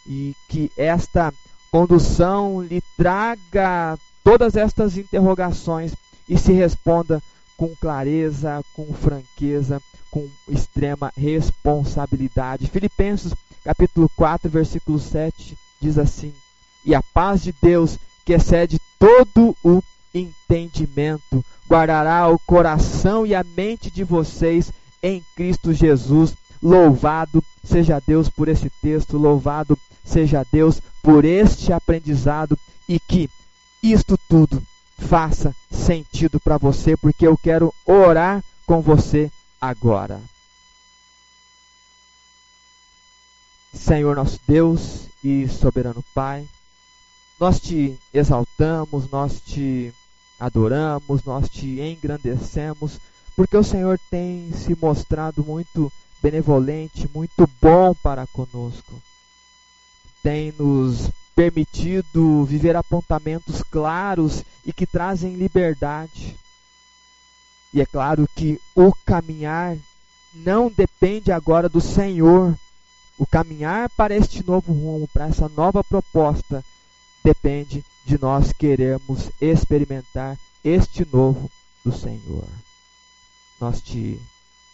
e 0.07 0.35
que 0.49 0.73
esta 0.77 1.33
condução 1.71 2.63
lhe 2.63 2.83
traga 2.97 3.99
todas 4.25 4.57
estas 4.57 4.97
interrogações 4.97 5.93
e 6.29 6.37
se 6.37 6.53
responda 6.53 7.23
com 7.61 7.77
clareza, 7.77 8.65
com 8.73 8.87
franqueza, 8.95 9.83
com 10.11 10.27
extrema 10.49 11.13
responsabilidade. 11.15 12.67
Filipenses 12.67 13.35
capítulo 13.63 14.11
4, 14.17 14.49
versículo 14.49 14.99
7 14.99 15.59
diz 15.79 15.99
assim: 15.99 16.33
E 16.87 16.95
a 16.95 17.03
paz 17.03 17.43
de 17.43 17.55
Deus, 17.61 17.99
que 18.25 18.33
excede 18.33 18.81
todo 18.99 19.55
o 19.63 19.83
entendimento, 20.15 21.45
guardará 21.69 22.29
o 22.29 22.39
coração 22.39 23.27
e 23.27 23.35
a 23.35 23.45
mente 23.45 23.91
de 23.91 24.05
vocês 24.05 24.73
em 25.03 25.23
Cristo 25.37 25.75
Jesus. 25.75 26.33
Louvado 26.63 27.45
seja 27.63 28.01
Deus 28.07 28.31
por 28.31 28.49
esse 28.49 28.71
texto, 28.81 29.19
louvado 29.19 29.79
seja 30.03 30.47
Deus 30.51 30.81
por 31.03 31.27
este 31.27 31.75
aprendizado 31.75 32.59
e 32.89 32.99
que 32.99 33.29
isto 33.83 34.19
tudo 34.31 34.63
faça 35.01 35.55
sentido 35.71 36.39
para 36.39 36.59
você, 36.59 36.97
porque 36.97 37.27
eu 37.27 37.37
quero 37.37 37.75
orar 37.85 38.45
com 38.67 38.81
você 38.81 39.31
agora. 39.61 40.21
Senhor 43.73 44.15
nosso 44.15 44.39
Deus 44.47 45.07
e 45.25 45.49
soberano 45.49 46.05
Pai, 46.15 46.47
nós 47.39 47.59
te 47.59 47.99
exaltamos, 48.13 49.11
nós 49.11 49.41
te 49.41 49.93
adoramos, 50.39 51.25
nós 51.25 51.49
te 51.49 51.81
engrandecemos, 51.81 52.99
porque 53.35 53.57
o 53.57 53.65
Senhor 53.65 53.99
tem 54.11 54.53
se 54.53 54.77
mostrado 54.81 55.43
muito 55.43 55.91
benevolente, 56.23 57.09
muito 57.15 57.49
bom 57.61 57.95
para 57.95 58.27
conosco. 58.27 59.01
Tem 60.23 60.53
nos 60.59 61.11
permitido 61.41 62.45
viver 62.45 62.77
apontamentos 62.77 63.63
claros 63.63 64.45
e 64.63 64.75
que 64.75 64.87
trazem 64.87 65.37
liberdade. 65.37 66.37
E 67.73 67.81
é 67.81 67.87
claro 67.87 68.29
que 68.37 68.61
o 68.75 68.93
caminhar 69.07 69.75
não 70.35 70.71
depende 70.71 71.33
agora 71.33 71.67
do 71.67 71.81
Senhor. 71.81 72.55
O 73.19 73.27
caminhar 73.27 73.89
para 73.97 74.15
este 74.15 74.47
novo 74.47 74.71
rumo, 74.71 75.09
para 75.09 75.29
essa 75.29 75.49
nova 75.49 75.83
proposta, 75.83 76.63
depende 77.25 77.83
de 78.05 78.21
nós 78.21 78.53
querermos 78.53 79.31
experimentar 79.41 80.39
este 80.63 81.09
novo 81.11 81.51
do 81.83 81.91
Senhor. 81.91 82.49
Nós 83.59 83.81
te 83.81 84.21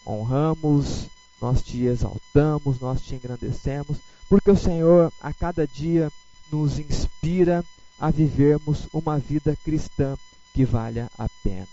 honramos, 0.05 1.07
nós 1.41 1.61
te 1.61 1.85
exaltamos, 1.85 2.77
nós 2.81 3.01
te 3.01 3.15
engrandecemos, 3.15 3.99
porque 4.27 4.51
o 4.51 4.57
Senhor 4.57 5.13
a 5.21 5.31
cada 5.31 5.65
dia 5.65 6.11
nos 6.51 6.79
inspira 6.79 7.63
a 7.99 8.11
vivermos 8.11 8.87
uma 8.93 9.17
vida 9.17 9.55
cristã 9.63 10.15
que 10.53 10.65
valha 10.65 11.09
a 11.17 11.27
pena. 11.43 11.67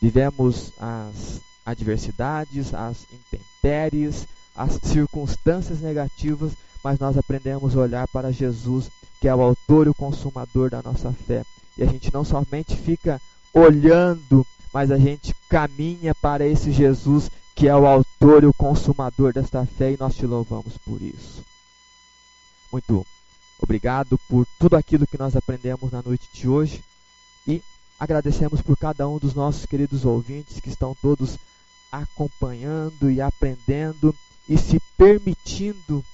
Vivemos 0.00 0.72
as 0.78 1.40
adversidades, 1.64 2.72
as 2.72 3.06
intempéries, 3.12 4.26
as 4.56 4.78
circunstâncias 4.82 5.80
negativas, 5.80 6.52
mas 6.82 6.98
nós 6.98 7.16
aprendemos 7.16 7.76
a 7.76 7.80
olhar 7.80 8.08
para 8.08 8.32
Jesus, 8.32 8.90
que 9.20 9.28
é 9.28 9.34
o 9.34 9.42
autor 9.42 9.86
e 9.86 9.90
o 9.90 9.94
consumador 9.94 10.70
da 10.70 10.82
nossa 10.82 11.12
fé. 11.12 11.44
E 11.76 11.82
a 11.82 11.86
gente 11.86 12.12
não 12.12 12.24
somente 12.24 12.74
fica 12.76 13.20
olhando, 13.52 14.46
mas 14.72 14.90
a 14.90 14.98
gente 14.98 15.34
caminha 15.48 16.14
para 16.14 16.46
esse 16.46 16.72
Jesus 16.72 17.30
que 17.60 17.68
é 17.68 17.76
o 17.76 17.86
autor 17.86 18.42
e 18.42 18.46
o 18.46 18.54
consumador 18.54 19.34
desta 19.34 19.66
fé, 19.66 19.92
e 19.92 19.96
nós 19.98 20.14
te 20.14 20.24
louvamos 20.24 20.78
por 20.78 21.02
isso. 21.02 21.44
Muito 22.72 23.06
obrigado 23.62 24.18
por 24.28 24.46
tudo 24.58 24.76
aquilo 24.76 25.06
que 25.06 25.18
nós 25.18 25.36
aprendemos 25.36 25.90
na 25.90 26.02
noite 26.02 26.28
de 26.32 26.48
hoje 26.48 26.82
e 27.46 27.62
agradecemos 27.98 28.60
por 28.62 28.76
cada 28.76 29.08
um 29.08 29.18
dos 29.18 29.34
nossos 29.34 29.66
queridos 29.66 30.04
ouvintes 30.04 30.60
que 30.60 30.68
estão 30.68 30.96
todos 31.00 31.36
acompanhando 31.92 33.10
e 33.10 33.20
aprendendo 33.20 34.14
e 34.48 34.56
se 34.56 34.80
permitindo 34.96 36.04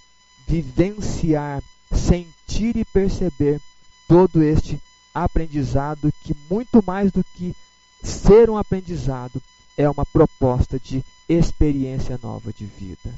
vivenciar, 0.47 1.63
sentir 1.93 2.77
e 2.77 2.85
perceber 2.85 3.61
todo 4.09 4.43
este 4.43 4.81
aprendizado 5.15 6.13
que 6.23 6.37
muito 6.51 6.83
mais 6.87 7.11
do 7.11 7.25
que 7.37 7.55
ser 8.03 8.51
um 8.51 8.57
aprendizado 8.57 9.43
é 9.77 9.89
uma 9.89 10.07
proposta 10.07 10.79
de 10.79 11.05
experiência 11.29 12.19
nova 12.23 12.53
de 12.53 12.65
vida. 12.65 13.13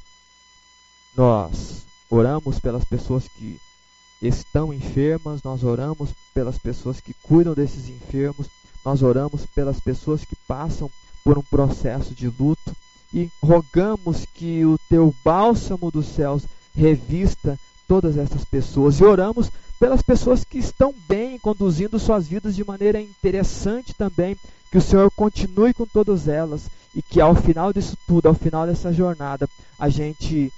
Nós 1.17 1.85
oramos 2.11 2.59
pelas 2.59 2.85
pessoas 2.85 3.29
que 3.29 3.61
estão 4.21 4.73
enfermas, 4.73 5.43
nós 5.43 5.63
oramos 5.63 6.11
pelas 6.35 6.59
pessoas 6.59 7.01
que 7.01 7.15
cuidam 7.23 7.55
desses 7.55 7.89
enfermos, 7.89 8.49
nós 8.85 9.03
oramos 9.03 9.47
pelas 9.47 9.81
pessoas 9.81 10.25
que 10.25 10.37
passam 10.47 10.91
por 11.25 11.39
um 11.39 11.43
processo 11.43 12.15
de 12.15 12.29
luto 12.29 12.75
e 13.13 13.31
rogamos 13.43 14.25
que 14.35 14.65
o 14.65 14.79
teu 14.89 15.15
bálsamo 15.25 15.91
dos 15.91 16.07
céus 16.07 16.45
revista 16.75 17.59
todas 17.87 18.17
essas 18.17 18.45
pessoas. 18.45 19.01
E 19.01 19.05
oramos 19.05 19.51
pelas 19.79 20.03
pessoas 20.03 20.45
que 20.45 20.59
estão 20.59 20.95
bem, 21.09 21.39
conduzindo 21.39 21.99
suas 21.99 22.27
vidas 22.27 22.55
de 22.55 22.65
maneira 22.65 23.01
interessante 23.01 23.95
também, 23.95 24.37
que 24.71 24.79
o 24.79 24.83
Senhor 24.83 25.11
continue 25.13 25.73
com 25.73 25.87
todas 25.87 26.29
elas 26.29 26.69
e 26.95 27.03
que 27.03 27.21
ao 27.21 27.35
final 27.35 27.73
disso 27.73 27.97
tudo, 28.07 28.27
ao 28.27 28.35
final 28.35 28.67
dessa 28.67 28.93
jornada, 28.93 29.49
a 29.79 29.89
gente 29.89 30.53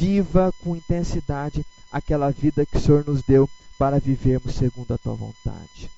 viva 0.00 0.50
com 0.64 0.74
intensidade 0.74 1.64
aquela 1.92 2.30
vida 2.30 2.64
que 2.64 2.78
o 2.78 2.80
Senhor 2.80 3.04
nos 3.06 3.22
deu 3.22 3.48
para 3.78 4.00
vivermos 4.00 4.54
segundo 4.54 4.94
a 4.94 4.98
tua 4.98 5.14
vontade. 5.14 5.90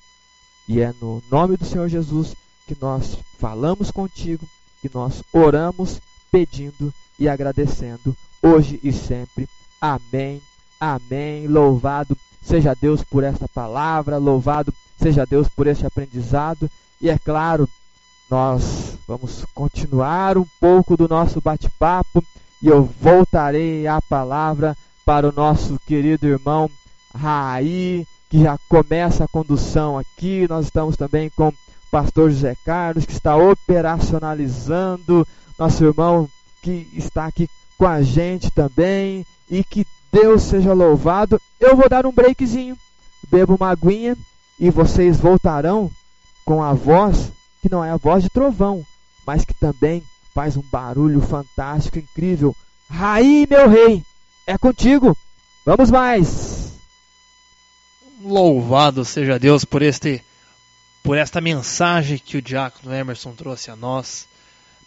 E 0.67 0.81
é 0.81 0.93
no 1.01 1.23
nome 1.31 1.55
do 1.55 1.63
Senhor 1.63 1.87
Jesus 1.87 2.35
que 2.67 2.75
nós 2.79 3.17
falamos 3.39 3.91
contigo, 3.91 4.45
que 4.81 4.91
nós 4.93 5.23
oramos 5.31 6.01
pedindo 6.29 6.93
e 7.17 7.29
agradecendo 7.29 8.15
hoje 8.41 8.77
e 8.83 8.91
sempre. 8.91 9.47
Amém. 9.79 10.41
Amém. 10.77 11.47
Louvado 11.47 12.17
seja 12.41 12.75
Deus 12.75 13.01
por 13.03 13.23
esta 13.23 13.47
palavra, 13.47 14.17
louvado 14.17 14.73
seja 15.01 15.25
Deus 15.25 15.47
por 15.47 15.65
este 15.65 15.85
aprendizado. 15.85 16.69
E 16.99 17.09
é 17.09 17.17
claro, 17.17 17.69
nós 18.29 18.97
vamos 19.07 19.45
continuar 19.53 20.37
um 20.37 20.45
pouco 20.59 20.97
do 20.97 21.07
nosso 21.07 21.39
bate-papo 21.39 22.21
e 22.63 22.69
eu 22.69 22.89
voltarei 23.01 23.85
a 23.85 24.01
palavra 24.01 24.73
para 25.05 25.27
o 25.27 25.33
nosso 25.33 25.77
querido 25.85 26.25
irmão 26.25 26.71
Raí, 27.13 28.07
que 28.29 28.41
já 28.41 28.57
começa 28.69 29.25
a 29.25 29.27
condução 29.27 29.97
aqui. 29.97 30.47
Nós 30.47 30.67
estamos 30.67 30.95
também 30.95 31.29
com 31.29 31.49
o 31.49 31.53
pastor 31.91 32.31
José 32.31 32.55
Carlos, 32.63 33.05
que 33.05 33.11
está 33.11 33.35
operacionalizando, 33.35 35.27
nosso 35.59 35.83
irmão 35.83 36.29
que 36.61 36.87
está 36.93 37.25
aqui 37.25 37.49
com 37.77 37.85
a 37.85 38.01
gente 38.01 38.49
também. 38.49 39.25
E 39.51 39.61
que 39.61 39.85
Deus 40.09 40.43
seja 40.43 40.71
louvado. 40.71 41.41
Eu 41.59 41.75
vou 41.75 41.89
dar 41.89 42.05
um 42.05 42.13
breakzinho, 42.13 42.77
bebo 43.29 43.55
uma 43.55 43.71
aguinha 43.71 44.15
e 44.57 44.69
vocês 44.69 45.19
voltarão 45.19 45.91
com 46.45 46.63
a 46.63 46.71
voz 46.71 47.29
que 47.61 47.69
não 47.69 47.83
é 47.83 47.91
a 47.91 47.97
voz 47.97 48.23
de 48.23 48.29
trovão, 48.29 48.85
mas 49.27 49.43
que 49.43 49.53
também 49.53 50.01
faz 50.33 50.57
um 50.57 50.63
barulho 50.71 51.21
fantástico, 51.21 51.99
incrível. 51.99 52.55
Raí, 52.89 53.47
meu 53.49 53.69
rei! 53.69 54.03
É 54.45 54.57
contigo. 54.57 55.17
Vamos 55.65 55.89
mais. 55.89 56.73
Louvado 58.21 59.05
seja 59.05 59.39
Deus 59.39 59.63
por 59.63 59.81
este 59.81 60.23
por 61.01 61.17
esta 61.17 61.41
mensagem 61.41 62.17
que 62.17 62.37
o 62.37 62.41
diácono 62.41 62.93
Emerson 62.93 63.33
trouxe 63.33 63.69
a 63.69 63.75
nós 63.75 64.25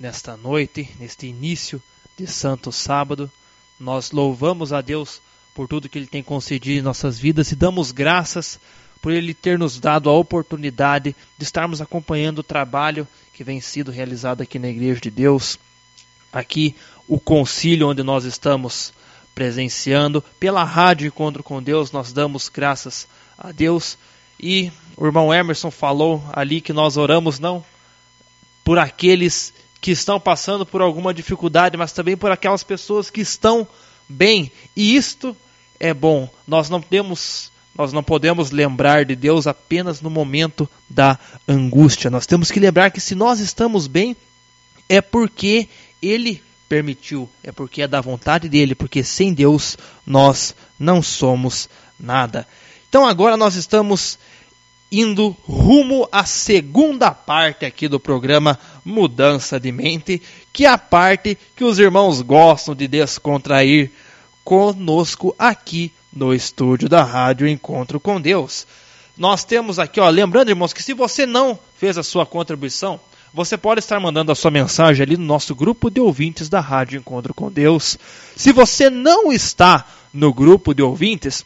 nesta 0.00 0.34
noite, 0.34 0.90
neste 0.98 1.26
início 1.26 1.82
de 2.16 2.26
Santo 2.26 2.72
Sábado. 2.72 3.30
Nós 3.78 4.10
louvamos 4.12 4.72
a 4.72 4.80
Deus 4.80 5.20
por 5.54 5.68
tudo 5.68 5.88
que 5.88 5.98
ele 5.98 6.06
tem 6.06 6.22
concedido 6.22 6.80
em 6.80 6.82
nossas 6.82 7.18
vidas 7.18 7.52
e 7.52 7.56
damos 7.56 7.92
graças 7.92 8.58
por 9.02 9.12
ele 9.12 9.34
ter 9.34 9.58
nos 9.58 9.78
dado 9.78 10.08
a 10.08 10.12
oportunidade 10.14 11.14
de 11.36 11.44
estarmos 11.44 11.80
acompanhando 11.80 12.38
o 12.38 12.42
trabalho 12.42 13.06
que 13.36 13.44
vem 13.44 13.60
sido 13.60 13.90
realizado 13.90 14.40
aqui 14.40 14.58
na 14.58 14.68
Igreja 14.68 14.98
de 14.98 15.10
Deus. 15.10 15.58
Aqui 16.32 16.74
o 17.06 17.20
concílio 17.20 17.86
onde 17.86 18.02
nós 18.02 18.24
estamos 18.24 18.94
presenciando 19.34 20.24
pela 20.40 20.64
rádio 20.64 21.06
Encontro 21.06 21.42
com 21.42 21.62
Deus. 21.62 21.92
Nós 21.92 22.14
damos 22.14 22.48
graças 22.48 23.06
a 23.36 23.52
Deus. 23.52 23.98
E 24.40 24.72
o 24.96 25.04
irmão 25.04 25.34
Emerson 25.34 25.70
falou 25.70 26.24
ali 26.32 26.62
que 26.62 26.72
nós 26.72 26.96
oramos 26.96 27.38
não 27.38 27.62
por 28.64 28.78
aqueles 28.78 29.52
que 29.82 29.90
estão 29.90 30.18
passando 30.18 30.64
por 30.64 30.80
alguma 30.80 31.12
dificuldade, 31.12 31.76
mas 31.76 31.92
também 31.92 32.16
por 32.16 32.30
aquelas 32.30 32.64
pessoas 32.64 33.10
que 33.10 33.20
estão 33.20 33.68
bem. 34.08 34.50
E 34.74 34.96
isto 34.96 35.36
é 35.78 35.92
bom. 35.92 36.26
Nós 36.46 36.70
não 36.70 36.80
temos 36.80 37.52
nós 37.76 37.92
não 37.92 38.02
podemos 38.02 38.50
lembrar 38.50 39.04
de 39.04 39.14
Deus 39.14 39.46
apenas 39.46 40.00
no 40.00 40.08
momento 40.08 40.68
da 40.88 41.18
angústia. 41.46 42.10
Nós 42.10 42.26
temos 42.26 42.50
que 42.50 42.58
lembrar 42.58 42.90
que 42.90 43.00
se 43.00 43.14
nós 43.14 43.38
estamos 43.38 43.86
bem, 43.86 44.16
é 44.88 45.00
porque 45.00 45.68
Ele 46.00 46.42
permitiu, 46.68 47.28
é 47.44 47.52
porque 47.52 47.82
é 47.82 47.88
da 47.88 48.00
vontade 48.00 48.48
dele, 48.48 48.74
porque 48.74 49.04
sem 49.04 49.32
Deus 49.32 49.76
nós 50.06 50.54
não 50.78 51.02
somos 51.02 51.68
nada. 52.00 52.46
Então 52.88 53.06
agora 53.06 53.36
nós 53.36 53.56
estamos 53.56 54.18
indo 54.90 55.36
rumo 55.44 56.08
à 56.10 56.24
segunda 56.24 57.10
parte 57.10 57.66
aqui 57.66 57.88
do 57.88 58.00
programa 58.00 58.58
Mudança 58.84 59.60
de 59.60 59.70
Mente, 59.70 60.22
que 60.52 60.64
é 60.64 60.68
a 60.68 60.78
parte 60.78 61.36
que 61.54 61.64
os 61.64 61.78
irmãos 61.78 62.22
gostam 62.22 62.74
de 62.74 62.88
descontrair 62.88 63.90
conosco 64.44 65.34
aqui 65.38 65.92
no 66.16 66.32
estúdio 66.32 66.88
da 66.88 67.04
Rádio 67.04 67.46
Encontro 67.46 68.00
com 68.00 68.18
Deus. 68.18 68.66
Nós 69.18 69.44
temos 69.44 69.78
aqui, 69.78 70.00
ó, 70.00 70.08
lembrando, 70.08 70.48
irmãos, 70.48 70.72
que 70.72 70.82
se 70.82 70.94
você 70.94 71.26
não 71.26 71.58
fez 71.76 71.98
a 71.98 72.02
sua 72.02 72.24
contribuição, 72.24 72.98
você 73.34 73.56
pode 73.56 73.80
estar 73.80 74.00
mandando 74.00 74.32
a 74.32 74.34
sua 74.34 74.50
mensagem 74.50 75.02
ali 75.02 75.16
no 75.16 75.26
nosso 75.26 75.54
grupo 75.54 75.90
de 75.90 76.00
ouvintes 76.00 76.48
da 76.48 76.58
Rádio 76.58 76.98
Encontro 76.98 77.34
com 77.34 77.52
Deus. 77.52 77.98
Se 78.34 78.50
você 78.50 78.88
não 78.88 79.30
está 79.30 79.86
no 80.12 80.32
grupo 80.32 80.74
de 80.74 80.82
ouvintes, 80.82 81.44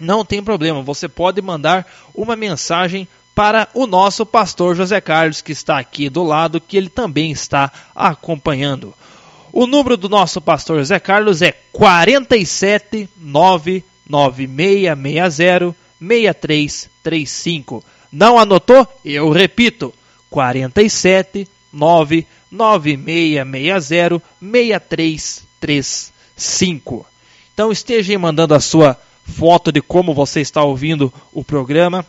não 0.00 0.24
tem 0.24 0.42
problema, 0.42 0.82
você 0.82 1.08
pode 1.08 1.42
mandar 1.42 1.86
uma 2.14 2.34
mensagem 2.34 3.06
para 3.34 3.68
o 3.74 3.86
nosso 3.86 4.24
pastor 4.24 4.74
José 4.74 4.98
Carlos, 4.98 5.42
que 5.42 5.52
está 5.52 5.78
aqui 5.78 6.08
do 6.08 6.24
lado, 6.24 6.58
que 6.58 6.74
ele 6.74 6.88
também 6.88 7.30
está 7.30 7.70
acompanhando. 7.94 8.94
O 9.52 9.66
número 9.66 9.96
do 9.96 10.08
nosso 10.08 10.40
pastor 10.40 10.78
José 10.78 10.98
Carlos 10.98 11.42
é 11.42 11.52
47 11.52 13.10
99660 14.08 15.74
6335. 16.00 17.84
Não 18.12 18.38
anotou? 18.38 18.86
Eu 19.04 19.30
repito: 19.30 19.92
47 20.30 21.48
99660 21.72 24.22
6335. 24.40 27.04
Então 27.52 27.72
esteja 27.72 28.16
mandando 28.18 28.54
a 28.54 28.60
sua 28.60 28.96
foto 29.24 29.72
de 29.72 29.80
como 29.80 30.14
você 30.14 30.40
está 30.40 30.62
ouvindo 30.62 31.12
o 31.32 31.42
programa, 31.42 32.06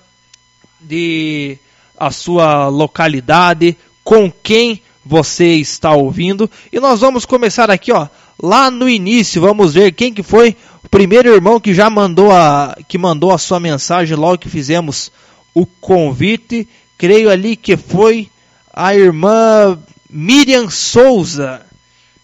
de 0.80 1.58
a 1.98 2.12
sua 2.12 2.68
localidade, 2.68 3.76
com 4.04 4.32
quem 4.32 4.84
você 5.04 5.56
está 5.56 5.94
ouvindo. 5.94 6.48
E 6.72 6.80
nós 6.80 7.00
vamos 7.00 7.26
começar 7.26 7.72
aqui, 7.72 7.92
ó, 7.92 8.08
lá 8.42 8.70
no 8.70 8.88
início, 8.88 9.42
vamos 9.42 9.74
ver 9.74 9.92
quem 9.92 10.14
que 10.14 10.24
foi 10.24 10.56
o 10.84 10.90
primeiro 10.90 11.34
irmão 11.34 11.60
que 11.60 11.74
já 11.74 11.90
mandou 11.90 12.32
a 12.32 12.78
que 12.88 12.98
mandou 12.98 13.32
a 13.32 13.38
sua 13.38 13.60
mensagem 13.60 14.16
logo 14.16 14.38
que 14.38 14.50
fizemos 14.50 15.12
o 15.54 15.66
convite. 15.66 16.68
Creio 16.98 17.30
ali 17.30 17.56
que 17.56 17.76
foi 17.76 18.30
a 18.74 18.96
irmã 18.96 19.78
Miriam 20.10 20.70
Souza. 20.70 21.62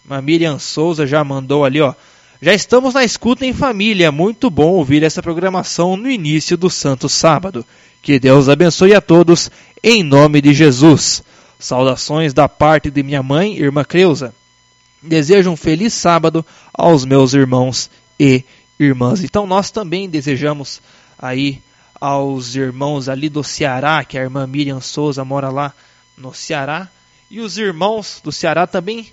A 0.09 0.21
Miriam 0.21 0.59
Souza 0.59 1.07
já 1.07 1.23
mandou 1.23 1.65
ali, 1.65 1.81
ó. 1.81 1.93
Já 2.41 2.53
estamos 2.53 2.93
na 2.93 3.03
escuta 3.03 3.45
em 3.45 3.53
família. 3.53 4.11
Muito 4.11 4.49
bom 4.49 4.73
ouvir 4.73 5.01
essa 5.03 5.21
programação 5.21 5.95
no 5.95 6.09
início 6.09 6.57
do 6.57 6.69
Santo 6.69 7.07
Sábado. 7.07 7.65
Que 8.01 8.19
Deus 8.19 8.49
abençoe 8.49 8.93
a 8.93 8.99
todos, 8.99 9.49
em 9.81 10.03
nome 10.03 10.41
de 10.41 10.53
Jesus. 10.53 11.23
Saudações 11.57 12.33
da 12.33 12.49
parte 12.49 12.91
de 12.91 13.01
minha 13.01 13.23
mãe, 13.23 13.57
irmã 13.57 13.83
Creuza. 13.83 14.33
Desejo 15.03 15.51
um 15.51 15.55
feliz 15.55 15.93
sábado 15.93 16.45
aos 16.73 17.05
meus 17.05 17.33
irmãos 17.33 17.89
e 18.19 18.43
irmãs. 18.79 19.23
Então 19.23 19.45
nós 19.45 19.69
também 19.69 20.09
desejamos 20.09 20.81
aí 21.17 21.61
aos 21.99 22.55
irmãos 22.55 23.07
ali 23.07 23.29
do 23.29 23.43
Ceará, 23.43 24.03
que 24.03 24.17
a 24.17 24.21
irmã 24.21 24.45
Miriam 24.47 24.81
Souza 24.81 25.23
mora 25.23 25.49
lá 25.49 25.73
no 26.17 26.33
Ceará, 26.33 26.87
e 27.29 27.39
os 27.39 27.57
irmãos 27.57 28.21
do 28.23 28.31
Ceará 28.31 28.67
também 28.67 29.07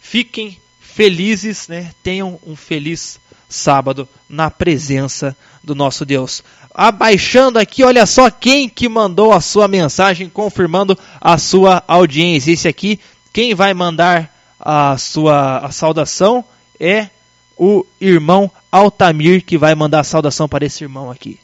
fiquem 0.00 0.58
felizes, 0.80 1.68
né? 1.68 1.92
Tenham 2.02 2.38
um 2.46 2.56
feliz 2.56 3.20
sábado 3.48 4.08
na 4.28 4.50
presença 4.50 5.36
do 5.62 5.74
nosso 5.74 6.04
Deus. 6.04 6.42
Abaixando 6.74 7.58
aqui, 7.58 7.84
olha 7.84 8.06
só 8.06 8.30
quem 8.30 8.68
que 8.68 8.88
mandou 8.88 9.32
a 9.32 9.40
sua 9.40 9.68
mensagem 9.68 10.28
confirmando 10.28 10.98
a 11.20 11.36
sua 11.36 11.82
audiência. 11.86 12.52
Esse 12.52 12.68
aqui, 12.68 12.98
quem 13.32 13.54
vai 13.54 13.74
mandar 13.74 14.34
a 14.60 14.96
sua 14.98 15.58
a 15.58 15.70
saudação 15.72 16.44
é 16.78 17.08
o 17.56 17.84
irmão 18.00 18.50
Altamir 18.70 19.44
que 19.44 19.58
vai 19.58 19.74
mandar 19.74 20.00
a 20.00 20.04
saudação 20.04 20.48
para 20.48 20.64
esse 20.64 20.84
irmão 20.84 21.10
aqui. 21.10 21.40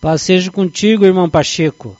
Paz 0.00 0.22
seja 0.22 0.50
contigo, 0.50 1.04
irmão 1.04 1.28
Pacheco. 1.28 1.96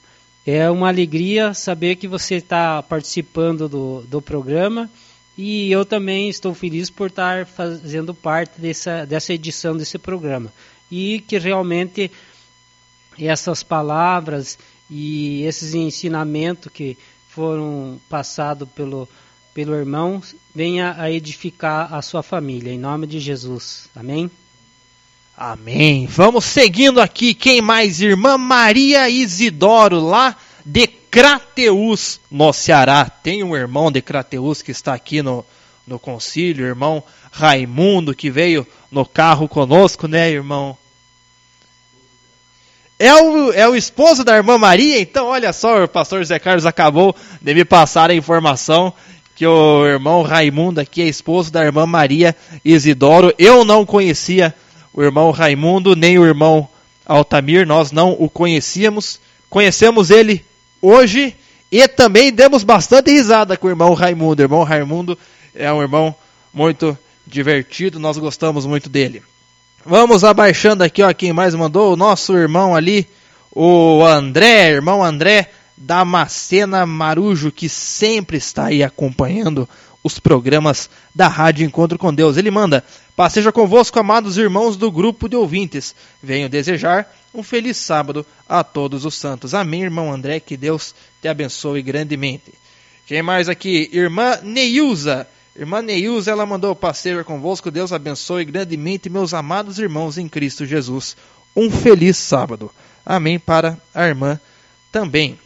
É 0.46 0.70
uma 0.70 0.88
alegria 0.88 1.52
saber 1.52 1.96
que 1.96 2.08
você 2.08 2.36
está 2.36 2.82
participando 2.82 3.68
do, 3.68 4.02
do 4.02 4.22
programa 4.22 4.88
e 5.36 5.70
eu 5.70 5.84
também 5.84 6.28
estou 6.28 6.54
feliz 6.54 6.90
por 6.90 7.08
estar 7.08 7.44
fazendo 7.44 8.14
parte 8.14 8.60
dessa, 8.60 9.04
dessa 9.04 9.34
edição 9.34 9.76
desse 9.76 9.98
programa. 9.98 10.52
E 10.90 11.20
que 11.26 11.38
realmente 11.38 12.10
essas 13.18 13.62
palavras 13.62 14.58
e 14.90 15.42
esses 15.42 15.74
ensinamentos 15.74 16.72
que 16.72 16.96
foram 17.28 18.00
passados 18.08 18.68
pelo, 18.70 19.08
pelo 19.58 19.74
irmão 19.74 20.22
venha 20.54 20.94
a 20.96 21.10
edificar 21.10 21.92
a 21.92 22.00
sua 22.00 22.22
família. 22.22 22.72
Em 22.72 22.78
nome 22.78 23.08
de 23.08 23.18
Jesus. 23.18 23.88
Amém? 23.92 24.30
Amém. 25.36 26.06
Vamos 26.06 26.44
seguindo 26.44 27.00
aqui. 27.00 27.34
Quem 27.34 27.60
mais? 27.60 28.00
Irmã 28.00 28.38
Maria 28.38 29.10
Isidoro, 29.10 29.98
lá 29.98 30.36
de 30.64 30.86
Crateus, 30.86 32.20
no 32.30 32.52
Ceará. 32.52 33.10
Tem 33.10 33.42
um 33.42 33.56
irmão 33.56 33.90
de 33.90 34.00
Crateus 34.00 34.62
que 34.62 34.70
está 34.70 34.94
aqui 34.94 35.22
no, 35.22 35.44
no 35.84 35.98
concílio, 35.98 36.64
irmão 36.64 37.02
Raimundo, 37.32 38.14
que 38.14 38.30
veio 38.30 38.64
no 38.92 39.04
carro 39.04 39.48
conosco, 39.48 40.06
né, 40.06 40.30
irmão? 40.30 40.78
É 42.96 43.12
o, 43.12 43.52
é 43.52 43.68
o 43.68 43.74
esposo 43.74 44.22
da 44.22 44.36
irmã 44.36 44.56
Maria? 44.56 45.00
Então, 45.00 45.26
olha 45.26 45.52
só, 45.52 45.82
o 45.82 45.88
pastor 45.88 46.20
José 46.20 46.38
Carlos 46.38 46.64
acabou 46.64 47.12
de 47.42 47.54
me 47.54 47.64
passar 47.64 48.08
a 48.08 48.14
informação 48.14 48.94
que 49.38 49.46
o 49.46 49.86
irmão 49.86 50.22
Raimundo 50.22 50.80
aqui 50.80 51.00
é 51.00 51.06
esposo 51.06 51.52
da 51.52 51.64
irmã 51.64 51.86
Maria 51.86 52.34
Isidoro. 52.64 53.32
Eu 53.38 53.64
não 53.64 53.86
conhecia 53.86 54.52
o 54.92 55.00
irmão 55.00 55.30
Raimundo, 55.30 55.94
nem 55.94 56.18
o 56.18 56.26
irmão 56.26 56.68
Altamir, 57.06 57.64
nós 57.64 57.92
não 57.92 58.16
o 58.18 58.28
conhecíamos. 58.28 59.20
Conhecemos 59.48 60.10
ele 60.10 60.44
hoje 60.82 61.36
e 61.70 61.86
também 61.86 62.32
demos 62.32 62.64
bastante 62.64 63.12
risada 63.12 63.56
com 63.56 63.68
o 63.68 63.70
irmão 63.70 63.94
Raimundo. 63.94 64.42
O 64.42 64.44
irmão 64.44 64.64
Raimundo 64.64 65.16
é 65.54 65.72
um 65.72 65.80
irmão 65.80 66.12
muito 66.52 66.98
divertido, 67.24 68.00
nós 68.00 68.18
gostamos 68.18 68.66
muito 68.66 68.88
dele. 68.88 69.22
Vamos 69.86 70.24
abaixando 70.24 70.82
aqui, 70.82 71.00
ó, 71.00 71.12
quem 71.12 71.32
mais 71.32 71.54
mandou, 71.54 71.92
o 71.92 71.96
nosso 71.96 72.36
irmão 72.36 72.74
ali, 72.74 73.06
o 73.52 74.02
André, 74.04 74.70
irmão 74.70 75.04
André 75.04 75.48
Damascena 75.80 76.84
Marujo, 76.84 77.52
que 77.52 77.68
sempre 77.68 78.36
está 78.36 78.66
aí 78.66 78.82
acompanhando 78.82 79.68
os 80.02 80.18
programas 80.18 80.88
da 81.14 81.28
Rádio 81.28 81.66
Encontro 81.66 81.98
com 81.98 82.12
Deus. 82.12 82.36
Ele 82.36 82.50
manda: 82.50 82.84
Passeja 83.14 83.52
convosco, 83.52 83.98
amados 83.98 84.36
irmãos 84.36 84.76
do 84.76 84.90
grupo 84.90 85.28
de 85.28 85.36
ouvintes. 85.36 85.94
Venho 86.22 86.48
desejar 86.48 87.12
um 87.34 87.42
feliz 87.42 87.76
sábado 87.76 88.24
a 88.48 88.62
todos 88.62 89.04
os 89.04 89.14
santos. 89.14 89.54
Amém, 89.54 89.82
irmão 89.82 90.12
André, 90.12 90.40
que 90.40 90.56
Deus 90.56 90.94
te 91.20 91.28
abençoe 91.28 91.82
grandemente. 91.82 92.52
Quem 93.06 93.22
mais 93.22 93.48
aqui? 93.48 93.88
Irmã 93.92 94.38
Neilza. 94.42 95.26
Irmã 95.56 95.82
Neilza, 95.82 96.30
ela 96.30 96.46
mandou 96.46 96.74
passeio 96.76 97.24
convosco. 97.24 97.70
Deus 97.70 97.92
abençoe 97.92 98.44
grandemente 98.44 99.10
meus 99.10 99.34
amados 99.34 99.78
irmãos 99.78 100.18
em 100.18 100.28
Cristo 100.28 100.64
Jesus. 100.64 101.16
Um 101.56 101.70
feliz 101.70 102.16
sábado. 102.16 102.70
Amém 103.04 103.38
para 103.38 103.76
a 103.94 104.06
irmã 104.06 104.38
também. 104.92 105.38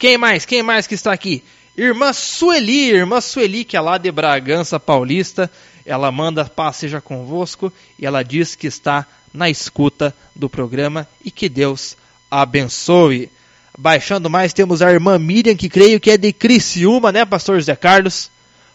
Quem 0.00 0.16
mais? 0.16 0.46
Quem 0.46 0.62
mais 0.62 0.86
que 0.86 0.94
está 0.94 1.12
aqui? 1.12 1.44
Irmã 1.76 2.14
Sueli, 2.14 2.88
irmã 2.88 3.20
Sueli, 3.20 3.66
que 3.66 3.76
é 3.76 3.80
lá 3.82 3.98
de 3.98 4.10
Bragança 4.10 4.80
Paulista, 4.80 5.50
ela 5.84 6.10
manda 6.10 6.46
paz 6.46 6.76
seja 6.76 7.02
convosco 7.02 7.70
e 7.98 8.06
ela 8.06 8.22
diz 8.22 8.54
que 8.54 8.66
está 8.66 9.06
na 9.30 9.50
escuta 9.50 10.16
do 10.34 10.48
programa 10.48 11.06
e 11.22 11.30
que 11.30 11.50
Deus 11.50 11.98
abençoe. 12.30 13.30
Baixando 13.76 14.30
mais, 14.30 14.54
temos 14.54 14.80
a 14.80 14.90
irmã 14.90 15.18
Miriam, 15.18 15.54
que 15.54 15.68
creio 15.68 16.00
que 16.00 16.12
é 16.12 16.16
de 16.16 16.32
Criciúma, 16.32 17.12
né, 17.12 17.26
pastor 17.26 17.56
José 17.56 17.76
Carlos? 17.76 18.30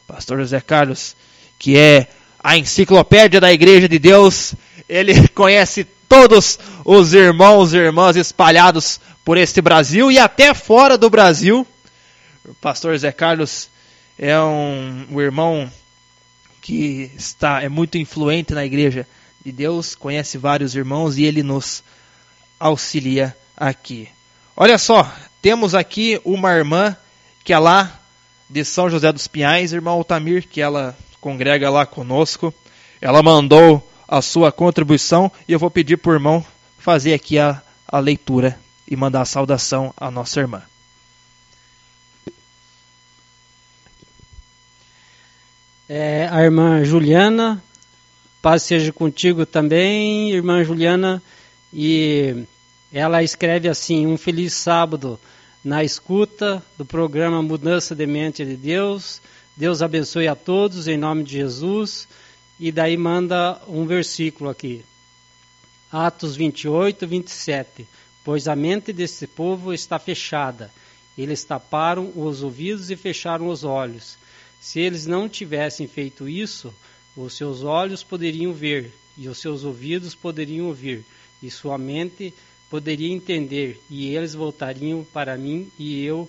Pastor 0.08 0.38
José 0.38 0.62
Carlos, 0.62 1.16
que 1.58 1.76
é 1.76 2.08
a 2.40 2.56
enciclopédia 2.56 3.42
da 3.42 3.52
Igreja 3.52 3.90
de 3.90 3.98
Deus. 3.98 4.54
Ele 4.88 5.28
conhece 5.34 5.88
todos 6.08 6.60
os 6.86 7.16
irmãos 7.16 7.74
e 7.74 7.78
irmãs 7.78 8.16
espalhados 8.16 9.00
por 9.26 9.40
este 9.40 9.60
Brasil 9.60 10.12
e 10.12 10.20
até 10.20 10.54
fora 10.54 11.00
do 11.00 11.10
Brasil. 11.10 11.66
O 12.48 12.54
pastor 12.54 12.96
Zé 12.96 13.12
Carlos 13.12 13.68
é 14.20 14.40
um, 14.40 15.08
um 15.12 15.20
irmão 15.20 15.70
que 16.62 17.12
está 17.18 17.62
é 17.64 17.68
muito 17.68 17.98
influente 17.98 18.54
na 18.54 18.64
igreja 18.64 19.08
de 19.44 19.52
Deus, 19.52 19.96
conhece 19.96 20.38
vários 20.38 20.76
irmãos 20.76 21.18
e 21.18 21.24
ele 21.24 21.42
nos 21.42 21.84
auxilia 22.60 23.36
aqui. 23.58 24.08
Olha 24.56 24.78
só, 24.78 25.12
temos 25.42 25.74
aqui 25.74 26.22
uma 26.24 26.54
irmã 26.54 26.96
que 27.44 27.52
é 27.52 27.58
lá 27.58 28.00
de 28.48 28.64
São 28.64 28.90
José 28.90 29.12
dos 29.12 29.28
Pinhais, 29.28 29.74
irmã 29.74 29.92
Altamir, 29.92 30.48
que 30.48 30.62
ela 30.62 30.96
congrega 31.20 31.70
lá 31.70 31.86
conosco. 31.86 32.54
Ela 33.02 33.24
mandou 33.24 33.92
a 34.08 34.22
sua 34.22 34.52
contribuição 34.52 35.32
e 35.48 35.54
eu 35.54 35.60
vou 35.60 35.72
pedir 35.72 35.98
por 35.98 36.14
irmão 36.14 36.46
fazer 36.78 37.16
aqui 37.16 37.40
a, 37.40 37.62
a 37.88 38.00
leitura 38.00 38.65
e 38.88 38.96
mandar 38.96 39.22
a 39.22 39.26
saudação 39.26 39.94
à 39.98 40.10
nossa 40.12 40.40
irmã. 40.40 40.62
É, 45.88 46.28
a 46.32 46.44
irmã 46.44 46.84
Juliana, 46.84 47.64
paz 48.42 48.64
seja 48.64 48.92
contigo 48.92 49.46
também, 49.46 50.32
irmã 50.32 50.64
Juliana, 50.64 51.22
e 51.72 52.46
ela 52.92 53.22
escreve 53.22 53.68
assim: 53.68 54.08
um 54.08 54.18
feliz 54.18 54.54
sábado 54.54 55.20
na 55.64 55.84
escuta 55.84 56.64
do 56.78 56.86
programa 56.86 57.42
Mudança 57.42 57.96
de 57.96 58.06
Mente 58.06 58.46
de 58.46 58.56
Deus. 58.56 59.22
Deus 59.58 59.82
abençoe 59.82 60.28
a 60.28 60.36
todos 60.36 60.88
em 60.88 60.98
nome 60.98 61.24
de 61.24 61.34
Jesus. 61.34 62.08
E 62.60 62.72
daí 62.72 62.96
manda 62.96 63.62
um 63.68 63.86
versículo 63.86 64.50
aqui. 64.50 64.86
Atos 65.92 66.36
28, 66.36 67.06
27. 67.06 67.88
Pois 68.26 68.48
a 68.48 68.56
mente 68.56 68.92
desse 68.92 69.28
povo 69.28 69.72
está 69.72 70.00
fechada. 70.00 70.72
Eles 71.16 71.44
taparam 71.44 72.12
os 72.16 72.42
ouvidos 72.42 72.90
e 72.90 72.96
fecharam 72.96 73.48
os 73.48 73.64
olhos. 73.64 74.18
Se 74.60 74.80
eles 74.80 75.06
não 75.06 75.30
tivessem 75.30 75.88
feito 75.88 76.28
isso, 76.28 76.74
os 77.16 77.38
seus 77.38 77.64
olhos 77.64 78.04
poderiam 78.04 78.52
ver 78.52 78.92
e 79.16 79.30
os 79.30 79.38
seus 79.38 79.64
ouvidos 79.64 80.16
poderiam 80.16 80.66
ouvir 80.66 81.06
e 81.42 81.52
sua 81.52 81.78
mente 81.78 82.34
poderia 82.68 83.14
entender 83.14 83.80
e 83.92 84.14
eles 84.16 84.34
voltariam 84.34 85.06
para 85.14 85.38
mim 85.38 85.72
e 85.78 86.04
eu 86.04 86.28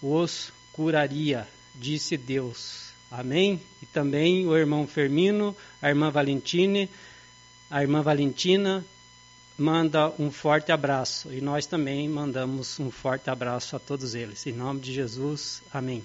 os 0.00 0.52
curaria, 0.72 1.48
disse 1.74 2.16
Deus. 2.16 2.92
Amém? 3.10 3.60
E 3.82 3.86
também 3.86 4.46
o 4.46 4.56
irmão 4.56 4.86
Fermino, 4.86 5.54
a 5.82 5.88
irmã 5.88 6.10
Valentine, 6.10 6.88
a 7.68 7.82
irmã 7.82 8.02
Valentina 8.02 8.84
manda 9.58 10.12
um 10.18 10.30
forte 10.30 10.70
abraço 10.70 11.32
e 11.32 11.40
nós 11.40 11.66
também 11.66 12.08
mandamos 12.08 12.78
um 12.78 12.92
forte 12.92 13.28
abraço 13.28 13.74
a 13.74 13.78
todos 13.80 14.14
eles. 14.14 14.46
Em 14.46 14.52
nome 14.52 14.78
de 14.78 14.94
Jesus, 14.94 15.62
amém. 15.74 16.04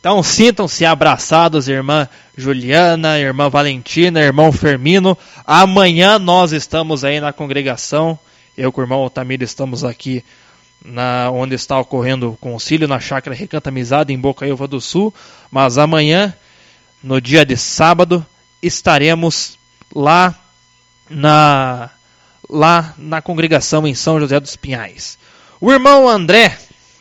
Então 0.00 0.20
sintam-se 0.22 0.84
abraçados, 0.84 1.68
irmã 1.68 2.08
Juliana, 2.36 3.18
irmã 3.18 3.48
Valentina, 3.48 4.20
irmão 4.20 4.50
Fermino. 4.50 5.16
Amanhã 5.46 6.18
nós 6.18 6.52
estamos 6.52 7.04
aí 7.04 7.20
na 7.20 7.32
congregação. 7.32 8.18
Eu 8.56 8.72
com 8.72 8.80
o 8.80 8.84
irmão 8.84 9.00
Altamiro 9.00 9.44
estamos 9.44 9.84
aqui 9.84 10.24
na 10.84 11.30
onde 11.30 11.54
está 11.54 11.78
ocorrendo 11.78 12.32
o 12.32 12.36
concílio 12.36 12.88
na 12.88 12.98
chácara 12.98 13.34
Recanto 13.34 13.68
Amizade 13.68 14.12
em 14.12 14.18
Bocaiúva 14.18 14.66
do 14.66 14.80
Sul, 14.80 15.12
mas 15.50 15.78
amanhã, 15.78 16.34
no 17.02 17.20
dia 17.20 17.44
de 17.44 17.56
sábado, 17.56 18.24
estaremos 18.62 19.58
lá 19.94 20.34
na 21.10 21.90
lá 22.48 22.94
na 22.96 23.20
congregação 23.20 23.86
em 23.86 23.94
São 23.94 24.18
José 24.18 24.38
dos 24.40 24.56
Pinhais. 24.56 25.18
O 25.60 25.72
irmão 25.72 26.08
André, 26.08 26.56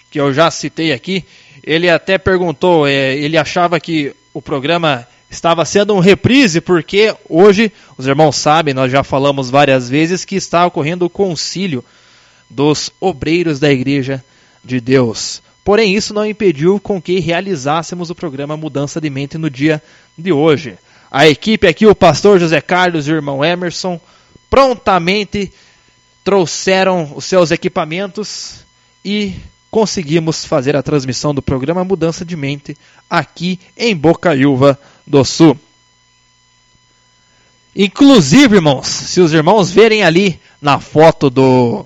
que 0.10 0.20
eu 0.20 0.34
já 0.34 0.50
citei 0.52 0.92
aqui, 0.92 1.24
ele 1.64 1.90
até 1.90 2.18
perguntou, 2.18 2.88
é, 2.88 3.16
ele 3.16 3.38
achava 3.38 3.80
que 3.80 4.16
o 4.34 4.42
programa 4.42 5.08
estava 5.30 5.66
sendo 5.66 5.94
um 5.94 6.00
reprise, 6.00 6.62
porque 6.62 7.14
hoje, 7.30 7.72
os 7.98 8.08
irmãos 8.08 8.36
sabem, 8.36 8.74
nós 8.74 8.92
já 8.92 9.04
falamos 9.04 9.50
várias 9.50 9.90
vezes 9.90 10.24
que 10.24 10.36
está 10.36 10.66
ocorrendo 10.66 11.06
o 11.06 11.10
concílio 11.10 11.84
dos 12.50 12.90
obreiros 13.00 13.60
da 13.60 13.72
Igreja 13.72 14.24
de 14.64 14.80
Deus. 14.80 15.42
Porém, 15.64 15.94
isso 15.94 16.14
não 16.14 16.26
impediu 16.26 16.80
com 16.80 17.02
que 17.02 17.20
realizássemos 17.20 18.10
o 18.10 18.16
programa 18.16 18.56
Mudança 18.56 19.02
de 19.02 19.10
Mente 19.10 19.38
no 19.38 19.50
dia 19.50 19.84
de 20.18 20.32
hoje. 20.32 20.78
A 21.12 21.28
equipe 21.28 21.68
aqui, 21.68 21.86
o 21.86 21.96
pastor 21.96 22.40
José 22.40 22.62
Carlos 22.62 23.08
e 23.08 23.12
o 23.12 23.16
irmão 23.16 23.44
Emerson, 23.44 24.00
prontamente 24.50 25.52
trouxeram 26.24 27.14
os 27.16 27.26
seus 27.26 27.52
equipamentos 27.52 28.66
e 29.04 29.34
conseguimos 29.72 30.44
fazer 30.44 30.76
a 30.76 30.84
transmissão 30.84 31.34
do 31.34 31.42
programa 31.42 31.84
Mudança 31.84 32.26
de 32.26 32.36
Mente 32.36 32.76
aqui 33.10 33.60
em 33.78 33.96
Bocaiúva 33.96 34.80
do 35.06 35.24
Sul. 35.24 35.58
Inclusive, 37.76 38.56
irmãos, 38.56 38.88
se 38.88 39.22
os 39.22 39.34
irmãos 39.34 39.70
verem 39.70 40.04
ali 40.04 40.40
na 40.62 40.80
foto 40.80 41.30
do 41.30 41.86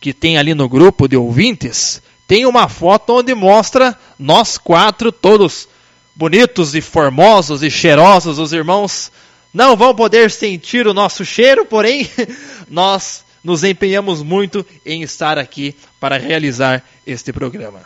que 0.00 0.12
tem 0.12 0.38
ali 0.38 0.54
no 0.54 0.68
grupo 0.68 1.06
de 1.06 1.16
ouvintes, 1.16 2.00
tem 2.26 2.46
uma 2.46 2.68
foto 2.68 3.18
onde 3.18 3.34
mostra 3.34 3.96
nós 4.18 4.56
quatro 4.56 5.12
todos 5.12 5.68
bonitos 6.14 6.74
e 6.74 6.80
formosos 6.80 7.62
e 7.62 7.70
cheirosos, 7.70 8.38
os 8.38 8.52
irmãos 8.52 9.12
não 9.56 9.74
vão 9.74 9.94
poder 9.94 10.30
sentir 10.30 10.86
o 10.86 10.92
nosso 10.92 11.24
cheiro, 11.24 11.64
porém 11.64 12.06
nós 12.68 13.24
nos 13.42 13.64
empenhamos 13.64 14.22
muito 14.22 14.66
em 14.84 15.00
estar 15.00 15.38
aqui 15.38 15.74
para 15.98 16.18
realizar 16.18 16.84
este 17.06 17.32
programa. 17.32 17.80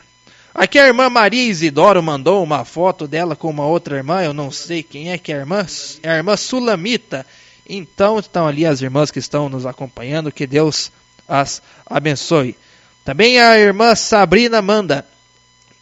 Aqui 0.53 0.81
a 0.81 0.89
irmã 0.89 1.09
Maria 1.09 1.45
Isidoro 1.45 2.03
mandou 2.03 2.43
uma 2.43 2.65
foto 2.65 3.07
dela 3.07 3.37
com 3.37 3.49
uma 3.49 3.67
outra 3.67 3.97
irmã, 3.97 4.21
eu 4.21 4.35
não 4.35 4.51
sei 4.51 4.83
quem 4.83 5.13
é 5.13 5.19
que 5.19 5.31
é 5.31 5.37
a 5.37 5.39
irmã, 5.39 5.65
é 6.03 6.11
a 6.11 6.17
irmã 6.17 6.37
Sulamita. 6.37 7.25
Então 7.69 8.19
estão 8.19 8.49
ali 8.49 8.67
as 8.67 8.83
irmãs 8.83 9.13
que 9.13 9.21
estão 9.21 9.49
nos 9.49 9.65
acompanhando, 9.65 10.33
que 10.33 10.49
Deus 10.49 10.91
as 11.29 11.63
abençoe. 11.87 12.57
Também 13.05 13.41
a 13.41 13.57
irmã 13.57 13.95
Sabrina 13.95 14.61
manda, 14.61 15.07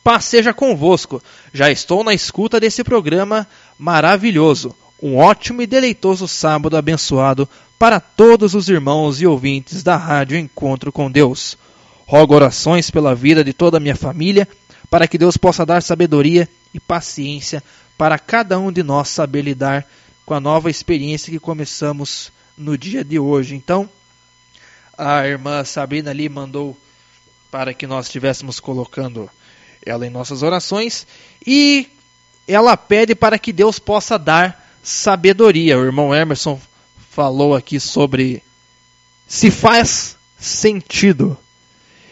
paz 0.05 0.27
seja 0.27 0.53
convosco, 0.53 1.23
já 1.51 1.71
estou 1.71 2.05
na 2.05 2.13
escuta 2.13 2.61
desse 2.61 2.85
programa 2.85 3.49
maravilhoso. 3.79 4.77
Um 5.01 5.17
ótimo 5.17 5.63
e 5.63 5.67
deleitoso 5.67 6.27
sábado 6.27 6.77
abençoado 6.77 7.49
para 7.79 8.01
todos 8.01 8.55
os 8.55 8.69
irmãos 8.69 9.21
e 9.21 9.27
ouvintes 9.27 9.85
da 9.85 9.97
Rádio 9.97 10.37
Encontro 10.37 10.91
com 10.91 11.09
Deus. 11.09 11.57
Rogo 12.05 12.35
orações 12.35 12.91
pela 12.91 13.15
vida 13.15 13.45
de 13.45 13.53
toda 13.53 13.77
a 13.77 13.81
minha 13.81 13.95
família, 13.95 14.49
para 14.91 15.07
que 15.07 15.17
Deus 15.17 15.37
possa 15.37 15.65
dar 15.65 15.85
sabedoria 15.85 16.49
e 16.75 16.81
paciência 16.81 17.63
para 17.97 18.19
cada 18.19 18.59
um 18.59 18.73
de 18.73 18.83
nós 18.83 19.09
saber 19.09 19.43
lidar 19.43 19.87
com 20.27 20.35
a 20.35 20.41
nova 20.41 20.69
experiência 20.69 21.31
que 21.31 21.39
começamos 21.39 22.33
no 22.57 22.77
dia 22.77 23.05
de 23.05 23.21
hoje. 23.21 23.55
Então, 23.55 23.89
a 24.97 25.25
irmã 25.29 25.63
Sabrina 25.63 26.11
ali 26.11 26.29
mandou 26.29 26.77
para 27.53 27.73
que 27.73 27.87
nós 27.87 28.07
estivéssemos 28.07 28.59
colocando 28.59 29.31
ela 29.87 30.05
em 30.05 30.11
nossas 30.11 30.43
orações 30.43 31.07
e 31.47 31.87
ela 32.49 32.77
pede 32.77 33.15
para 33.15 33.39
que 33.39 33.53
Deus 33.53 33.79
possa 33.79 34.19
dar 34.19 34.58
sabedoria. 34.83 35.79
O 35.79 35.85
irmão 35.85 36.15
Emerson 36.15 36.61
falou 37.11 37.55
aqui 37.55 37.81
sobre 37.81 38.43
se 39.27 39.51
faz 39.51 40.17
sentido 40.39 41.37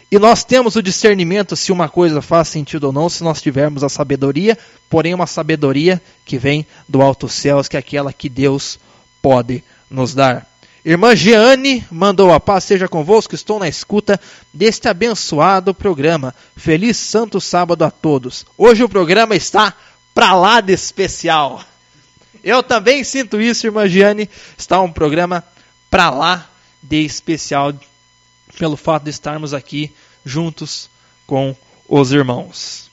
e 0.09 0.17
nós 0.17 0.45
temos 0.45 0.77
o 0.77 0.81
discernimento 0.81 1.53
se 1.53 1.69
uma 1.69 1.89
coisa 1.89 2.21
faz 2.21 2.47
sentido 2.47 2.85
ou 2.85 2.93
não, 2.93 3.09
se 3.09 3.23
nós 3.25 3.41
tivermos 3.41 3.83
a 3.83 3.89
sabedoria, 3.89 4.57
porém 4.89 5.13
uma 5.13 5.27
sabedoria 5.27 6.01
que 6.25 6.37
vem 6.37 6.65
do 6.87 7.01
alto 7.01 7.27
céus, 7.27 7.67
que 7.67 7.75
é 7.75 7.79
aquela 7.79 8.13
que 8.13 8.29
Deus 8.29 8.79
pode 9.21 9.61
nos 9.89 10.13
dar. 10.13 10.47
Irmã 10.85 11.13
Jeane 11.13 11.85
mandou 11.91 12.31
a 12.31 12.39
paz 12.39 12.63
seja 12.63 12.87
convosco, 12.87 13.35
estou 13.35 13.59
na 13.59 13.67
escuta 13.67 14.17
deste 14.53 14.87
abençoado 14.87 15.73
programa. 15.73 16.33
Feliz 16.55 16.95
Santo 16.95 17.41
Sábado 17.41 17.83
a 17.83 17.91
todos. 17.91 18.45
Hoje 18.57 18.85
o 18.85 18.89
programa 18.89 19.35
está 19.35 19.73
pra 20.15 20.33
lá 20.33 20.61
de 20.61 20.71
especial. 20.71 21.61
Eu 22.47 22.63
também 22.63 23.03
sinto 23.03 23.41
isso, 23.41 23.67
irmã 23.67 23.89
Giane. 23.89 24.29
Está 24.57 24.79
um 24.81 24.89
programa 24.89 25.43
pra 25.91 26.09
lá 26.09 26.49
de 26.81 27.03
especial 27.03 27.73
pelo 28.57 28.77
fato 28.77 29.03
de 29.03 29.09
estarmos 29.09 29.53
aqui 29.53 29.91
juntos 30.23 30.89
com 31.25 31.53
os 31.89 32.13
irmãos. 32.13 32.89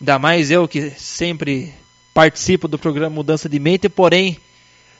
Ainda 0.00 0.18
mais 0.18 0.50
eu 0.50 0.66
que 0.66 0.90
sempre 0.90 1.72
participo 2.12 2.66
do 2.66 2.76
programa 2.76 3.14
Mudança 3.14 3.48
de 3.48 3.60
Mente, 3.60 3.88
porém 3.88 4.40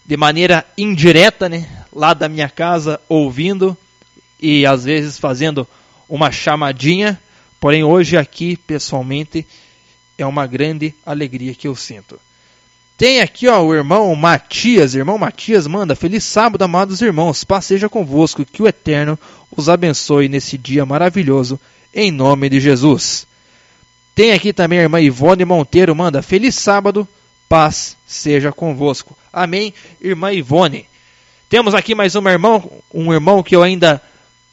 de 0.07 0.17
maneira 0.17 0.65
indireta, 0.79 1.49
né, 1.49 1.85
lá 1.93 2.15
da 2.15 2.29
minha 2.29 2.49
casa, 2.49 3.01
ouvindo 3.09 3.77
e 4.41 4.65
às 4.65 4.85
vezes 4.85 5.19
fazendo 5.19 5.67
uma 6.09 6.31
chamadinha, 6.31 7.21
porém 7.59 7.83
hoje 7.83 8.17
aqui 8.17 8.57
pessoalmente 8.57 9.45
é 10.17 10.25
uma 10.25 10.47
grande 10.47 10.95
alegria 11.05 11.57
que 11.57 11.67
eu 11.67 11.75
sinto. 11.75 12.21
Tem 12.97 13.21
aqui, 13.21 13.49
ó, 13.49 13.61
o 13.63 13.75
irmão 13.75 14.15
Matias. 14.15 14.95
Irmão 14.95 15.19
Matias 15.19 15.67
manda: 15.67 15.97
Feliz 15.97 16.25
sábado, 16.25 16.63
amados 16.63 17.01
irmãos. 17.03 17.43
Paz 17.43 17.65
seja 17.65 17.89
convosco. 17.89 18.45
Que 18.45 18.63
o 18.63 18.69
Eterno 18.69 19.19
os 19.57 19.69
abençoe 19.69 20.29
nesse 20.29 20.57
dia 20.57 20.87
maravilhoso. 20.87 21.59
Em 21.93 22.11
nome 22.11 22.49
de 22.49 22.61
Jesus. 22.61 23.27
Tem 24.15 24.33
aqui 24.33 24.53
também 24.53 24.79
a 24.79 24.83
irmã 24.83 25.01
Ivone 25.01 25.45
Monteiro. 25.45 25.95
Manda: 25.95 26.23
Feliz 26.23 26.55
sábado. 26.55 27.07
Paz 27.49 27.97
seja 28.07 28.53
convosco. 28.53 29.17
Amém, 29.33 29.75
irmã 30.01 30.33
Ivone. 30.33 30.87
Temos 31.49 31.75
aqui 31.75 31.95
mais 31.95 32.17
um 32.17 32.27
irmão, 32.29 32.71
um 32.93 33.13
irmão 33.13 33.43
que 33.43 33.55
eu 33.55 33.63
ainda 33.63 34.01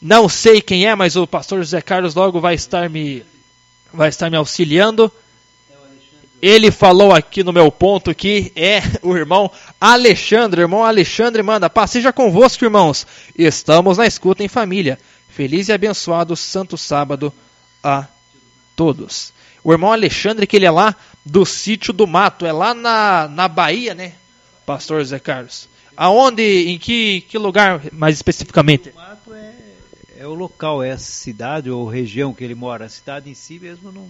não 0.02 0.28
sei 0.28 0.62
quem 0.62 0.88
é, 0.88 0.94
mas 0.94 1.16
o 1.16 1.26
pastor 1.26 1.60
José 1.60 1.82
Carlos 1.82 2.16
logo 2.16 2.40
vai 2.40 2.56
estar 2.56 2.90
me 2.90 3.24
vai 3.94 4.10
estar 4.10 4.30
me 4.30 4.38
auxiliando. 4.38 5.12
Ele 6.42 6.72
falou 6.72 7.14
aqui 7.14 7.44
no 7.44 7.54
meu 7.54 7.72
ponto 7.72 8.16
que 8.16 8.52
é 8.56 8.82
o 9.04 9.16
irmão 9.16 9.52
Alexandre. 9.80 10.62
Irmão 10.62 10.84
Alexandre 10.84 11.44
manda, 11.44 11.70
paz 11.70 11.92
seja 11.92 12.12
convosco, 12.12 12.66
irmãos. 12.66 13.06
Estamos 13.38 13.98
na 13.98 14.08
escuta 14.08 14.44
em 14.44 14.48
família. 14.48 14.98
Feliz 15.30 15.70
e 15.70 15.74
abençoado 15.74 16.36
santo 16.36 16.78
sábado 16.78 17.32
a 17.84 18.06
todos. 18.76 19.32
O 19.64 19.72
irmão 19.72 19.92
Alexandre, 19.92 20.48
que 20.48 20.56
ele 20.56 20.66
é 20.66 20.72
lá 20.72 20.96
do 21.24 21.46
sítio 21.46 21.94
do 21.94 22.08
mato, 22.08 22.46
é 22.46 22.52
lá 22.52 22.74
na, 22.74 23.28
na 23.28 23.48
Bahia, 23.48 23.94
né, 23.94 24.14
pastor 24.66 25.04
Zé 25.06 25.20
Carlos? 25.20 25.70
Aonde, 25.96 26.70
em 26.70 26.80
que, 26.80 27.22
que 27.22 27.38
lugar 27.38 27.82
mais 27.92 28.16
especificamente? 28.16 28.90
O 28.90 28.96
mato 28.96 29.34
é, 29.34 29.54
é 30.18 30.26
o 30.26 30.34
local, 30.34 30.82
é 30.82 30.92
a 30.92 30.98
cidade 30.98 31.70
ou 31.70 31.88
região 31.88 32.34
que 32.34 32.44
ele 32.44 32.56
mora. 32.56 32.86
A 32.86 32.90
cidade 32.90 33.30
em 33.30 33.36
si 33.36 33.60
mesmo 33.60 33.92
não, 33.92 34.10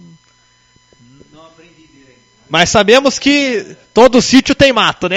não 1.32 1.46
aprendi. 1.46 1.81
Mas 2.52 2.68
sabemos 2.68 3.18
que 3.18 3.74
todo 3.94 4.20
sítio 4.20 4.54
tem 4.54 4.74
mato, 4.74 5.08
né? 5.08 5.16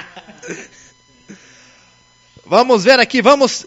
vamos 2.46 2.84
ver 2.84 2.98
aqui, 2.98 3.20
vamos 3.20 3.66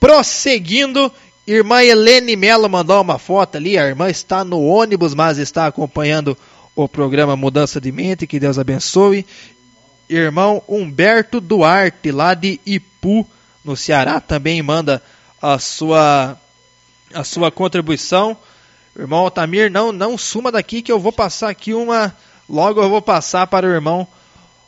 prosseguindo. 0.00 1.12
Irmã 1.46 1.82
Helene 1.82 2.36
Mello 2.36 2.70
mandou 2.70 3.02
uma 3.02 3.18
foto 3.18 3.58
ali. 3.58 3.76
A 3.76 3.86
irmã 3.86 4.08
está 4.08 4.42
no 4.42 4.62
ônibus, 4.62 5.12
mas 5.12 5.36
está 5.36 5.66
acompanhando 5.66 6.38
o 6.74 6.88
programa 6.88 7.36
Mudança 7.36 7.78
de 7.78 7.92
Mente. 7.92 8.26
Que 8.26 8.40
Deus 8.40 8.58
abençoe. 8.58 9.26
Irmão 10.08 10.62
Humberto 10.66 11.38
Duarte, 11.38 12.10
lá 12.10 12.32
de 12.32 12.58
Ipu, 12.64 13.28
no 13.62 13.76
Ceará, 13.76 14.20
também 14.20 14.62
manda 14.62 15.02
a 15.42 15.58
sua, 15.58 16.40
a 17.12 17.24
sua 17.24 17.50
contribuição. 17.50 18.38
Irmão 18.98 19.20
Altamir, 19.20 19.70
não, 19.70 19.92
não 19.92 20.18
suma 20.18 20.50
daqui 20.50 20.82
que 20.82 20.90
eu 20.90 20.98
vou 20.98 21.12
passar 21.12 21.50
aqui 21.50 21.72
uma. 21.72 22.14
Logo 22.48 22.82
eu 22.82 22.88
vou 22.88 23.00
passar 23.00 23.46
para 23.46 23.66
o 23.66 23.70
irmão 23.70 24.06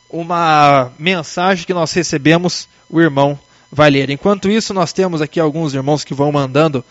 uma 0.09 0.91
mensagem 0.97 1.65
que 1.65 1.73
nós 1.73 1.91
recebemos. 1.91 2.67
O 2.89 3.01
irmão 3.01 3.37
vai 3.71 3.89
ler. 3.89 4.09
Enquanto 4.09 4.49
isso, 4.49 4.73
nós 4.73 4.93
temos 4.93 5.21
aqui 5.21 5.39
alguns 5.39 5.73
irmãos 5.73 6.03
que 6.03 6.13
vão 6.13 6.31
mandando 6.31 6.83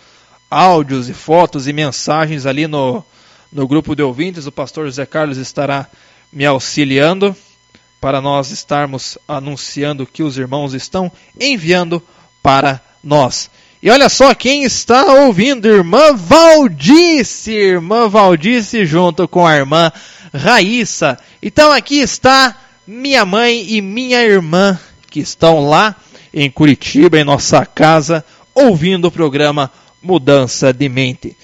áudios 0.51 1.09
e 1.09 1.15
fotos 1.15 1.67
e 1.67 1.73
mensagens 1.73 2.45
ali 2.45 2.67
no, 2.67 3.05
no 3.51 3.67
grupo 3.67 3.97
de 3.97 4.03
ouvintes. 4.03 4.47
O 4.47 4.53
pastor 4.53 4.85
José 4.87 5.07
Carlos 5.07 5.39
estará 5.39 5.87
me 6.33 6.45
auxiliando 6.45 7.35
para 8.01 8.21
nós 8.21 8.51
estarmos 8.51 9.17
anunciando 9.29 10.05
que 10.05 10.23
os 10.23 10.37
irmãos 10.37 10.75
estão 10.75 11.11
enviando 11.39 12.03
para 12.43 12.81
nós. 13.03 13.49
E 13.83 13.91
olha 13.91 14.09
só 14.09 14.33
quem 14.33 14.63
está 14.63 15.05
ouvindo, 15.25 15.67
irmã 15.67 16.15
Valdice, 16.15 17.51
irmã 17.51 18.09
Valdice 18.09 18.87
junto 18.87 19.27
com 19.27 19.45
a 19.45 19.57
irmã 19.57 19.91
Raíssa. 20.33 21.19
Então 21.43 21.73
aqui 21.73 21.97
está 21.97 22.57
minha 22.87 23.27
mãe 23.27 23.67
e 23.69 23.83
minha 23.83 24.23
irmã 24.23 24.79
que 25.11 25.19
estão 25.19 25.69
lá 25.69 25.97
em 26.33 26.49
Curitiba, 26.49 27.19
em 27.19 27.25
nossa 27.25 27.67
casa, 27.67 28.25
ouvindo 28.55 29.09
o 29.09 29.11
programa 29.11 29.69
Mudança 30.01 30.73
de 30.73 30.89
Mente. 30.89 31.37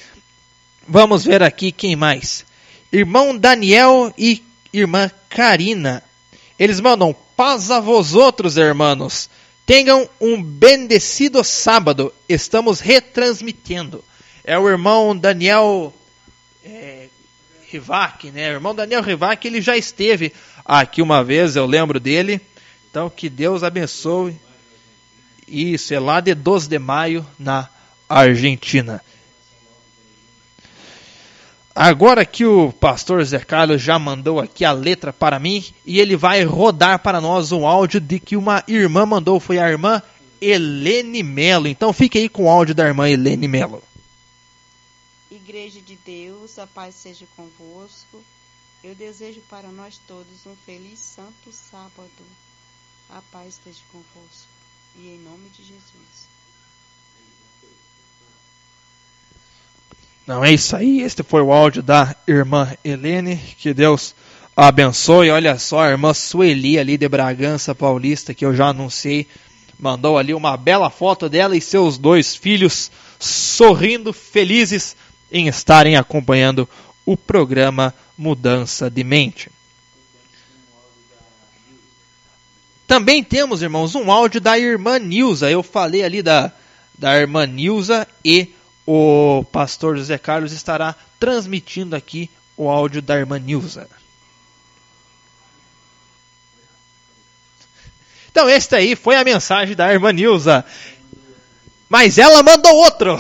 Vamos 0.86 1.24
ver 1.24 1.42
aqui 1.42 1.72
quem 1.72 1.96
mais. 1.96 2.44
Irmão 2.92 3.36
Daniel 3.36 4.14
e 4.16 4.44
irmã 4.72 5.10
Karina. 5.28 6.04
Eles 6.56 6.78
mandam 6.78 7.14
paz 7.36 7.68
a 7.72 7.80
vós 7.80 8.14
outros, 8.14 8.56
irmãos. 8.56 9.28
Tenham 9.68 10.08
um 10.18 10.42
bendecido 10.42 11.44
sábado. 11.44 12.10
Estamos 12.26 12.80
retransmitindo. 12.80 14.02
É 14.42 14.58
o 14.58 14.66
irmão 14.66 15.14
Daniel 15.14 15.92
é, 16.64 17.08
Rivac, 17.70 18.30
né? 18.30 18.48
O 18.48 18.54
irmão 18.54 18.74
Daniel 18.74 19.02
Rivac, 19.02 19.46
ele 19.46 19.60
já 19.60 19.76
esteve 19.76 20.32
aqui 20.64 21.02
uma 21.02 21.22
vez, 21.22 21.54
eu 21.54 21.66
lembro 21.66 22.00
dele. 22.00 22.40
Então, 22.88 23.10
que 23.10 23.28
Deus 23.28 23.62
abençoe. 23.62 24.34
Isso, 25.46 25.92
é 25.92 26.00
lá 26.00 26.20
de 26.20 26.34
12 26.34 26.66
de 26.66 26.78
maio, 26.78 27.26
na 27.38 27.68
Argentina. 28.08 29.02
Agora 31.80 32.26
que 32.26 32.44
o 32.44 32.72
pastor 32.72 33.24
Zé 33.24 33.38
Carlos 33.38 33.80
já 33.80 34.00
mandou 34.00 34.40
aqui 34.40 34.64
a 34.64 34.72
letra 34.72 35.12
para 35.12 35.38
mim 35.38 35.64
e 35.86 36.00
ele 36.00 36.16
vai 36.16 36.42
rodar 36.42 36.98
para 36.98 37.20
nós 37.20 37.52
um 37.52 37.64
áudio 37.64 38.00
de 38.00 38.18
que 38.18 38.36
uma 38.36 38.64
irmã 38.66 39.06
mandou, 39.06 39.38
foi 39.38 39.60
a 39.60 39.70
irmã 39.70 40.02
Helene 40.40 41.22
Melo. 41.22 41.68
Então 41.68 41.92
fique 41.92 42.18
aí 42.18 42.28
com 42.28 42.46
o 42.46 42.50
áudio 42.50 42.74
da 42.74 42.84
irmã 42.84 43.08
Helene 43.08 43.46
Melo. 43.46 43.80
Igreja 45.30 45.80
de 45.80 45.94
Deus, 46.04 46.58
a 46.58 46.66
paz 46.66 46.96
seja 46.96 47.26
convosco. 47.36 48.24
Eu 48.82 48.96
desejo 48.96 49.40
para 49.48 49.68
nós 49.68 50.00
todos 50.04 50.46
um 50.46 50.56
feliz 50.66 50.98
santo 50.98 51.52
sábado. 51.52 52.26
A 53.08 53.22
paz 53.30 53.50
esteja 53.50 53.82
convosco. 53.92 54.48
E 54.96 55.10
em 55.10 55.18
nome 55.20 55.48
de 55.50 55.62
Jesus. 55.62 56.27
Não 60.28 60.44
é 60.44 60.52
isso 60.52 60.76
aí. 60.76 61.00
Este 61.00 61.22
foi 61.22 61.40
o 61.40 61.50
áudio 61.50 61.82
da 61.82 62.14
irmã 62.26 62.70
Helene. 62.84 63.40
Que 63.56 63.72
Deus 63.72 64.14
abençoe. 64.54 65.30
Olha 65.30 65.58
só, 65.58 65.80
a 65.80 65.88
irmã 65.88 66.12
Sueli 66.12 66.78
ali 66.78 66.98
de 66.98 67.08
Bragança 67.08 67.74
Paulista, 67.74 68.34
que 68.34 68.44
eu 68.44 68.54
já 68.54 68.66
anunciei, 68.66 69.26
mandou 69.80 70.18
ali 70.18 70.34
uma 70.34 70.54
bela 70.54 70.90
foto 70.90 71.30
dela 71.30 71.56
e 71.56 71.62
seus 71.62 71.96
dois 71.96 72.36
filhos 72.36 72.90
sorrindo, 73.18 74.12
felizes 74.12 74.94
em 75.32 75.48
estarem 75.48 75.96
acompanhando 75.96 76.68
o 77.06 77.16
programa 77.16 77.94
Mudança 78.16 78.90
de 78.90 79.02
Mente. 79.02 79.50
Também 82.86 83.24
temos, 83.24 83.62
irmãos, 83.62 83.94
um 83.94 84.12
áudio 84.12 84.42
da 84.42 84.58
irmã 84.58 84.98
Nilza. 84.98 85.50
Eu 85.50 85.62
falei 85.62 86.02
ali 86.02 86.20
da, 86.20 86.52
da 86.98 87.18
irmã 87.18 87.46
Nilza 87.46 88.06
e 88.22 88.52
o 88.90 89.44
pastor 89.44 89.98
José 89.98 90.16
Carlos 90.16 90.50
estará 90.50 90.94
transmitindo 91.20 91.94
aqui 91.94 92.30
o 92.56 92.70
áudio 92.70 93.02
da 93.02 93.18
irmã 93.18 93.38
Nilza. 93.38 93.86
Então, 98.30 98.48
este 98.48 98.74
aí 98.74 98.96
foi 98.96 99.16
a 99.16 99.24
mensagem 99.24 99.76
da 99.76 99.92
irmã 99.92 100.10
Nilza. 100.10 100.64
Mas 101.86 102.16
ela 102.16 102.42
mandou 102.42 102.74
outro. 102.76 103.18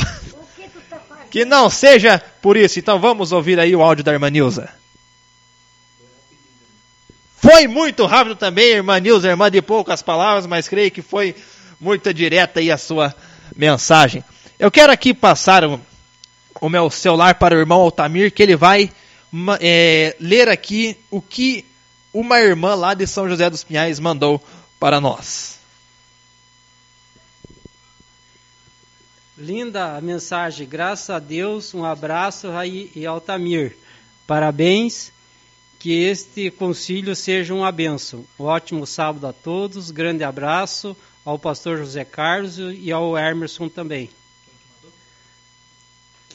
Que 1.30 1.44
não 1.44 1.68
seja 1.68 2.18
por 2.40 2.56
isso. 2.56 2.78
Então, 2.78 2.98
vamos 2.98 3.30
ouvir 3.30 3.60
aí 3.60 3.76
o 3.76 3.82
áudio 3.82 4.02
da 4.02 4.14
irmã 4.14 4.30
Nilza. 4.30 4.70
Foi 7.36 7.68
muito 7.68 8.06
rápido 8.06 8.36
também, 8.36 8.70
irmã 8.70 8.98
Nilza, 8.98 9.28
irmã 9.28 9.50
de 9.50 9.60
poucas 9.60 10.00
palavras, 10.00 10.46
mas 10.46 10.66
creio 10.66 10.90
que 10.90 11.02
foi 11.02 11.36
muito 11.78 12.14
direta 12.14 12.58
aí 12.58 12.70
a 12.70 12.78
sua 12.78 13.14
mensagem. 13.54 14.24
Eu 14.58 14.72
quero 14.72 14.90
aqui 14.90 15.14
passar 15.14 15.64
o, 15.64 15.80
o 16.60 16.68
meu 16.68 16.90
celular 16.90 17.36
para 17.36 17.54
o 17.54 17.58
irmão 17.58 17.80
Altamir, 17.80 18.32
que 18.32 18.42
ele 18.42 18.56
vai 18.56 18.90
é, 19.60 20.16
ler 20.18 20.48
aqui 20.48 20.96
o 21.12 21.22
que 21.22 21.64
uma 22.12 22.40
irmã 22.40 22.74
lá 22.74 22.92
de 22.92 23.06
São 23.06 23.28
José 23.28 23.48
dos 23.48 23.62
Pinhais 23.62 24.00
mandou 24.00 24.42
para 24.80 25.00
nós. 25.00 25.60
Linda 29.36 29.96
a 29.96 30.00
mensagem, 30.00 30.66
graças 30.66 31.10
a 31.10 31.20
Deus, 31.20 31.72
um 31.72 31.84
abraço 31.84 32.50
Raí 32.50 32.90
e 32.96 33.06
Altamir. 33.06 33.76
Parabéns, 34.26 35.12
que 35.78 36.02
este 36.02 36.50
concílio 36.50 37.14
seja 37.14 37.54
uma 37.54 37.70
bênção. 37.70 38.24
Um 38.36 38.46
ótimo 38.46 38.84
sábado 38.84 39.24
a 39.28 39.32
todos, 39.32 39.92
grande 39.92 40.24
abraço 40.24 40.96
ao 41.24 41.38
pastor 41.38 41.78
José 41.78 42.04
Carlos 42.04 42.58
e 42.58 42.90
ao 42.90 43.16
Emerson 43.16 43.68
também. 43.68 44.10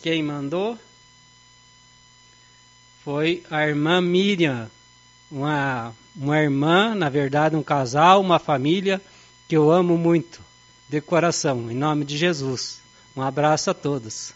Quem 0.04 0.22
mandou 0.22 0.78
foi 3.06 3.42
a 3.50 3.66
irmã 3.66 4.02
Miriam, 4.02 4.70
uma, 5.32 5.96
uma 6.14 6.42
irmã, 6.42 6.94
na 6.94 7.08
verdade, 7.08 7.56
um 7.56 7.64
casal, 7.64 8.20
uma 8.20 8.38
família 8.38 9.02
que 9.48 9.56
eu 9.56 9.72
amo 9.72 9.98
muito, 9.98 10.42
de 10.90 11.00
coração, 11.00 11.72
em 11.72 11.74
nome 11.74 12.04
de 12.04 12.18
Jesus. 12.18 12.82
Um 13.16 13.22
abraço 13.22 13.70
a 13.70 13.74
todos. 13.74 14.34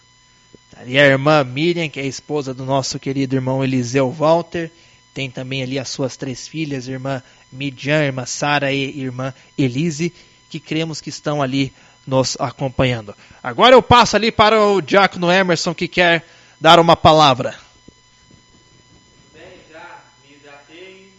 E 0.86 0.98
a 0.98 1.06
irmã 1.06 1.44
Miriam, 1.44 1.90
que 1.90 2.00
é 2.00 2.04
a 2.04 2.08
esposa 2.08 2.54
do 2.54 2.64
nosso 2.64 2.98
querido 2.98 3.36
irmão 3.36 3.62
Eliseu 3.62 4.10
Walter, 4.10 4.72
tem 5.14 5.30
também 5.30 5.64
ali 5.64 5.78
as 5.78 5.90
suas 5.90 6.16
três 6.16 6.48
filhas, 6.48 6.88
irmã 6.88 7.22
Midian, 7.52 8.06
irmã 8.06 8.26
Sara 8.26 8.72
e 8.72 9.02
irmã 9.02 9.34
Elise, 9.58 10.14
que 10.50 10.62
cremos 10.62 11.02
que 11.02 11.10
estão 11.10 11.42
ali 11.42 11.74
nos 12.08 12.38
acompanhando. 12.40 13.14
Agora 13.44 13.76
eu 13.76 13.82
passo 13.82 14.16
ali 14.16 14.32
para 14.32 14.64
o 14.64 14.82
Diácono 14.82 15.30
Emerson 15.30 15.76
que 15.76 15.88
quer 15.88 16.26
dar 16.60 16.80
uma 16.80 16.96
palavra. 16.96 17.54
Bem, 19.34 19.44
já 19.70 20.00
me 20.24 20.36
hidratei, 20.36 21.14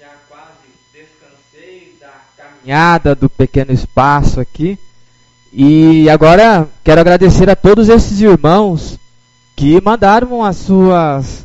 já 0.00 0.14
quase 0.28 0.72
descansei 0.92 1.96
da 2.00 2.12
caminhada 2.36 3.14
do 3.14 3.28
pequeno 3.28 3.72
espaço 3.72 4.40
aqui. 4.40 4.78
E 5.52 6.08
agora 6.08 6.66
quero 6.82 7.02
agradecer 7.02 7.50
a 7.50 7.54
todos 7.54 7.90
esses 7.90 8.22
irmãos 8.22 8.98
que 9.54 9.78
mandaram 9.82 10.42
as 10.42 10.56
suas 10.56 11.44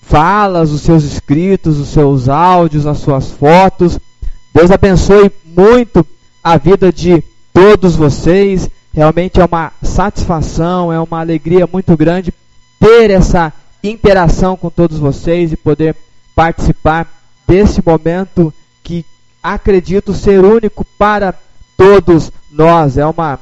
falas, 0.00 0.70
os 0.70 0.80
seus 0.80 1.04
escritos, 1.04 1.78
os 1.78 1.88
seus 1.88 2.30
áudios, 2.30 2.86
as 2.86 2.98
suas 2.98 3.30
fotos. 3.30 3.98
Deus 4.54 4.70
abençoe 4.70 5.30
muito 5.44 6.06
a 6.42 6.56
vida 6.56 6.90
de 6.90 7.22
todos 7.56 7.96
vocês. 7.96 8.68
Realmente 8.92 9.40
é 9.40 9.44
uma 9.44 9.72
satisfação, 9.82 10.92
é 10.92 11.00
uma 11.00 11.20
alegria 11.20 11.66
muito 11.66 11.96
grande 11.96 12.32
ter 12.78 13.10
essa 13.10 13.50
interação 13.82 14.58
com 14.58 14.68
todos 14.68 14.98
vocês 14.98 15.52
e 15.52 15.56
poder 15.56 15.96
participar 16.34 17.06
desse 17.48 17.82
momento 17.84 18.52
que 18.84 19.06
acredito 19.42 20.12
ser 20.12 20.44
único 20.44 20.84
para 20.98 21.34
todos 21.78 22.30
nós. 22.50 22.98
É 22.98 23.06
uma 23.06 23.38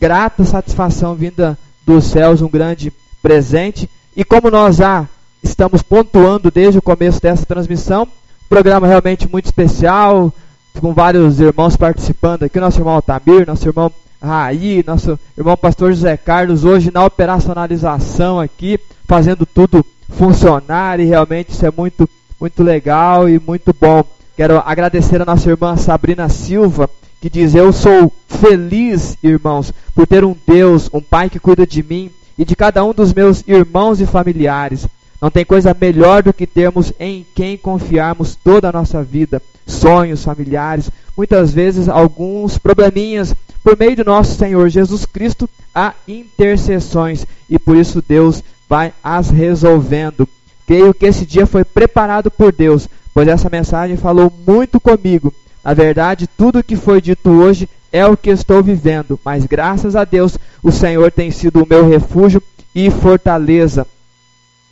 grata 0.00 0.44
satisfação 0.46 1.14
vinda 1.14 1.58
dos 1.86 2.04
céus, 2.04 2.40
um 2.40 2.48
grande 2.48 2.90
presente. 3.20 3.88
E 4.16 4.24
como 4.24 4.50
nós 4.50 4.76
já 4.76 5.06
estamos 5.42 5.82
pontuando 5.82 6.50
desde 6.50 6.78
o 6.78 6.82
começo 6.82 7.20
dessa 7.20 7.44
transmissão. 7.44 8.08
Programa 8.48 8.86
realmente 8.86 9.30
muito 9.30 9.44
especial, 9.44 10.32
com 10.80 10.92
vários 10.92 11.40
irmãos 11.40 11.76
participando 11.76 12.44
aqui, 12.44 12.60
nosso 12.60 12.80
irmão 12.80 12.94
Altamir, 12.94 13.46
nosso 13.46 13.68
irmão 13.68 13.92
Raí, 14.22 14.84
nosso 14.86 15.18
irmão 15.36 15.56
pastor 15.56 15.92
José 15.92 16.16
Carlos, 16.16 16.64
hoje 16.64 16.90
na 16.92 17.04
operacionalização 17.04 18.40
aqui, 18.40 18.78
fazendo 19.06 19.46
tudo 19.46 19.84
funcionar 20.08 20.98
e 21.00 21.04
realmente 21.04 21.50
isso 21.50 21.64
é 21.64 21.70
muito, 21.70 22.08
muito 22.40 22.62
legal 22.62 23.28
e 23.28 23.38
muito 23.38 23.74
bom. 23.78 24.04
Quero 24.36 24.58
agradecer 24.64 25.20
a 25.20 25.24
nossa 25.24 25.48
irmã 25.48 25.76
Sabrina 25.76 26.28
Silva, 26.28 26.88
que 27.20 27.28
diz: 27.28 27.54
Eu 27.54 27.72
sou 27.72 28.12
feliz, 28.28 29.16
irmãos, 29.22 29.72
por 29.94 30.06
ter 30.06 30.24
um 30.24 30.36
Deus, 30.46 30.88
um 30.92 31.00
Pai 31.00 31.28
que 31.28 31.40
cuida 31.40 31.66
de 31.66 31.82
mim 31.82 32.10
e 32.38 32.44
de 32.44 32.54
cada 32.54 32.84
um 32.84 32.92
dos 32.92 33.12
meus 33.12 33.42
irmãos 33.46 34.00
e 34.00 34.06
familiares. 34.06 34.86
Não 35.20 35.30
tem 35.30 35.44
coisa 35.44 35.76
melhor 35.78 36.22
do 36.22 36.32
que 36.32 36.46
termos 36.46 36.92
em 36.98 37.26
quem 37.34 37.56
confiarmos 37.56 38.36
toda 38.36 38.68
a 38.68 38.72
nossa 38.72 39.02
vida, 39.02 39.42
sonhos 39.66 40.22
familiares, 40.24 40.90
muitas 41.16 41.52
vezes 41.52 41.88
alguns 41.88 42.56
probleminhas. 42.56 43.34
Por 43.62 43.76
meio 43.76 43.96
do 43.96 44.04
nosso 44.04 44.36
Senhor 44.36 44.68
Jesus 44.68 45.04
Cristo, 45.04 45.50
há 45.74 45.92
intercessões 46.06 47.26
e 47.50 47.58
por 47.58 47.76
isso 47.76 48.02
Deus 48.06 48.44
vai 48.68 48.92
as 49.02 49.28
resolvendo. 49.28 50.28
Creio 50.64 50.94
que 50.94 51.06
esse 51.06 51.26
dia 51.26 51.46
foi 51.46 51.64
preparado 51.64 52.30
por 52.30 52.52
Deus, 52.52 52.88
pois 53.12 53.26
essa 53.26 53.50
mensagem 53.50 53.96
falou 53.96 54.32
muito 54.46 54.78
comigo. 54.78 55.34
Na 55.64 55.74
verdade, 55.74 56.28
tudo 56.28 56.60
o 56.60 56.64
que 56.64 56.76
foi 56.76 57.00
dito 57.00 57.28
hoje 57.28 57.68
é 57.90 58.06
o 58.06 58.16
que 58.16 58.30
estou 58.30 58.62
vivendo, 58.62 59.18
mas 59.24 59.44
graças 59.44 59.96
a 59.96 60.04
Deus, 60.04 60.38
o 60.62 60.70
Senhor 60.70 61.10
tem 61.10 61.32
sido 61.32 61.62
o 61.62 61.66
meu 61.68 61.88
refúgio 61.88 62.40
e 62.74 62.90
fortaleza 62.90 63.86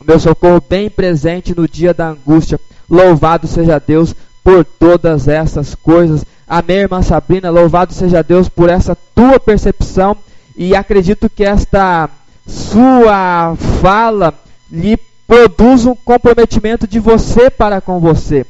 meu 0.07 0.19
socorro 0.21 0.63
bem 0.67 0.89
presente 0.89 1.53
no 1.53 1.67
dia 1.67 1.93
da 1.93 2.07
angústia. 2.07 2.57
Louvado 2.89 3.45
seja 3.45 3.77
Deus 3.77 4.15
por 4.41 4.63
todas 4.63 5.27
essas 5.27 5.75
coisas. 5.75 6.25
Amém, 6.47 6.77
irmã 6.77 7.01
Sabrina. 7.01 7.49
Louvado 7.49 7.93
seja 7.93 8.23
Deus 8.23 8.47
por 8.47 8.69
essa 8.69 8.97
tua 9.13 9.37
percepção. 9.37 10.15
E 10.55 10.73
acredito 10.73 11.29
que 11.29 11.43
esta 11.43 12.09
sua 12.47 13.57
fala 13.81 14.33
lhe 14.71 14.97
produz 15.27 15.85
um 15.85 15.93
comprometimento 15.93 16.87
de 16.87 16.99
você 16.99 17.49
para 17.49 17.81
com 17.81 17.99
você. 17.99 18.45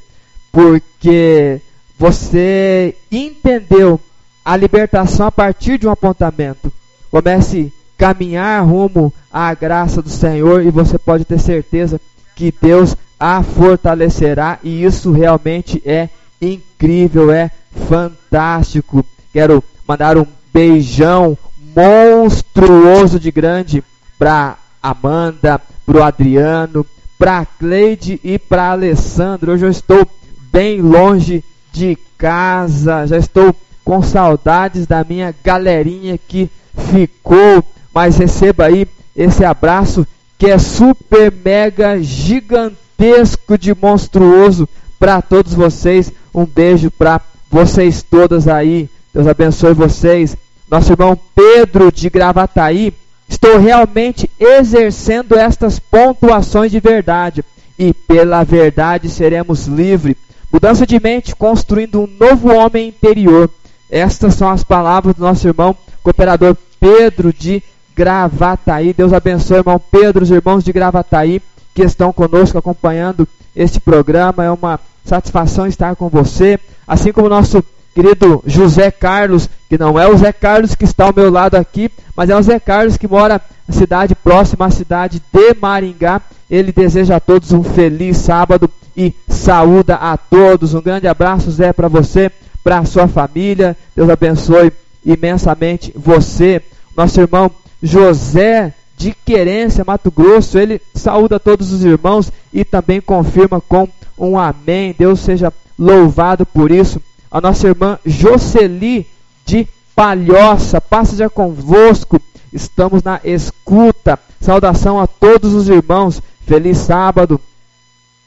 Porque 0.52 1.60
você 1.98 2.96
entendeu 3.12 4.00
a 4.46 4.56
libertação 4.56 5.26
a 5.26 5.32
partir 5.32 5.80
de 5.80 5.88
um 5.88 5.92
apontamento. 5.92 6.72
Comece 7.10 7.74
caminhar 7.98 8.64
rumo 8.64 9.12
à 9.32 9.54
graça 9.54 10.02
do 10.02 10.10
Senhor 10.10 10.64
e 10.64 10.70
você 10.70 10.98
pode 10.98 11.26
ter 11.26 11.40
certeza 11.40 12.00
que 12.36 12.54
Deus 12.62 12.96
a 13.20 13.42
fortalecerá 13.42 14.60
e 14.64 14.84
isso 14.84 15.12
realmente 15.12 15.82
é 15.84 16.10
incrível, 16.40 17.32
é 17.32 17.50
fantástico. 17.88 19.04
Quero 19.34 19.64
mandar 19.88 20.18
um 20.18 20.26
beijão 20.54 21.38
monstruoso 21.76 23.20
de 23.20 23.32
grande 23.32 23.84
para 24.20 24.58
Amanda, 24.82 25.60
para 25.86 25.98
o 25.98 26.04
Adriano, 26.04 26.86
para 27.18 27.46
Cleide 27.46 28.20
e 28.24 28.38
para 28.38 28.72
Alessandro. 28.72 29.54
Hoje 29.54 29.66
eu 29.66 29.72
estou 29.72 30.08
bem 30.52 30.82
longe 30.82 31.44
de 31.72 31.98
casa, 32.18 33.08
já 33.08 33.18
estou 33.18 33.56
com 33.84 34.02
saudades 34.02 34.86
da 34.86 35.04
minha 35.04 35.34
galerinha 35.44 36.18
que 36.18 36.50
ficou 36.92 37.64
mas 37.94 38.18
receba 38.18 38.66
aí 38.66 38.88
esse 39.16 39.44
abraço 39.44 40.06
que 40.38 40.48
é 40.48 40.58
super 40.58 41.34
mega 41.44 42.02
gigantesco 42.02 43.58
de 43.58 43.74
monstruoso 43.74 44.70
para 45.00 45.22
todos 45.22 45.54
vocês. 45.54 46.12
Um 46.34 46.46
beijo 46.46 46.92
para 46.92 47.20
vocês 47.50 48.04
todas 48.04 48.48
aí. 48.48 48.90
Deus 49.14 49.28
abençoe 49.28 49.74
vocês. 49.74 50.38
Nosso 50.70 50.92
irmão 50.92 51.18
Pedro 51.34 51.92
de 51.92 52.10
Gravataí, 52.10 52.94
estou 53.28 53.58
realmente 53.58 54.30
exercendo 54.40 55.36
estas 55.36 55.80
pontuações 55.80 56.72
de 56.72 56.80
verdade 56.80 57.44
e 57.80 57.94
pela 57.94 58.44
verdade 58.44 59.10
seremos 59.10 59.66
livres. 59.66 60.16
Mudança 60.52 60.86
de 60.86 61.00
mente, 61.00 61.36
construindo 61.36 62.02
um 62.02 62.08
novo 62.20 62.54
homem 62.54 62.90
interior. 62.90 63.50
Estas 63.90 64.36
são 64.36 64.50
as 64.50 64.64
palavras 64.64 65.16
do 65.16 65.24
nosso 65.24 65.48
irmão 65.48 65.76
cooperador 66.04 66.56
Pedro 66.80 67.34
de 67.34 67.64
Gravataí. 67.98 68.94
Deus 68.94 69.12
abençoe, 69.12 69.58
irmão 69.58 69.82
Pedro, 69.92 70.24
os 70.24 70.30
irmãos 70.30 70.64
de 70.64 70.72
Gravataí 70.72 71.42
que 71.74 71.82
estão 71.82 72.14
conosco 72.14 72.58
acompanhando 72.58 73.28
este 73.56 73.80
programa. 73.80 74.44
É 74.44 74.52
uma 74.52 74.80
satisfação 75.04 75.66
estar 75.66 75.96
com 75.96 76.08
você, 76.08 76.60
assim 76.88 77.12
como 77.12 77.28
nosso 77.28 77.64
querido 77.96 78.44
José 78.46 78.92
Carlos, 78.92 79.50
que 79.68 79.78
não 79.78 80.00
é 80.00 80.08
o 80.08 80.16
Zé 80.16 80.32
Carlos 80.32 80.76
que 80.76 80.86
está 80.86 81.06
ao 81.06 81.14
meu 81.16 81.32
lado 81.32 81.56
aqui, 81.56 81.90
mas 82.16 82.30
é 82.30 82.36
o 82.36 82.42
Zé 82.42 82.60
Carlos 82.60 82.98
que 82.98 83.08
mora 83.08 83.42
na 83.68 83.74
cidade 83.74 84.14
próxima 84.14 84.68
à 84.68 84.70
cidade 84.70 85.20
de 85.34 85.56
Maringá. 85.60 86.22
Ele 86.50 86.72
deseja 86.72 87.16
a 87.16 87.20
todos 87.20 87.52
um 87.52 87.64
feliz 87.64 88.18
sábado 88.18 88.70
e 88.96 89.14
saúda 89.28 89.96
a 89.96 90.16
todos. 90.16 90.76
Um 90.76 90.82
grande 90.82 91.08
abraço, 91.08 91.50
Zé, 91.50 91.74
para 91.74 91.88
você, 91.88 92.32
para 92.64 92.80
a 92.80 92.86
sua 92.86 93.08
família. 93.08 93.76
Deus 93.96 94.10
abençoe 94.10 94.72
imensamente 95.04 95.92
você. 95.96 96.62
Nosso 96.96 97.20
irmão 97.20 97.52
José 97.82 98.74
de 98.98 99.14
Querência, 99.14 99.84
Mato 99.86 100.10
Grosso, 100.10 100.58
ele 100.58 100.82
saúda 100.96 101.40
todos 101.40 101.72
os 101.72 101.84
irmãos 101.84 102.32
e 102.52 102.66
também 102.66 103.00
confirma 103.00 103.62
com 103.62 103.88
um 104.18 104.38
amém. 104.38 104.96
Deus 104.98 105.20
seja 105.20 105.54
louvado 105.78 106.46
por 106.46 106.72
isso. 106.72 107.02
A 107.30 107.40
nossa 107.40 107.68
irmã 107.68 108.00
Jocely 108.06 109.06
de 109.46 109.68
Palhoça, 109.96 110.82
paz 110.82 111.10
seja 111.10 111.30
convosco. 111.30 112.20
Estamos 112.52 113.04
na 113.04 113.20
escuta. 113.24 114.20
Saudação 114.42 115.00
a 115.00 115.06
todos 115.06 115.54
os 115.54 115.70
irmãos. 115.70 116.22
Feliz 116.46 116.78
sábado. 116.78 117.40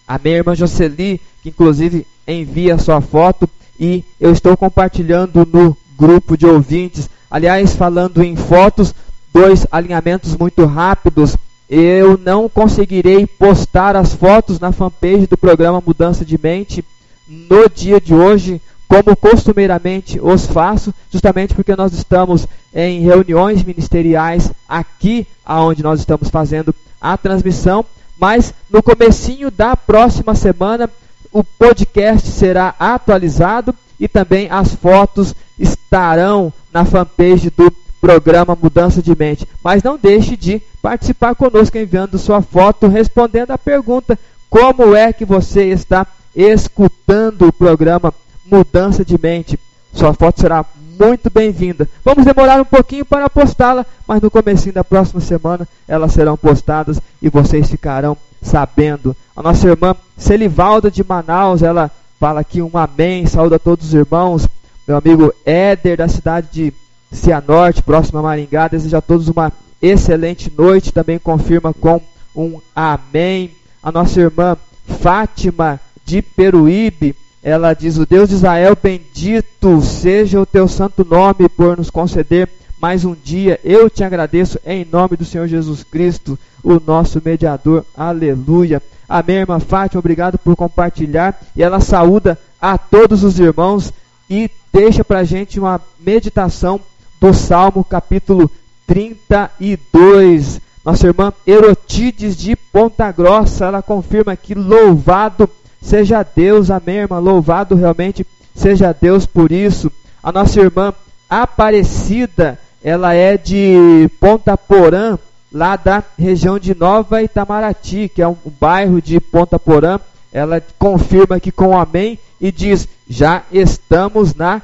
A 0.06 0.18
minha 0.18 0.36
irmã 0.36 0.54
Jocely, 0.54 1.20
que 1.42 1.48
inclusive 1.48 2.06
envia 2.26 2.78
sua 2.78 3.00
foto 3.00 3.48
e 3.78 4.04
eu 4.20 4.30
estou 4.30 4.56
compartilhando 4.56 5.48
no 5.50 5.76
grupo 5.96 6.36
de 6.36 6.46
ouvintes. 6.46 7.08
Aliás, 7.30 7.74
falando 7.74 8.22
em 8.22 8.36
fotos, 8.36 8.94
dois 9.32 9.66
alinhamentos 9.70 10.36
muito 10.36 10.64
rápidos. 10.64 11.36
Eu 11.68 12.18
não 12.18 12.48
conseguirei 12.48 13.26
postar 13.26 13.94
as 13.94 14.12
fotos 14.12 14.58
na 14.58 14.72
fanpage 14.72 15.26
do 15.26 15.36
programa 15.36 15.82
Mudança 15.84 16.24
de 16.24 16.38
Mente 16.40 16.84
no 17.28 17.68
dia 17.68 18.00
de 18.00 18.12
hoje, 18.12 18.60
como 18.88 19.16
costumeiramente 19.16 20.18
os 20.20 20.46
faço, 20.46 20.92
justamente 21.12 21.54
porque 21.54 21.76
nós 21.76 21.92
estamos 21.92 22.46
em 22.74 23.00
reuniões 23.00 23.62
ministeriais 23.62 24.50
aqui 24.68 25.26
aonde 25.44 25.82
nós 25.82 26.00
estamos 26.00 26.28
fazendo 26.28 26.74
a 27.00 27.16
transmissão, 27.16 27.84
mas 28.18 28.52
no 28.68 28.82
comecinho 28.82 29.50
da 29.50 29.76
próxima 29.76 30.34
semana 30.34 30.90
o 31.32 31.44
podcast 31.44 32.28
será 32.28 32.74
atualizado 32.78 33.72
e 33.98 34.08
também 34.08 34.48
as 34.50 34.74
fotos 34.74 35.34
estarão 35.58 36.52
na 36.72 36.84
fanpage 36.84 37.50
do 37.50 37.72
programa 38.00 38.56
Mudança 38.60 39.02
de 39.02 39.16
Mente. 39.16 39.46
Mas 39.62 39.82
não 39.82 39.98
deixe 39.98 40.36
de 40.36 40.60
participar 40.80 41.34
conosco 41.34 41.76
enviando 41.76 42.18
sua 42.18 42.40
foto, 42.40 42.88
respondendo 42.88 43.50
a 43.50 43.58
pergunta: 43.58 44.18
como 44.48 44.94
é 44.94 45.12
que 45.12 45.24
você 45.24 45.64
está 45.66 46.06
escutando 46.34 47.48
o 47.48 47.52
programa 47.52 48.12
Mudança 48.50 49.04
de 49.04 49.18
Mente. 49.20 49.58
Sua 49.92 50.12
foto 50.12 50.40
será 50.40 50.64
muito 50.98 51.30
bem-vinda. 51.30 51.88
Vamos 52.04 52.24
demorar 52.24 52.60
um 52.60 52.64
pouquinho 52.64 53.04
para 53.04 53.30
postá-la, 53.30 53.86
mas 54.06 54.20
no 54.20 54.30
começo 54.30 54.70
da 54.72 54.84
próxima 54.84 55.20
semana 55.20 55.66
elas 55.88 56.12
serão 56.12 56.36
postadas 56.36 57.00
e 57.22 57.28
vocês 57.28 57.70
ficarão 57.70 58.16
sabendo. 58.42 59.16
A 59.34 59.42
nossa 59.42 59.66
irmã 59.68 59.94
Celivalda 60.16 60.90
de 60.90 61.02
Manaus, 61.02 61.62
ela 61.62 61.90
fala 62.18 62.40
aqui 62.40 62.60
um 62.60 62.70
amém, 62.74 63.26
saúda 63.26 63.58
todos 63.58 63.86
os 63.86 63.94
irmãos. 63.94 64.46
Meu 64.86 64.96
amigo 64.96 65.32
Éder 65.44 65.96
da 65.96 66.08
cidade 66.08 66.48
de 66.52 66.74
Cianorte, 67.12 67.82
próximo 67.82 68.18
a 68.18 68.22
Maringá, 68.22 68.68
deseja 68.68 68.98
a 68.98 69.02
todos 69.02 69.28
uma 69.28 69.52
excelente 69.82 70.52
noite, 70.56 70.92
também 70.92 71.18
confirma 71.18 71.72
com 71.72 72.00
um 72.34 72.60
amém. 72.74 73.52
A 73.82 73.90
nossa 73.90 74.20
irmã 74.20 74.56
Fátima 75.00 75.80
de 76.04 76.22
Peruíbe, 76.22 77.16
ela 77.42 77.74
diz: 77.74 77.96
O 77.98 78.06
Deus 78.06 78.28
de 78.28 78.36
Israel, 78.36 78.76
bendito 78.80 79.80
seja 79.80 80.40
o 80.40 80.46
teu 80.46 80.68
santo 80.68 81.06
nome 81.08 81.48
por 81.48 81.76
nos 81.76 81.90
conceder 81.90 82.48
mais 82.80 83.04
um 83.04 83.14
dia. 83.14 83.60
Eu 83.62 83.90
te 83.90 84.02
agradeço 84.02 84.58
em 84.64 84.86
nome 84.90 85.16
do 85.16 85.24
Senhor 85.24 85.46
Jesus 85.46 85.82
Cristo, 85.82 86.38
o 86.62 86.80
nosso 86.80 87.20
mediador. 87.24 87.84
Aleluia. 87.96 88.82
Amém, 89.08 89.36
irmã 89.36 89.58
Fátima, 89.58 89.98
obrigado 89.98 90.38
por 90.38 90.56
compartilhar. 90.56 91.40
E 91.54 91.62
ela 91.62 91.80
saúda 91.80 92.38
a 92.60 92.78
todos 92.78 93.24
os 93.24 93.38
irmãos 93.38 93.92
e 94.28 94.50
deixa 94.72 95.04
para 95.04 95.18
a 95.18 95.24
gente 95.24 95.58
uma 95.58 95.80
meditação 95.98 96.80
do 97.20 97.34
Salmo 97.34 97.84
capítulo 97.84 98.50
32. 98.86 100.60
Nossa 100.82 101.06
irmã 101.06 101.32
Erotides 101.46 102.34
de 102.36 102.56
Ponta 102.56 103.12
Grossa, 103.12 103.66
ela 103.66 103.82
confirma 103.82 104.34
que 104.34 104.54
louvado 104.54 105.48
seja 105.82 106.22
Deus, 106.22 106.70
amém, 106.70 106.96
irmã, 106.96 107.18
louvado 107.18 107.74
realmente 107.74 108.26
seja 108.54 108.96
Deus 108.98 109.26
por 109.26 109.52
isso. 109.52 109.92
A 110.22 110.32
nossa 110.32 110.58
irmã 110.58 110.94
Aparecida, 111.28 112.58
ela 112.82 113.14
é 113.14 113.36
de 113.36 114.10
Ponta 114.18 114.56
Porã, 114.56 115.18
lá 115.52 115.76
da 115.76 116.02
região 116.18 116.58
de 116.58 116.74
Nova 116.74 117.22
Itamaraty, 117.22 118.10
que 118.12 118.20
é 118.22 118.26
um, 118.26 118.36
bairro 118.58 119.00
de 119.00 119.20
Ponta 119.20 119.58
Porã. 119.58 120.00
Ela 120.32 120.60
confirma 120.78 121.36
aqui 121.36 121.52
com 121.52 121.78
amém 121.78 122.18
e 122.40 122.50
diz: 122.50 122.88
já 123.08 123.42
estamos 123.52 124.34
na 124.34 124.60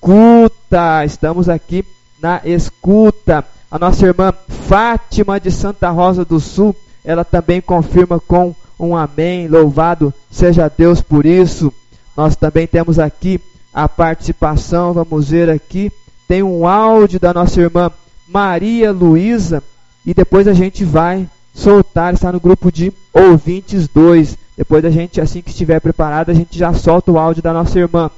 escuta, 0.00 1.04
estamos 1.04 1.48
aqui 1.48 1.84
na 2.22 2.40
escuta. 2.44 3.44
A 3.70 3.78
nossa 3.78 4.06
irmã 4.06 4.32
Fátima 4.48 5.38
de 5.38 5.50
Santa 5.50 5.90
Rosa 5.90 6.24
do 6.24 6.40
Sul, 6.40 6.74
ela 7.04 7.22
também 7.22 7.60
confirma 7.60 8.18
com 8.18 8.54
um 8.78 8.96
amém. 8.96 9.46
Louvado 9.46 10.12
seja 10.30 10.72
Deus 10.74 11.02
por 11.02 11.26
isso. 11.26 11.70
Nós 12.16 12.34
também 12.34 12.66
temos 12.66 12.98
aqui 12.98 13.40
a 13.74 13.86
participação, 13.88 14.94
vamos 14.94 15.28
ver 15.28 15.50
aqui. 15.50 15.92
Tem 16.26 16.42
um 16.42 16.66
áudio 16.66 17.20
da 17.20 17.34
nossa 17.34 17.60
irmã 17.60 17.92
Maria 18.26 18.92
Luísa 18.92 19.62
e 20.06 20.14
depois 20.14 20.48
a 20.48 20.54
gente 20.54 20.82
vai 20.82 21.28
soltar, 21.52 22.14
está 22.14 22.32
no 22.32 22.40
grupo 22.40 22.72
de 22.72 22.90
ouvintes 23.12 23.86
2. 23.86 24.38
Depois 24.56 24.82
a 24.82 24.90
gente, 24.90 25.20
assim 25.20 25.42
que 25.42 25.50
estiver 25.50 25.78
preparado, 25.78 26.30
a 26.30 26.34
gente 26.34 26.58
já 26.58 26.72
solta 26.72 27.12
o 27.12 27.18
áudio 27.18 27.42
da 27.42 27.52
nossa 27.52 27.78
irmã. 27.78 28.10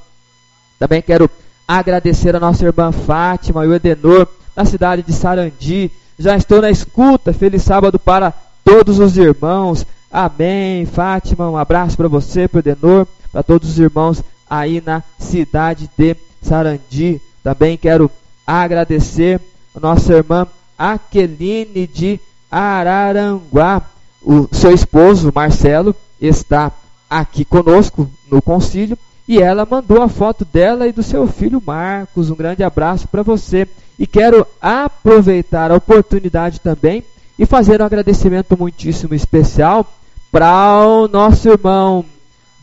Também 0.79 1.01
quero 1.01 1.29
agradecer 1.67 2.35
a 2.35 2.39
nossa 2.39 2.65
irmã 2.65 2.91
Fátima 2.91 3.65
e 3.65 3.67
o 3.67 3.73
Edenor, 3.73 4.27
na 4.55 4.65
cidade 4.65 5.01
de 5.03 5.13
Sarandi. 5.13 5.91
Já 6.17 6.35
estou 6.35 6.61
na 6.61 6.69
escuta. 6.69 7.33
Feliz 7.33 7.63
sábado 7.63 7.97
para 7.97 8.33
todos 8.63 8.99
os 8.99 9.17
irmãos. 9.17 9.85
Amém. 10.11 10.85
Fátima, 10.85 11.49
um 11.49 11.57
abraço 11.57 11.97
para 11.97 12.07
você, 12.07 12.47
para 12.47 12.57
o 12.57 12.59
Edenor, 12.59 13.07
para 13.31 13.43
todos 13.43 13.69
os 13.69 13.79
irmãos 13.79 14.23
aí 14.49 14.81
na 14.85 15.01
cidade 15.17 15.89
de 15.97 16.15
Sarandi. 16.41 17.21
Também 17.43 17.77
quero 17.77 18.11
agradecer 18.45 19.41
a 19.75 19.79
nossa 19.79 20.13
irmã 20.13 20.47
Aqueline 20.77 21.87
de 21.87 22.19
Araranguá. 22.51 23.81
O 24.21 24.47
seu 24.53 24.71
esposo, 24.71 25.31
Marcelo, 25.33 25.93
está 26.21 26.71
aqui 27.09 27.43
conosco 27.43 28.09
no 28.31 28.41
concílio 28.41 28.97
e 29.27 29.41
ela 29.41 29.67
mandou 29.69 30.01
a 30.01 30.09
foto 30.09 30.45
dela 30.45 30.87
e 30.87 30.91
do 30.91 31.01
seu 31.01 31.25
filho 31.27 31.61
Marcos. 31.65 32.29
Um 32.29 32.35
grande 32.35 32.63
abraço 32.63 33.07
para 33.07 33.23
você. 33.23 33.67
E 33.97 34.05
quero 34.05 34.45
aproveitar 34.61 35.71
a 35.71 35.75
oportunidade 35.75 36.59
também 36.59 37.03
e 37.37 37.45
fazer 37.45 37.81
um 37.81 37.85
agradecimento 37.85 38.57
muitíssimo 38.57 39.13
especial 39.13 39.87
para 40.31 40.85
o 40.85 41.07
nosso 41.07 41.47
irmão 41.47 42.03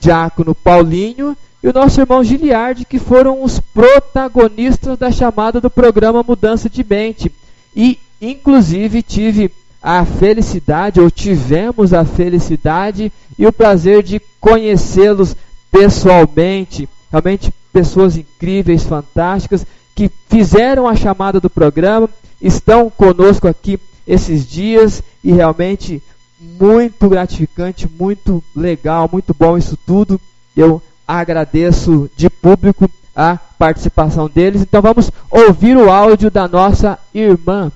Diácono 0.01 0.55
Paulinho 0.55 1.37
e 1.63 1.69
o 1.69 1.73
nosso 1.73 2.01
irmão 2.01 2.25
Giliardi, 2.25 2.85
que 2.85 2.99
foram 2.99 3.43
os 3.43 3.61
protagonistas 3.61 4.99
da 4.99 5.11
chamada 5.11 5.61
do 5.61 5.71
programa 5.71 6.23
Mudança 6.23 6.69
de 6.69 6.85
Mente. 6.85 7.33
E, 7.77 7.99
inclusive, 8.21 9.03
tive 9.03 9.51
a 9.83 10.05
felicidade, 10.05 11.01
ou 11.01 11.11
tivemos 11.11 11.95
a 11.95 12.05
felicidade 12.05 13.13
e 13.39 13.47
o 13.47 13.53
prazer 13.53 14.03
de 14.03 14.21
conhecê-los 14.41 15.37
pessoalmente. 15.71 16.89
Realmente, 17.11 17.53
pessoas 17.73 18.17
incríveis, 18.17 18.85
fantásticas, 18.85 19.67
que 19.95 20.11
fizeram 20.29 20.89
a 20.89 20.95
chamada 20.95 21.41
do 21.41 21.51
programa, 21.51 22.09
estão 22.41 22.89
conosco 22.89 23.47
aqui 23.49 23.79
esses 24.07 24.49
dias 24.49 25.03
e 25.23 25.33
realmente 25.33 26.03
muito 26.41 27.09
gratificante, 27.09 27.89
muito 27.89 28.43
legal, 28.57 29.09
muito 29.13 29.35
bom 29.39 29.59
isso 29.59 29.77
tudo. 29.77 30.21
Eu 30.57 30.83
agradeço 31.07 32.11
de 32.17 32.31
público 32.31 32.91
a 33.15 33.37
participação 33.37 34.29
deles. 34.29 34.63
Então 34.63 34.81
vamos 34.81 35.11
ouvir 35.31 35.77
o 35.77 35.91
áudio 35.91 36.31
da 36.31 36.49
nossa 36.49 36.99
irmã, 37.13 37.71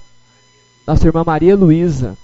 nossa 0.86 1.06
irmã 1.06 1.22
Maria 1.24 1.56
Luísa. 1.56 2.16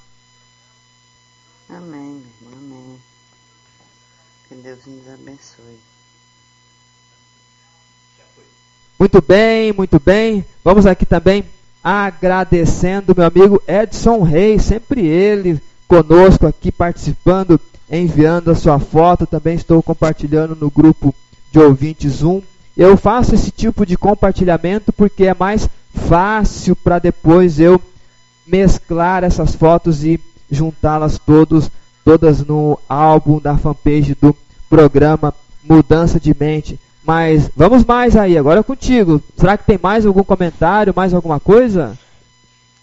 Amém, 1.68 2.22
meu 2.40 2.52
irmão, 2.52 2.78
amém. 2.78 2.98
Que 4.48 4.54
Deus 4.70 4.86
nos 4.86 5.12
abençoe. 5.12 5.80
Muito 8.96 9.20
bem, 9.20 9.72
muito 9.72 9.98
bem. 9.98 10.44
Vamos 10.62 10.86
aqui 10.86 11.04
também 11.04 11.44
agradecendo 11.82 13.12
meu 13.16 13.26
amigo 13.26 13.60
Edson 13.66 14.22
Reis, 14.22 14.62
sempre 14.62 15.04
ele 15.04 15.60
conosco 15.88 16.46
aqui 16.46 16.70
participando 16.70 17.60
enviando 17.90 18.52
a 18.52 18.54
sua 18.54 18.78
foto, 18.78 19.26
também 19.26 19.56
estou 19.56 19.82
compartilhando 19.82 20.54
no 20.54 20.70
grupo 20.70 21.12
de 21.50 21.58
ouvintes 21.58 22.22
1. 22.22 22.40
Eu 22.76 22.96
faço 22.96 23.34
esse 23.34 23.50
tipo 23.50 23.84
de 23.84 23.96
compartilhamento 23.96 24.92
porque 24.92 25.24
é 25.24 25.34
mais 25.34 25.68
fácil 25.92 26.76
para 26.76 27.00
depois 27.00 27.58
eu 27.58 27.82
mesclar 28.46 29.24
essas 29.24 29.52
fotos 29.52 30.04
e 30.04 30.20
juntá-las 30.48 31.18
todos, 31.18 31.68
todas 32.04 32.46
no 32.46 32.78
álbum 32.88 33.40
da 33.40 33.58
fanpage 33.58 34.14
do 34.14 34.32
programa 34.70 35.34
Mudança 35.62 36.20
de 36.20 36.34
Mente. 36.38 36.78
Mas 37.04 37.50
vamos 37.56 37.84
mais 37.84 38.16
aí, 38.16 38.38
agora 38.38 38.60
é 38.60 38.62
contigo. 38.62 39.20
Será 39.36 39.58
que 39.58 39.66
tem 39.66 39.78
mais 39.82 40.06
algum 40.06 40.22
comentário, 40.22 40.94
mais 40.96 41.12
alguma 41.12 41.40
coisa? 41.40 41.98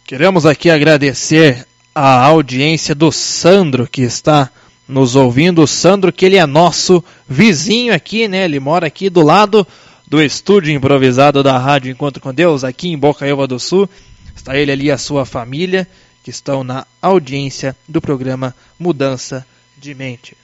Queremos 0.05 0.45
aqui 0.45 0.69
agradecer 0.69 1.65
a 1.95 2.26
audiência 2.26 2.93
do 2.93 3.11
Sandro 3.11 3.88
que 3.88 4.01
está 4.01 4.49
nos 4.88 5.15
ouvindo. 5.15 5.61
O 5.61 5.68
Sandro, 5.68 6.11
que 6.11 6.26
ele 6.26 6.35
é 6.35 6.45
nosso 6.45 7.03
vizinho 7.27 7.93
aqui, 7.93 8.27
né? 8.27 8.45
Ele 8.45 8.59
mora 8.59 8.88
aqui 8.88 9.09
do 9.09 9.22
lado 9.22 9.65
do 10.07 10.22
estúdio 10.22 10.73
improvisado 10.73 11.43
da 11.43 11.57
Rádio 11.57 11.91
Encontro 11.91 12.22
com 12.22 12.34
Deus, 12.34 12.64
aqui 12.64 12.89
em 12.89 12.97
Bocaiúva 12.97 13.47
do 13.47 13.59
Sul. 13.59 13.89
Está 14.35 14.57
ele 14.57 14.72
ali, 14.72 14.89
a 14.89 14.97
sua 14.97 15.26
família, 15.26 15.88
que 16.23 16.30
estão 16.30 16.64
na 16.64 16.85
audiência 17.01 17.76
do 17.88 18.01
programa 18.01 18.55
Mudança 18.80 19.45
de 19.77 19.93
Mente. 19.93 20.35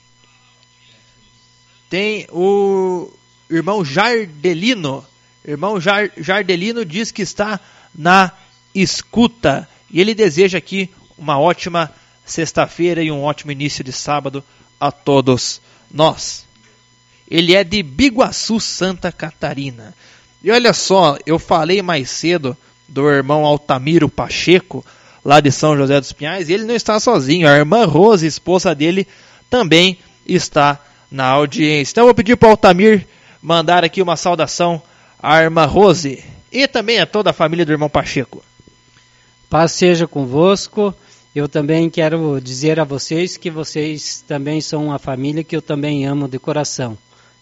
Tem 1.93 2.25
o 2.31 3.07
irmão 3.47 3.85
Jardelino. 3.85 5.05
Irmão 5.45 5.79
Jar 5.79 6.09
Jardelino 6.17 6.83
diz 6.83 7.11
que 7.11 7.21
está 7.21 7.59
na 7.93 8.31
escuta 8.73 9.69
e 9.91 10.01
ele 10.01 10.15
deseja 10.15 10.57
aqui 10.57 10.89
uma 11.15 11.39
ótima 11.39 11.93
sexta-feira 12.25 13.03
e 13.03 13.11
um 13.11 13.21
ótimo 13.21 13.51
início 13.51 13.83
de 13.83 13.91
sábado 13.91 14.43
a 14.79 14.91
todos 14.91 15.61
nós. 15.91 16.47
Ele 17.29 17.53
é 17.53 17.63
de 17.63 17.83
Biguaçu, 17.83 18.59
Santa 18.59 19.11
Catarina. 19.11 19.93
E 20.43 20.49
olha 20.49 20.73
só, 20.73 21.15
eu 21.27 21.37
falei 21.37 21.83
mais 21.83 22.09
cedo 22.09 22.57
do 22.87 23.07
irmão 23.07 23.45
Altamiro 23.45 24.09
Pacheco, 24.09 24.83
lá 25.23 25.39
de 25.39 25.51
São 25.51 25.77
José 25.77 25.99
dos 25.99 26.11
Pinhais, 26.11 26.49
e 26.49 26.53
ele 26.53 26.65
não 26.65 26.73
está 26.73 26.99
sozinho. 26.99 27.47
A 27.47 27.55
irmã 27.55 27.85
Rose, 27.85 28.25
esposa 28.25 28.73
dele, 28.73 29.07
também 29.47 29.99
está 30.25 30.79
na 31.13 31.27
audiência. 31.27 31.93
Então 31.93 32.01
eu 32.01 32.07
vou 32.07 32.15
pedir 32.15 32.35
para 32.35 32.47
o 32.47 32.51
Altamir 32.51 33.05
mandar 33.39 33.83
aqui 33.83 34.01
uma 34.01 34.17
saudação 34.17 34.81
à 35.21 35.39
irmã 35.43 35.63
Rose 35.65 36.23
e 36.51 36.67
também 36.67 36.99
a 36.99 37.05
toda 37.05 37.29
a 37.29 37.33
família 37.33 37.63
do 37.63 37.71
irmão 37.71 37.87
Pacheco. 37.87 38.43
Paz 39.47 39.73
seja 39.73 40.07
convosco 40.07 40.93
Eu 41.35 41.47
também 41.47 41.87
quero 41.87 42.41
dizer 42.41 42.79
a 42.79 42.83
vocês 42.83 43.37
que 43.37 43.51
vocês 43.51 44.25
também 44.27 44.59
são 44.59 44.87
uma 44.87 44.97
família 44.97 45.43
que 45.43 45.55
eu 45.55 45.61
também 45.61 46.03
amo 46.03 46.27
de 46.27 46.39
coração. 46.39 46.97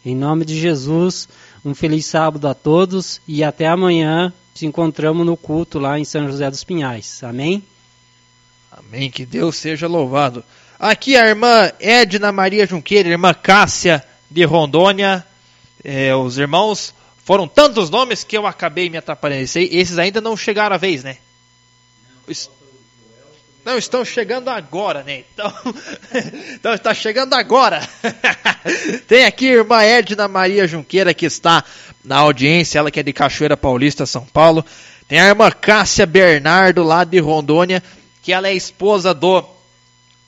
Em 0.05 0.15
nome 0.15 0.43
de 0.43 0.59
Jesus, 0.59 1.29
um 1.63 1.73
feliz 1.73 2.05
sábado 2.05 2.49
a 2.49 2.53
todos 2.53 3.21
e 3.25 3.41
até 3.41 3.67
amanhã. 3.67 4.33
Se 4.53 4.65
encontramos 4.65 5.25
no 5.25 5.37
culto 5.37 5.79
lá 5.79 5.97
em 5.97 6.03
São 6.03 6.27
José 6.27 6.49
dos 6.49 6.63
Pinhais. 6.63 7.23
Amém? 7.23 7.63
Amém. 8.69 9.09
Que 9.09 9.25
Deus 9.25 9.55
seja 9.55 9.87
louvado. 9.87 10.43
Aqui 10.83 11.15
a 11.15 11.27
irmã 11.27 11.71
Edna 11.79 12.31
Maria 12.31 12.65
Junqueira, 12.65 13.07
irmã 13.07 13.35
Cássia 13.35 14.03
de 14.31 14.43
Rondônia. 14.43 15.23
É, 15.83 16.15
os 16.15 16.39
irmãos 16.39 16.91
foram 17.23 17.47
tantos 17.47 17.91
nomes 17.91 18.23
que 18.23 18.35
eu 18.35 18.47
acabei 18.47 18.89
me 18.89 18.97
atrapalhando. 18.97 19.43
Esses 19.43 19.99
ainda 19.99 20.19
não 20.19 20.35
chegaram 20.35 20.73
a 20.73 20.79
vez, 20.79 21.03
né? 21.03 21.17
Não, 23.63 23.77
estão 23.77 24.03
chegando 24.03 24.49
agora, 24.49 25.03
né? 25.03 25.23
Então, 25.31 25.53
então 26.55 26.73
está 26.73 26.95
chegando 26.95 27.35
agora. 27.35 27.87
Tem 29.07 29.25
aqui 29.25 29.49
a 29.49 29.57
irmã 29.57 29.83
Edna 29.83 30.27
Maria 30.27 30.67
Junqueira 30.67 31.13
que 31.13 31.27
está 31.27 31.63
na 32.03 32.17
audiência, 32.17 32.79
ela 32.79 32.89
que 32.89 32.99
é 32.99 33.03
de 33.03 33.13
Cachoeira 33.13 33.55
Paulista, 33.55 34.07
São 34.07 34.25
Paulo. 34.25 34.65
Tem 35.07 35.19
a 35.19 35.27
irmã 35.27 35.51
Cássia 35.51 36.07
Bernardo, 36.07 36.81
lá 36.81 37.03
de 37.03 37.19
Rondônia, 37.19 37.83
que 38.23 38.33
ela 38.33 38.47
é 38.47 38.55
esposa 38.55 39.13
do, 39.13 39.45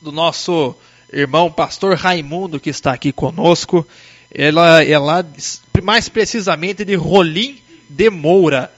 do 0.03 0.11
nosso 0.11 0.75
irmão 1.11 1.49
pastor 1.49 1.95
Raimundo, 1.95 2.59
que 2.59 2.69
está 2.69 2.91
aqui 2.91 3.11
conosco. 3.11 3.87
Ela 4.29 4.83
é 4.83 4.97
lá, 4.99 5.25
mais 5.81 6.09
precisamente, 6.09 6.83
de 6.83 6.95
Rolim 6.95 7.57
de 7.89 8.09
Moura 8.09 8.71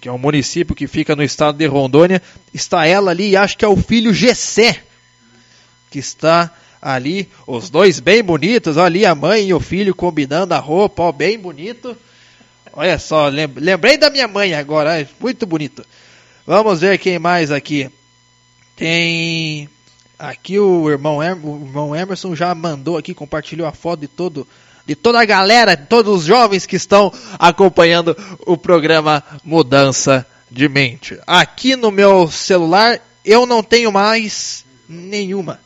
que 0.00 0.08
é 0.08 0.12
um 0.12 0.18
município 0.18 0.76
que 0.76 0.86
fica 0.86 1.16
no 1.16 1.22
estado 1.24 1.58
de 1.58 1.66
Rondônia, 1.66 2.22
está 2.54 2.86
ela 2.86 3.10
ali 3.10 3.30
e 3.30 3.36
acho 3.36 3.58
que 3.58 3.64
é 3.64 3.68
o 3.68 3.76
filho 3.76 4.14
Gessé, 4.14 4.80
que 5.90 5.98
está 5.98 6.54
ali, 6.80 7.28
os 7.44 7.70
dois 7.70 7.98
bem 7.98 8.22
bonitos, 8.22 8.78
ali 8.78 9.04
a 9.04 9.16
mãe 9.16 9.48
e 9.48 9.54
o 9.54 9.58
filho 9.58 9.92
combinando 9.96 10.54
a 10.54 10.58
roupa, 10.58 11.02
ó, 11.02 11.10
bem 11.10 11.36
bonito. 11.36 11.96
Olha 12.72 13.00
só, 13.00 13.26
lembrei 13.28 13.96
da 13.96 14.08
minha 14.08 14.28
mãe 14.28 14.54
agora, 14.54 15.08
muito 15.18 15.44
bonito. 15.44 15.84
Vamos 16.46 16.82
ver 16.82 16.98
quem 16.98 17.18
mais 17.18 17.50
aqui. 17.50 17.90
Tem 18.76 19.68
aqui 20.18 20.58
o 20.58 20.88
irmão, 20.90 21.18
o 21.18 21.22
irmão 21.22 21.96
Emerson 21.96 22.34
já 22.34 22.54
mandou 22.54 22.96
aqui, 22.96 23.14
compartilhou 23.14 23.66
a 23.66 23.72
foto 23.72 24.00
de 24.00 24.08
todo 24.08 24.46
de 24.86 24.94
toda 24.94 25.20
a 25.20 25.24
galera, 25.24 25.74
de 25.74 25.86
todos 25.86 26.20
os 26.20 26.24
jovens 26.24 26.64
que 26.64 26.76
estão 26.76 27.12
acompanhando 27.38 28.16
o 28.46 28.56
programa 28.56 29.22
Mudança 29.42 30.24
de 30.48 30.68
Mente. 30.68 31.18
Aqui 31.26 31.74
no 31.74 31.90
meu 31.90 32.30
celular 32.30 33.00
eu 33.24 33.44
não 33.44 33.64
tenho 33.64 33.90
mais 33.90 34.64
nenhuma. 34.88 35.58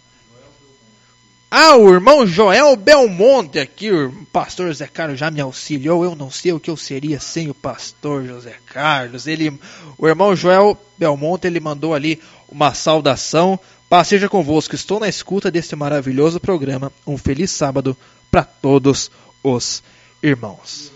Ah, 1.53 1.77
o 1.77 1.93
irmão 1.93 2.25
Joel 2.25 2.77
Belmonte 2.77 3.59
aqui, 3.59 3.91
o 3.91 4.13
pastor 4.33 4.69
José 4.69 4.87
Carlos 4.87 5.19
já 5.19 5.33
me 5.33 5.41
auxiliou. 5.41 6.05
Eu 6.05 6.15
não 6.15 6.31
sei 6.31 6.53
o 6.53 6.61
que 6.61 6.71
eu 6.71 6.77
seria 6.77 7.19
sem 7.19 7.51
o 7.51 7.55
pastor 7.55 8.25
José 8.25 8.55
Carlos. 8.67 9.27
Ele, 9.27 9.59
o 9.99 10.07
irmão 10.07 10.37
Joel 10.37 10.79
Belmonte, 10.97 11.49
ele 11.49 11.59
mandou 11.59 11.93
ali 11.93 12.21
uma 12.51 12.75
saudação. 12.75 13.59
Paz 13.89 14.09
seja 14.09 14.29
convosco. 14.29 14.75
Estou 14.75 15.01
na 15.01 15.09
escuta 15.09 15.51
desse 15.51 15.75
maravilhoso 15.77 16.41
programa. 16.41 16.93
Um 17.07 17.17
feliz 17.17 17.51
sábado 17.51 17.97
para 18.31 18.45
todos 18.45 19.11
os 19.43 19.83
irmãos. 20.23 20.93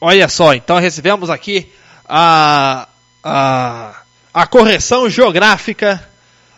Olha 0.00 0.28
só, 0.28 0.54
então 0.54 0.78
recebemos 0.78 1.28
aqui 1.28 1.70
a, 2.08 2.88
a, 3.22 4.02
a 4.32 4.46
correção 4.46 5.10
geográfica 5.10 6.08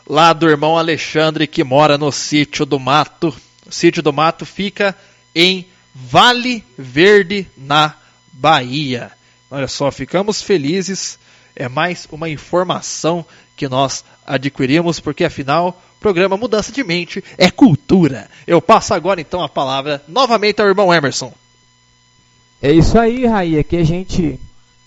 lá 0.07 0.33
do 0.33 0.49
irmão 0.49 0.79
Alexandre 0.79 1.49
que 1.49 1.65
mora 1.65 1.99
no 1.99 2.13
sítio 2.13 2.65
do 2.65 2.79
Mato. 2.79 3.35
O 3.67 3.73
sítio 3.73 4.01
do 4.01 4.13
Mato 4.13 4.47
fica 4.47 4.97
em 5.35 5.67
Vale 5.93 6.65
Verde, 6.79 7.49
na 7.57 7.95
Bahia. 8.33 9.11
Olha 9.51 9.69
só, 9.69 9.91
ficamos 9.91 10.41
felizes. 10.41 11.19
É 11.55 11.69
mais 11.69 12.07
uma 12.11 12.29
informação 12.29 13.25
que 13.57 13.69
nós 13.69 14.05
adquirimos, 14.27 15.01
porque 15.01 15.25
afinal 15.25 15.81
programa 16.01 16.37
Mudança 16.37 16.73
de 16.73 16.83
Mente 16.83 17.23
é 17.39 17.51
cultura. 17.51 18.29
Eu 18.47 18.61
passo 18.61 18.93
agora 18.93 19.21
então 19.21 19.41
a 19.43 19.49
palavra 19.49 20.03
novamente 20.09 20.61
ao 20.61 20.69
irmão 20.69 20.93
Emerson. 20.93 21.33
É 22.61 22.73
isso 22.73 22.99
aí, 22.99 23.25
Raí, 23.27 23.63
que 23.65 23.77
a 23.77 23.85
gente 23.85 24.39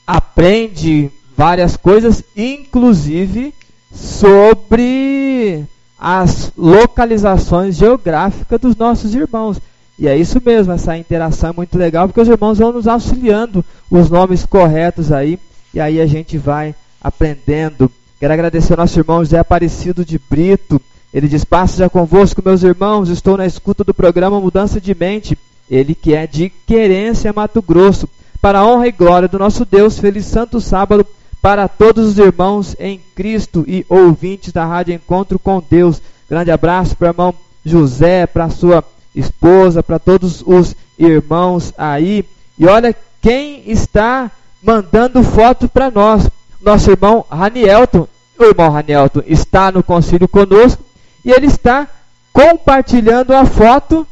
aprende 0.06 1.10
várias 1.36 1.76
coisas, 1.78 2.24
inclusive 2.36 3.54
sobre 3.94 5.66
as 5.98 6.52
localizações 6.58 7.78
geográficas 7.78 8.60
dos 8.60 8.76
nossos 8.76 9.16
irmãos. 9.16 9.58
E 9.98 10.08
é 10.08 10.18
isso 10.18 10.42
mesmo, 10.46 10.74
essa 10.74 10.98
interação 10.98 11.52
é 11.52 11.54
muito 11.54 11.78
legal, 11.78 12.08
porque 12.08 12.20
os 12.20 12.28
irmãos 12.28 12.58
vão 12.58 12.74
nos 12.74 12.88
auxiliando 12.88 13.64
os 13.90 14.10
nomes 14.10 14.46
corretos 14.46 15.12
aí, 15.12 15.40
e 15.76 15.82
aí 15.82 16.00
a 16.00 16.08
gente 16.08 16.38
vai 16.38 16.74
aprendendo. 17.02 17.92
Quero 18.20 18.34
agradecer 18.34 18.74
ao 18.74 18.78
nosso 18.78 18.98
irmão 18.98 19.20
José 19.20 19.38
Aparecido 19.38 20.06
de 20.06 20.18
Brito, 20.18 20.82
ele 21.14 21.28
diz: 21.28 21.44
Paz 21.44 21.76
já 21.76 21.90
convosco, 21.90 22.42
meus 22.44 22.64
irmãos, 22.64 23.10
estou 23.10 23.38
na 23.38 23.46
escuta 23.46 23.84
do 23.84 23.94
programa 23.94 24.40
Mudança 24.40 24.82
de 24.82 24.96
Mente. 24.96 25.38
Ele 25.70 25.94
que 25.94 26.14
é 26.14 26.26
de 26.26 26.50
Querência, 26.66 27.34
Mato 27.34 27.62
Grosso. 27.62 28.08
Para 28.42 28.60
a 28.60 28.66
honra 28.66 28.88
e 28.88 28.92
glória 28.92 29.28
do 29.28 29.40
nosso 29.40 29.66
Deus, 29.66 30.00
feliz 30.00 30.26
Santo 30.26 30.62
Sábado 30.62 31.06
para 31.42 31.68
todos 31.68 32.08
os 32.08 32.18
irmãos 32.18 32.76
em 32.80 33.00
Cristo 33.16 33.64
e 33.68 33.86
ouvintes 33.88 34.52
da 34.52 34.66
Rádio 34.66 34.94
Encontro 34.94 35.38
com 35.38 35.64
Deus. 35.70 36.02
Grande 36.30 36.52
abraço 36.52 36.96
para 36.96 37.08
o 37.08 37.12
irmão 37.12 37.36
José, 37.64 38.26
para 38.26 38.50
sua 38.50 38.84
esposa, 39.16 39.84
para 39.84 40.00
todos 40.00 40.44
os 40.46 40.76
irmãos 40.98 41.74
aí. 41.78 42.26
E 42.58 42.66
olha 42.66 42.96
quem 43.22 43.64
está 43.70 44.32
mandando 44.66 45.22
foto 45.24 45.70
para 45.70 45.92
nós. 45.92 46.28
Nosso 46.62 46.90
irmão 46.90 47.24
Ranielton. 47.30 48.08
O 48.38 48.44
irmão 48.44 48.70
Ranielton 48.70 49.22
está 49.28 49.72
no 49.72 49.84
concílio 49.84 50.28
conosco 50.28 50.84
e 51.24 51.32
ele 51.32 51.46
está 51.48 51.88
compartilhando 52.34 53.34
a 53.34 53.46
foto 53.46 54.06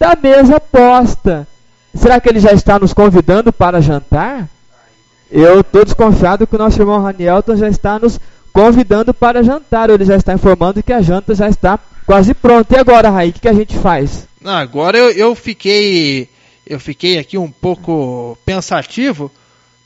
da 0.00 0.16
mesa 0.20 0.58
posta. 0.58 1.46
Será 1.94 2.20
que 2.20 2.28
ele 2.28 2.40
já 2.40 2.52
está 2.52 2.78
nos 2.78 2.92
convidando 2.92 3.52
para 3.52 3.80
jantar? 3.80 4.48
Eu 5.30 5.60
estou 5.60 5.84
desconfiado 5.84 6.46
que 6.46 6.56
o 6.56 6.58
nosso 6.58 6.80
irmão 6.80 7.02
Ranielton 7.02 7.56
já 7.56 7.68
está 7.68 7.98
nos 7.98 8.18
convidando 8.52 9.12
para 9.12 9.42
jantar. 9.42 9.90
Ele 9.90 10.04
já 10.04 10.16
está 10.16 10.32
informando 10.32 10.82
que 10.82 10.92
a 10.92 11.02
janta 11.02 11.34
já 11.34 11.48
está 11.48 11.78
quase 12.06 12.32
pronta. 12.34 12.74
E 12.74 12.80
agora, 12.80 13.10
Raí, 13.10 13.30
o 13.30 13.32
que, 13.32 13.40
que 13.40 13.48
a 13.48 13.52
gente 13.52 13.76
faz? 13.76 14.26
Agora 14.44 14.96
eu, 14.96 15.10
eu 15.10 15.34
fiquei 15.34 16.28
eu 16.66 16.78
fiquei 16.78 17.18
aqui 17.18 17.38
um 17.38 17.50
pouco 17.50 18.36
pensativo 18.44 19.30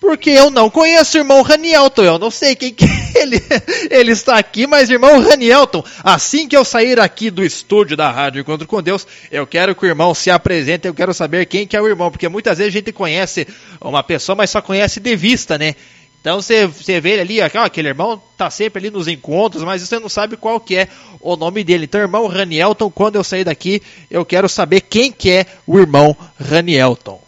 porque 0.02 0.30
eu 0.30 0.50
não 0.50 0.68
conheço 0.68 1.16
o 1.16 1.20
irmão 1.20 1.42
Ranielton, 1.42 2.02
eu 2.02 2.18
não 2.18 2.28
sei 2.28 2.56
quem 2.56 2.74
que 2.74 2.84
ele, 3.14 3.40
ele 3.88 4.10
está 4.10 4.36
aqui, 4.36 4.66
mas 4.66 4.90
irmão 4.90 5.20
Ranielton, 5.20 5.84
assim 6.02 6.48
que 6.48 6.56
eu 6.56 6.64
sair 6.64 6.98
aqui 6.98 7.30
do 7.30 7.44
estúdio 7.44 7.96
da 7.96 8.10
Rádio 8.10 8.40
Encontro 8.40 8.66
com 8.66 8.82
Deus, 8.82 9.06
eu 9.30 9.46
quero 9.46 9.76
que 9.76 9.84
o 9.84 9.88
irmão 9.88 10.12
se 10.12 10.28
apresente, 10.28 10.88
eu 10.88 10.92
quero 10.92 11.14
saber 11.14 11.46
quem 11.46 11.68
que 11.68 11.76
é 11.76 11.80
o 11.80 11.86
irmão, 11.86 12.10
porque 12.10 12.28
muitas 12.28 12.58
vezes 12.58 12.74
a 12.74 12.78
gente 12.78 12.90
conhece 12.90 13.46
uma 13.80 14.02
pessoa, 14.02 14.34
mas 14.34 14.50
só 14.50 14.60
conhece 14.60 14.98
de 14.98 15.14
vista, 15.14 15.56
né? 15.56 15.76
Então 16.20 16.42
você, 16.42 16.66
você 16.66 17.00
vê 17.00 17.12
ele 17.12 17.20
ali, 17.20 17.58
ó, 17.58 17.62
aquele 17.62 17.86
irmão 17.86 18.20
tá 18.36 18.50
sempre 18.50 18.80
ali 18.80 18.90
nos 18.90 19.06
encontros, 19.06 19.62
mas 19.62 19.82
você 19.82 20.00
não 20.00 20.08
sabe 20.08 20.36
qual 20.36 20.58
que 20.58 20.78
é 20.78 20.88
o 21.20 21.36
nome 21.36 21.62
dele. 21.62 21.84
Então, 21.84 22.00
irmão 22.00 22.26
Ranielton, 22.26 22.90
quando 22.90 23.14
eu 23.14 23.22
sair 23.22 23.44
daqui, 23.44 23.80
eu 24.10 24.24
quero 24.24 24.48
saber 24.48 24.80
quem 24.80 25.12
que 25.12 25.30
é 25.30 25.46
o 25.64 25.78
irmão 25.78 26.16
Ranielton. 26.40 27.22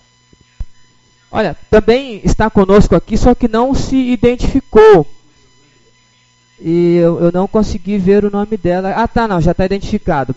Olha, 1.34 1.56
também 1.68 2.20
está 2.22 2.48
conosco 2.48 2.94
aqui, 2.94 3.18
só 3.18 3.34
que 3.34 3.48
não 3.48 3.74
se 3.74 3.96
identificou. 3.96 5.04
E 6.60 6.94
eu, 6.94 7.24
eu 7.24 7.32
não 7.32 7.48
consegui 7.48 7.98
ver 7.98 8.24
o 8.24 8.30
nome 8.30 8.56
dela. 8.56 8.90
Ah, 8.90 9.08
tá, 9.08 9.26
não, 9.26 9.40
já 9.40 9.50
está 9.50 9.64
identificado. 9.64 10.32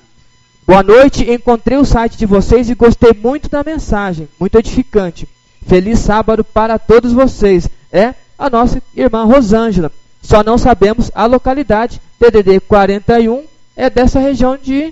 Boa 0.66 0.82
noite, 0.82 1.30
encontrei 1.32 1.78
o 1.78 1.86
site 1.86 2.18
de 2.18 2.26
vocês 2.26 2.68
e 2.68 2.74
gostei 2.74 3.14
muito 3.14 3.48
da 3.48 3.64
mensagem, 3.64 4.28
muito 4.40 4.58
edificante. 4.58 5.28
Feliz 5.68 6.00
sábado 6.00 6.44
para 6.44 6.80
todos 6.80 7.14
vocês. 7.14 7.70
É 7.92 8.16
a 8.36 8.50
nossa 8.50 8.82
irmã 8.96 9.24
Rosângela. 9.24 9.92
Só 10.24 10.44
não 10.44 10.58
sabemos 10.58 11.12
a 11.14 11.28
localidade. 11.28 12.02
DDD 12.20 12.60
41 12.62 13.44
é 13.76 13.88
dessa 13.88 14.20
região 14.20 14.58
de, 14.58 14.92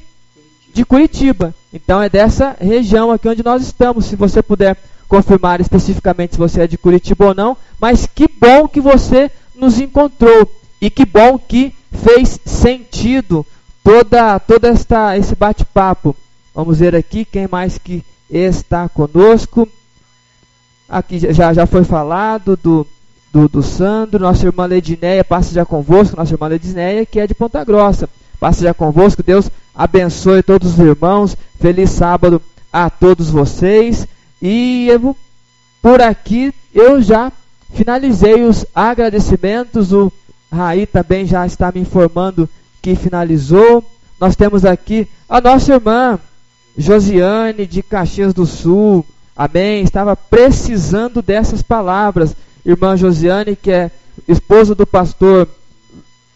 de 0.71 0.85
Curitiba. 0.85 1.51
Então 1.73 1.99
é 1.99 2.09
dessa 2.09 2.55
região 2.61 3.09
aqui 3.09 3.27
onde 3.27 3.43
nós 3.43 3.63
estamos. 3.63 4.05
Se 4.05 4.15
você 4.15 4.43
puder 4.43 4.77
confirmar 5.07 5.61
especificamente 5.61 6.33
se 6.33 6.37
você 6.37 6.61
é 6.61 6.67
de 6.67 6.77
Curitiba 6.77 7.27
ou 7.27 7.35
não, 7.35 7.57
mas 7.79 8.05
que 8.05 8.27
bom 8.27 8.67
que 8.67 8.81
você 8.81 9.31
nos 9.55 9.79
encontrou 9.79 10.49
e 10.81 10.89
que 10.89 11.05
bom 11.05 11.37
que 11.37 11.73
fez 11.91 12.39
sentido 12.45 13.45
toda 13.83 14.39
toda 14.39 14.67
esta 14.67 15.17
esse 15.17 15.35
bate-papo. 15.35 16.15
Vamos 16.53 16.79
ver 16.79 16.95
aqui 16.95 17.25
quem 17.25 17.47
mais 17.47 17.77
que 17.77 18.03
está 18.29 18.89
conosco. 18.89 19.67
Aqui 20.87 21.19
já 21.33 21.53
já 21.53 21.65
foi 21.65 21.83
falado 21.83 22.57
do 22.57 22.87
do, 23.31 23.49
do 23.49 23.61
Sandro, 23.61 24.19
nossa 24.19 24.45
irmã 24.45 24.65
Ledineia, 24.65 25.21
passa 25.21 25.53
já 25.53 25.65
convosco, 25.65 26.15
nossa 26.15 26.33
irmã 26.33 26.47
Ledineia, 26.47 27.05
que 27.05 27.19
é 27.19 27.27
de 27.27 27.35
Ponta 27.35 27.63
Grossa. 27.65 28.09
Passa 28.39 28.63
já 28.63 28.73
convosco, 28.73 29.21
Deus 29.21 29.49
abençoe 29.75 30.41
todos 30.41 30.73
os 30.73 30.79
irmãos. 30.79 31.35
Feliz 31.59 31.89
sábado 31.89 32.41
a 32.71 32.89
todos 32.89 33.29
vocês. 33.29 34.07
E 34.47 34.87
eu 34.89 35.15
por 35.81 35.99
aqui 36.03 36.53
eu 36.71 37.01
já 37.01 37.31
finalizei 37.73 38.43
os 38.43 38.63
agradecimentos. 38.75 39.91
O 39.91 40.11
Raí 40.51 40.85
também 40.85 41.25
já 41.25 41.47
está 41.47 41.71
me 41.71 41.79
informando 41.81 42.47
que 42.79 42.95
finalizou. 42.95 43.83
Nós 44.21 44.35
temos 44.35 44.63
aqui 44.63 45.07
a 45.27 45.41
nossa 45.41 45.73
irmã 45.73 46.19
Josiane 46.77 47.65
de 47.65 47.81
Caxias 47.81 48.35
do 48.35 48.45
Sul. 48.45 49.03
Amém. 49.35 49.81
Estava 49.81 50.15
precisando 50.15 51.23
dessas 51.23 51.63
palavras. 51.63 52.35
Irmã 52.63 52.95
Josiane, 52.95 53.55
que 53.55 53.71
é 53.71 53.89
esposa 54.27 54.75
do 54.75 54.85
pastor 54.85 55.47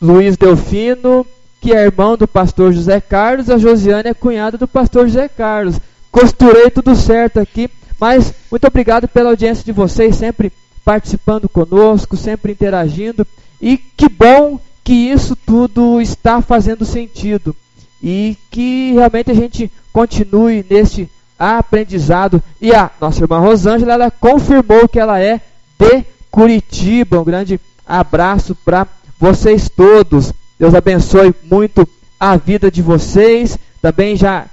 Luiz 0.01 0.35
Delfino, 0.35 1.27
que 1.61 1.73
é 1.73 1.85
irmão 1.85 2.17
do 2.17 2.27
pastor 2.27 2.73
José 2.73 2.99
Carlos. 2.99 3.51
A 3.51 3.59
Josiane 3.59 4.09
é 4.09 4.13
cunhada 4.15 4.57
do 4.57 4.67
pastor 4.67 5.07
José 5.07 5.27
Carlos. 5.27 5.79
Costurei 6.11 6.71
tudo 6.71 6.95
certo 6.95 7.39
aqui. 7.39 7.69
Mas 7.99 8.33
muito 8.49 8.65
obrigado 8.65 9.07
pela 9.07 9.29
audiência 9.29 9.63
de 9.63 9.71
vocês, 9.71 10.15
sempre 10.15 10.51
participando 10.85 11.49
conosco, 11.49 12.15
sempre 12.15 12.53
interagindo. 12.53 13.27
E 13.61 13.77
que 13.77 14.07
bom 14.07 14.59
que 14.83 14.93
isso 14.93 15.35
tudo 15.35 15.99
está 16.01 16.41
fazendo 16.41 16.85
sentido. 16.85 17.55
E 18.01 18.37
que 18.49 18.93
realmente 18.93 19.29
a 19.29 19.35
gente 19.35 19.71
continue 19.91 20.65
neste 20.69 21.09
aprendizado. 21.37 22.41
E 22.61 22.73
a 22.73 22.89
nossa 22.99 23.23
irmã 23.23 23.39
Rosângela, 23.39 23.93
ela 23.93 24.11
confirmou 24.11 24.87
que 24.87 24.99
ela 24.99 25.19
é 25.19 25.41
de 25.77 26.05
Curitiba. 26.31 27.19
Um 27.19 27.25
grande 27.25 27.59
abraço 27.85 28.55
para 28.55 28.87
vocês 29.19 29.69
todos. 29.69 30.33
Deus 30.57 30.73
abençoe 30.73 31.33
muito 31.43 31.87
a 32.19 32.37
vida 32.37 32.71
de 32.71 32.81
vocês. 32.81 33.57
Também 33.81 34.15
já 34.15 34.45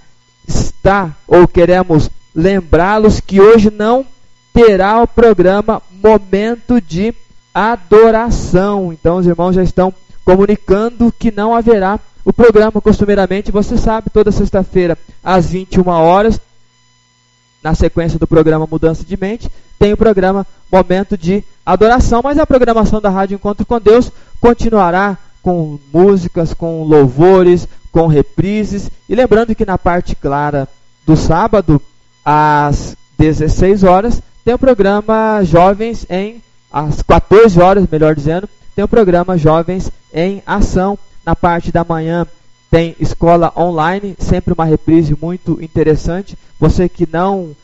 está, 0.46 1.14
ou 1.26 1.46
queremos 1.46 2.10
lembrá-los, 2.36 3.18
que 3.18 3.40
hoje 3.40 3.70
não 3.70 4.04
terá 4.52 5.02
o 5.02 5.08
programa 5.08 5.82
Momento 5.90 6.80
de 6.80 7.14
Adoração. 7.54 8.92
Então 8.92 9.16
os 9.16 9.26
irmãos 9.26 9.54
já 9.54 9.62
estão 9.62 9.92
comunicando 10.22 11.12
que 11.18 11.30
não 11.30 11.54
haverá 11.54 11.98
o 12.24 12.32
programa 12.32 12.80
costumeiramente, 12.80 13.52
você 13.52 13.78
sabe, 13.78 14.10
toda 14.10 14.32
sexta-feira 14.32 14.98
às 15.22 15.48
21 15.48 15.88
horas, 15.88 16.40
na 17.62 17.74
sequência 17.74 18.18
do 18.18 18.26
programa 18.26 18.68
Mudança 18.70 19.04
de 19.04 19.16
Mente, 19.16 19.50
tem 19.78 19.92
o 19.92 19.96
programa 19.96 20.46
Momento 20.70 21.16
de 21.16 21.42
Adoração, 21.64 22.20
mas 22.22 22.38
a 22.38 22.46
programação 22.46 23.00
da 23.00 23.08
Rádio 23.08 23.36
Encontro 23.36 23.64
com 23.64 23.80
Deus 23.80 24.10
continuará 24.40 25.16
com 25.40 25.78
músicas, 25.92 26.52
com 26.52 26.82
louvores, 26.82 27.68
com 27.92 28.08
reprises, 28.08 28.90
e 29.08 29.14
lembrando 29.14 29.54
que 29.54 29.64
na 29.64 29.78
parte 29.78 30.16
clara 30.16 30.68
do 31.06 31.16
sábado, 31.16 31.80
às 32.26 32.96
16 33.16 33.84
horas, 33.84 34.20
tem 34.44 34.52
o 34.52 34.58
programa 34.58 35.40
Jovens 35.44 36.04
em 36.10 36.42
às 36.72 37.00
14 37.00 37.60
horas, 37.60 37.86
melhor 37.90 38.16
dizendo, 38.16 38.48
tem 38.74 38.84
o 38.84 38.88
programa 38.88 39.38
Jovens 39.38 39.90
em 40.12 40.42
Ação, 40.44 40.98
na 41.24 41.36
parte 41.36 41.70
da 41.70 41.84
manhã 41.84 42.26
tem 42.70 42.96
escola 42.98 43.52
online, 43.56 44.16
sempre 44.18 44.52
uma 44.52 44.64
reprise 44.64 45.16
muito 45.20 45.62
interessante. 45.62 46.36
Você 46.58 46.88
que 46.88 47.08
não 47.10 47.54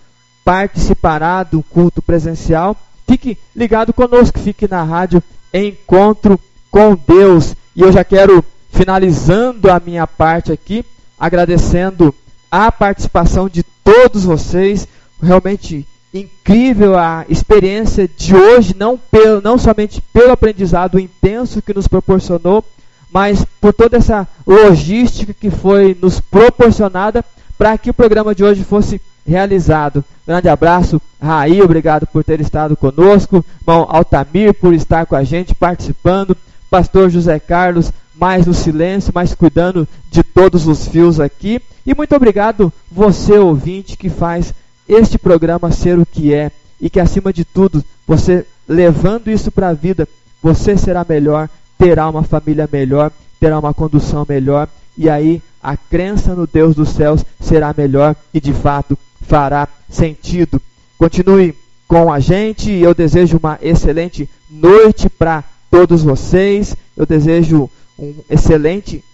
participará 0.44 1.42
do 1.42 1.62
culto 1.62 2.00
presencial, 2.00 2.76
fique 3.06 3.36
ligado 3.54 3.92
conosco, 3.92 4.38
fique 4.38 4.68
na 4.68 4.82
rádio 4.82 5.22
Encontro 5.52 6.40
com 6.70 6.94
Deus. 6.94 7.54
E 7.76 7.82
eu 7.82 7.92
já 7.92 8.04
quero, 8.04 8.44
finalizando 8.70 9.70
a 9.70 9.80
minha 9.84 10.06
parte 10.06 10.52
aqui, 10.52 10.84
agradecendo 11.18 12.14
a 12.52 12.70
participação 12.70 13.48
de 13.48 13.62
todos 13.62 14.24
vocês. 14.24 14.86
Realmente 15.22 15.86
incrível 16.12 16.98
a 16.98 17.24
experiência 17.26 18.06
de 18.06 18.36
hoje, 18.36 18.76
não, 18.78 18.98
pelo, 18.98 19.40
não 19.40 19.56
somente 19.56 20.02
pelo 20.12 20.32
aprendizado 20.32 21.00
intenso 21.00 21.62
que 21.62 21.72
nos 21.72 21.88
proporcionou, 21.88 22.62
mas 23.10 23.46
por 23.58 23.72
toda 23.72 23.96
essa 23.96 24.28
logística 24.46 25.32
que 25.32 25.50
foi 25.50 25.96
nos 26.00 26.20
proporcionada 26.20 27.24
para 27.56 27.78
que 27.78 27.88
o 27.88 27.94
programa 27.94 28.34
de 28.34 28.44
hoje 28.44 28.62
fosse 28.62 29.00
realizado. 29.26 30.04
Grande 30.26 30.48
abraço, 30.48 31.00
Raí, 31.20 31.62
obrigado 31.62 32.06
por 32.06 32.22
ter 32.22 32.40
estado 32.40 32.76
conosco, 32.76 33.44
irmão 33.60 33.86
Altamir 33.88 34.52
por 34.52 34.74
estar 34.74 35.06
com 35.06 35.16
a 35.16 35.24
gente 35.24 35.54
participando, 35.54 36.36
pastor 36.70 37.08
José 37.08 37.38
Carlos, 37.38 37.92
mais 38.22 38.46
no 38.46 38.54
silêncio, 38.54 39.10
mais 39.12 39.34
cuidando 39.34 39.88
de 40.08 40.22
todos 40.22 40.68
os 40.68 40.86
fios 40.86 41.18
aqui. 41.18 41.60
E 41.84 41.92
muito 41.92 42.14
obrigado 42.14 42.72
você 42.88 43.36
ouvinte 43.36 43.96
que 43.96 44.08
faz 44.08 44.54
este 44.88 45.18
programa 45.18 45.72
ser 45.72 45.98
o 45.98 46.06
que 46.06 46.32
é 46.32 46.52
e 46.80 46.88
que 46.88 47.00
acima 47.00 47.32
de 47.32 47.44
tudo, 47.44 47.84
você 48.06 48.46
levando 48.68 49.28
isso 49.28 49.50
para 49.50 49.70
a 49.70 49.72
vida, 49.72 50.06
você 50.40 50.76
será 50.76 51.04
melhor 51.08 51.48
terá 51.82 52.08
uma 52.08 52.22
família 52.22 52.68
melhor, 52.70 53.10
terá 53.40 53.58
uma 53.58 53.74
condução 53.74 54.24
melhor, 54.28 54.68
e 54.96 55.10
aí 55.10 55.42
a 55.60 55.76
crença 55.76 56.32
no 56.32 56.46
Deus 56.46 56.76
dos 56.76 56.90
céus 56.90 57.24
será 57.40 57.74
melhor 57.76 58.14
e 58.32 58.40
de 58.40 58.52
fato 58.52 58.96
fará 59.22 59.66
sentido. 59.90 60.62
Continue 60.96 61.56
com 61.88 62.12
a 62.12 62.20
gente, 62.20 62.70
eu 62.70 62.94
desejo 62.94 63.36
uma 63.36 63.58
excelente 63.60 64.30
noite 64.48 65.08
para 65.08 65.42
todos 65.68 66.04
vocês, 66.04 66.76
eu 66.96 67.04
desejo 67.04 67.68
um 68.02 68.14
excelente 68.28 69.04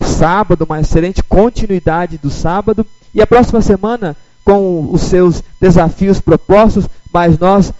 sábado, 0.00 0.64
uma 0.64 0.80
excelente 0.80 1.22
continuidade 1.22 2.16
do 2.18 2.30
sábado, 2.30 2.86
e 3.14 3.20
a 3.20 3.26
próxima 3.26 3.60
semana 3.60 4.16
com 4.44 4.88
os 4.90 5.02
seus 5.02 5.42
desafios 5.60 6.20
propostos, 6.20 6.88
mas 7.12 7.38
nós 7.38 7.72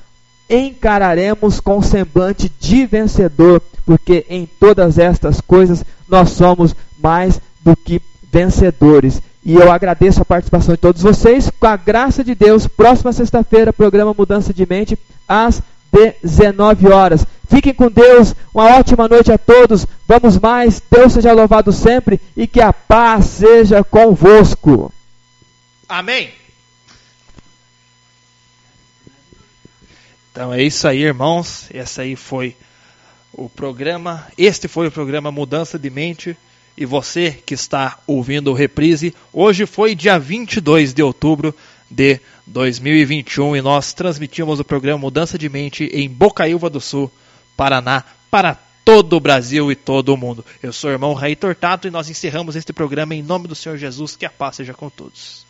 encararemos 0.48 1.60
com 1.60 1.80
semblante 1.80 2.50
de 2.60 2.84
vencedor, 2.84 3.62
porque 3.86 4.26
em 4.28 4.46
todas 4.46 4.98
estas 4.98 5.40
coisas 5.40 5.84
nós 6.08 6.30
somos 6.30 6.74
mais 7.02 7.40
do 7.62 7.74
que 7.74 8.02
vencedores. 8.30 9.22
E 9.44 9.54
eu 9.54 9.72
agradeço 9.72 10.20
a 10.20 10.24
participação 10.24 10.74
de 10.74 10.80
todos 10.80 11.00
vocês. 11.00 11.50
Com 11.58 11.66
a 11.66 11.76
graça 11.76 12.22
de 12.22 12.34
Deus, 12.34 12.66
próxima 12.66 13.12
sexta-feira, 13.12 13.72
programa 13.72 14.14
Mudança 14.16 14.52
de 14.52 14.66
Mente, 14.68 14.98
às 15.26 15.62
19 15.92 16.88
horas. 16.88 17.26
Fiquem 17.48 17.74
com 17.74 17.90
Deus, 17.90 18.34
uma 18.54 18.76
ótima 18.76 19.08
noite 19.08 19.32
a 19.32 19.38
todos. 19.38 19.86
Vamos 20.06 20.38
mais, 20.38 20.80
Deus 20.90 21.12
seja 21.12 21.32
louvado 21.32 21.72
sempre 21.72 22.20
e 22.36 22.46
que 22.46 22.60
a 22.60 22.72
paz 22.72 23.26
seja 23.26 23.82
convosco. 23.82 24.92
Amém. 25.88 26.30
Então 30.30 30.54
é 30.54 30.62
isso 30.62 30.86
aí, 30.86 31.02
irmãos. 31.02 31.66
Esse 31.74 32.00
aí 32.00 32.14
foi 32.14 32.56
o 33.32 33.48
programa. 33.48 34.26
Este 34.38 34.68
foi 34.68 34.86
o 34.86 34.92
programa 34.92 35.32
Mudança 35.32 35.78
de 35.78 35.90
Mente. 35.90 36.36
E 36.76 36.86
você 36.86 37.32
que 37.44 37.52
está 37.52 37.98
ouvindo 38.06 38.50
o 38.50 38.54
reprise, 38.54 39.14
hoje 39.32 39.66
foi 39.66 39.94
dia 39.94 40.18
22 40.18 40.94
de 40.94 41.02
outubro 41.02 41.54
de 41.90 42.20
2021 42.46 43.56
e 43.56 43.60
nós 43.60 43.92
transmitimos 43.92 44.60
o 44.60 44.64
programa 44.64 44.98
Mudança 44.98 45.36
de 45.36 45.48
Mente 45.48 45.84
em 45.92 46.08
Bocaiúva 46.08 46.70
do 46.70 46.80
Sul, 46.80 47.10
Paraná, 47.56 48.04
para 48.30 48.56
todo 48.84 49.16
o 49.16 49.20
Brasil 49.20 49.70
e 49.70 49.76
todo 49.76 50.14
o 50.14 50.16
mundo. 50.16 50.44
Eu 50.62 50.72
sou 50.72 50.90
o 50.90 50.92
irmão 50.92 51.14
Raí 51.14 51.34
Tortato 51.34 51.88
e 51.88 51.90
nós 51.90 52.08
encerramos 52.08 52.56
este 52.56 52.72
programa 52.72 53.14
em 53.14 53.22
nome 53.22 53.48
do 53.48 53.54
Senhor 53.54 53.76
Jesus, 53.76 54.16
que 54.16 54.24
a 54.26 54.30
paz 54.30 54.56
seja 54.56 54.72
com 54.72 54.88
todos. 54.88 55.49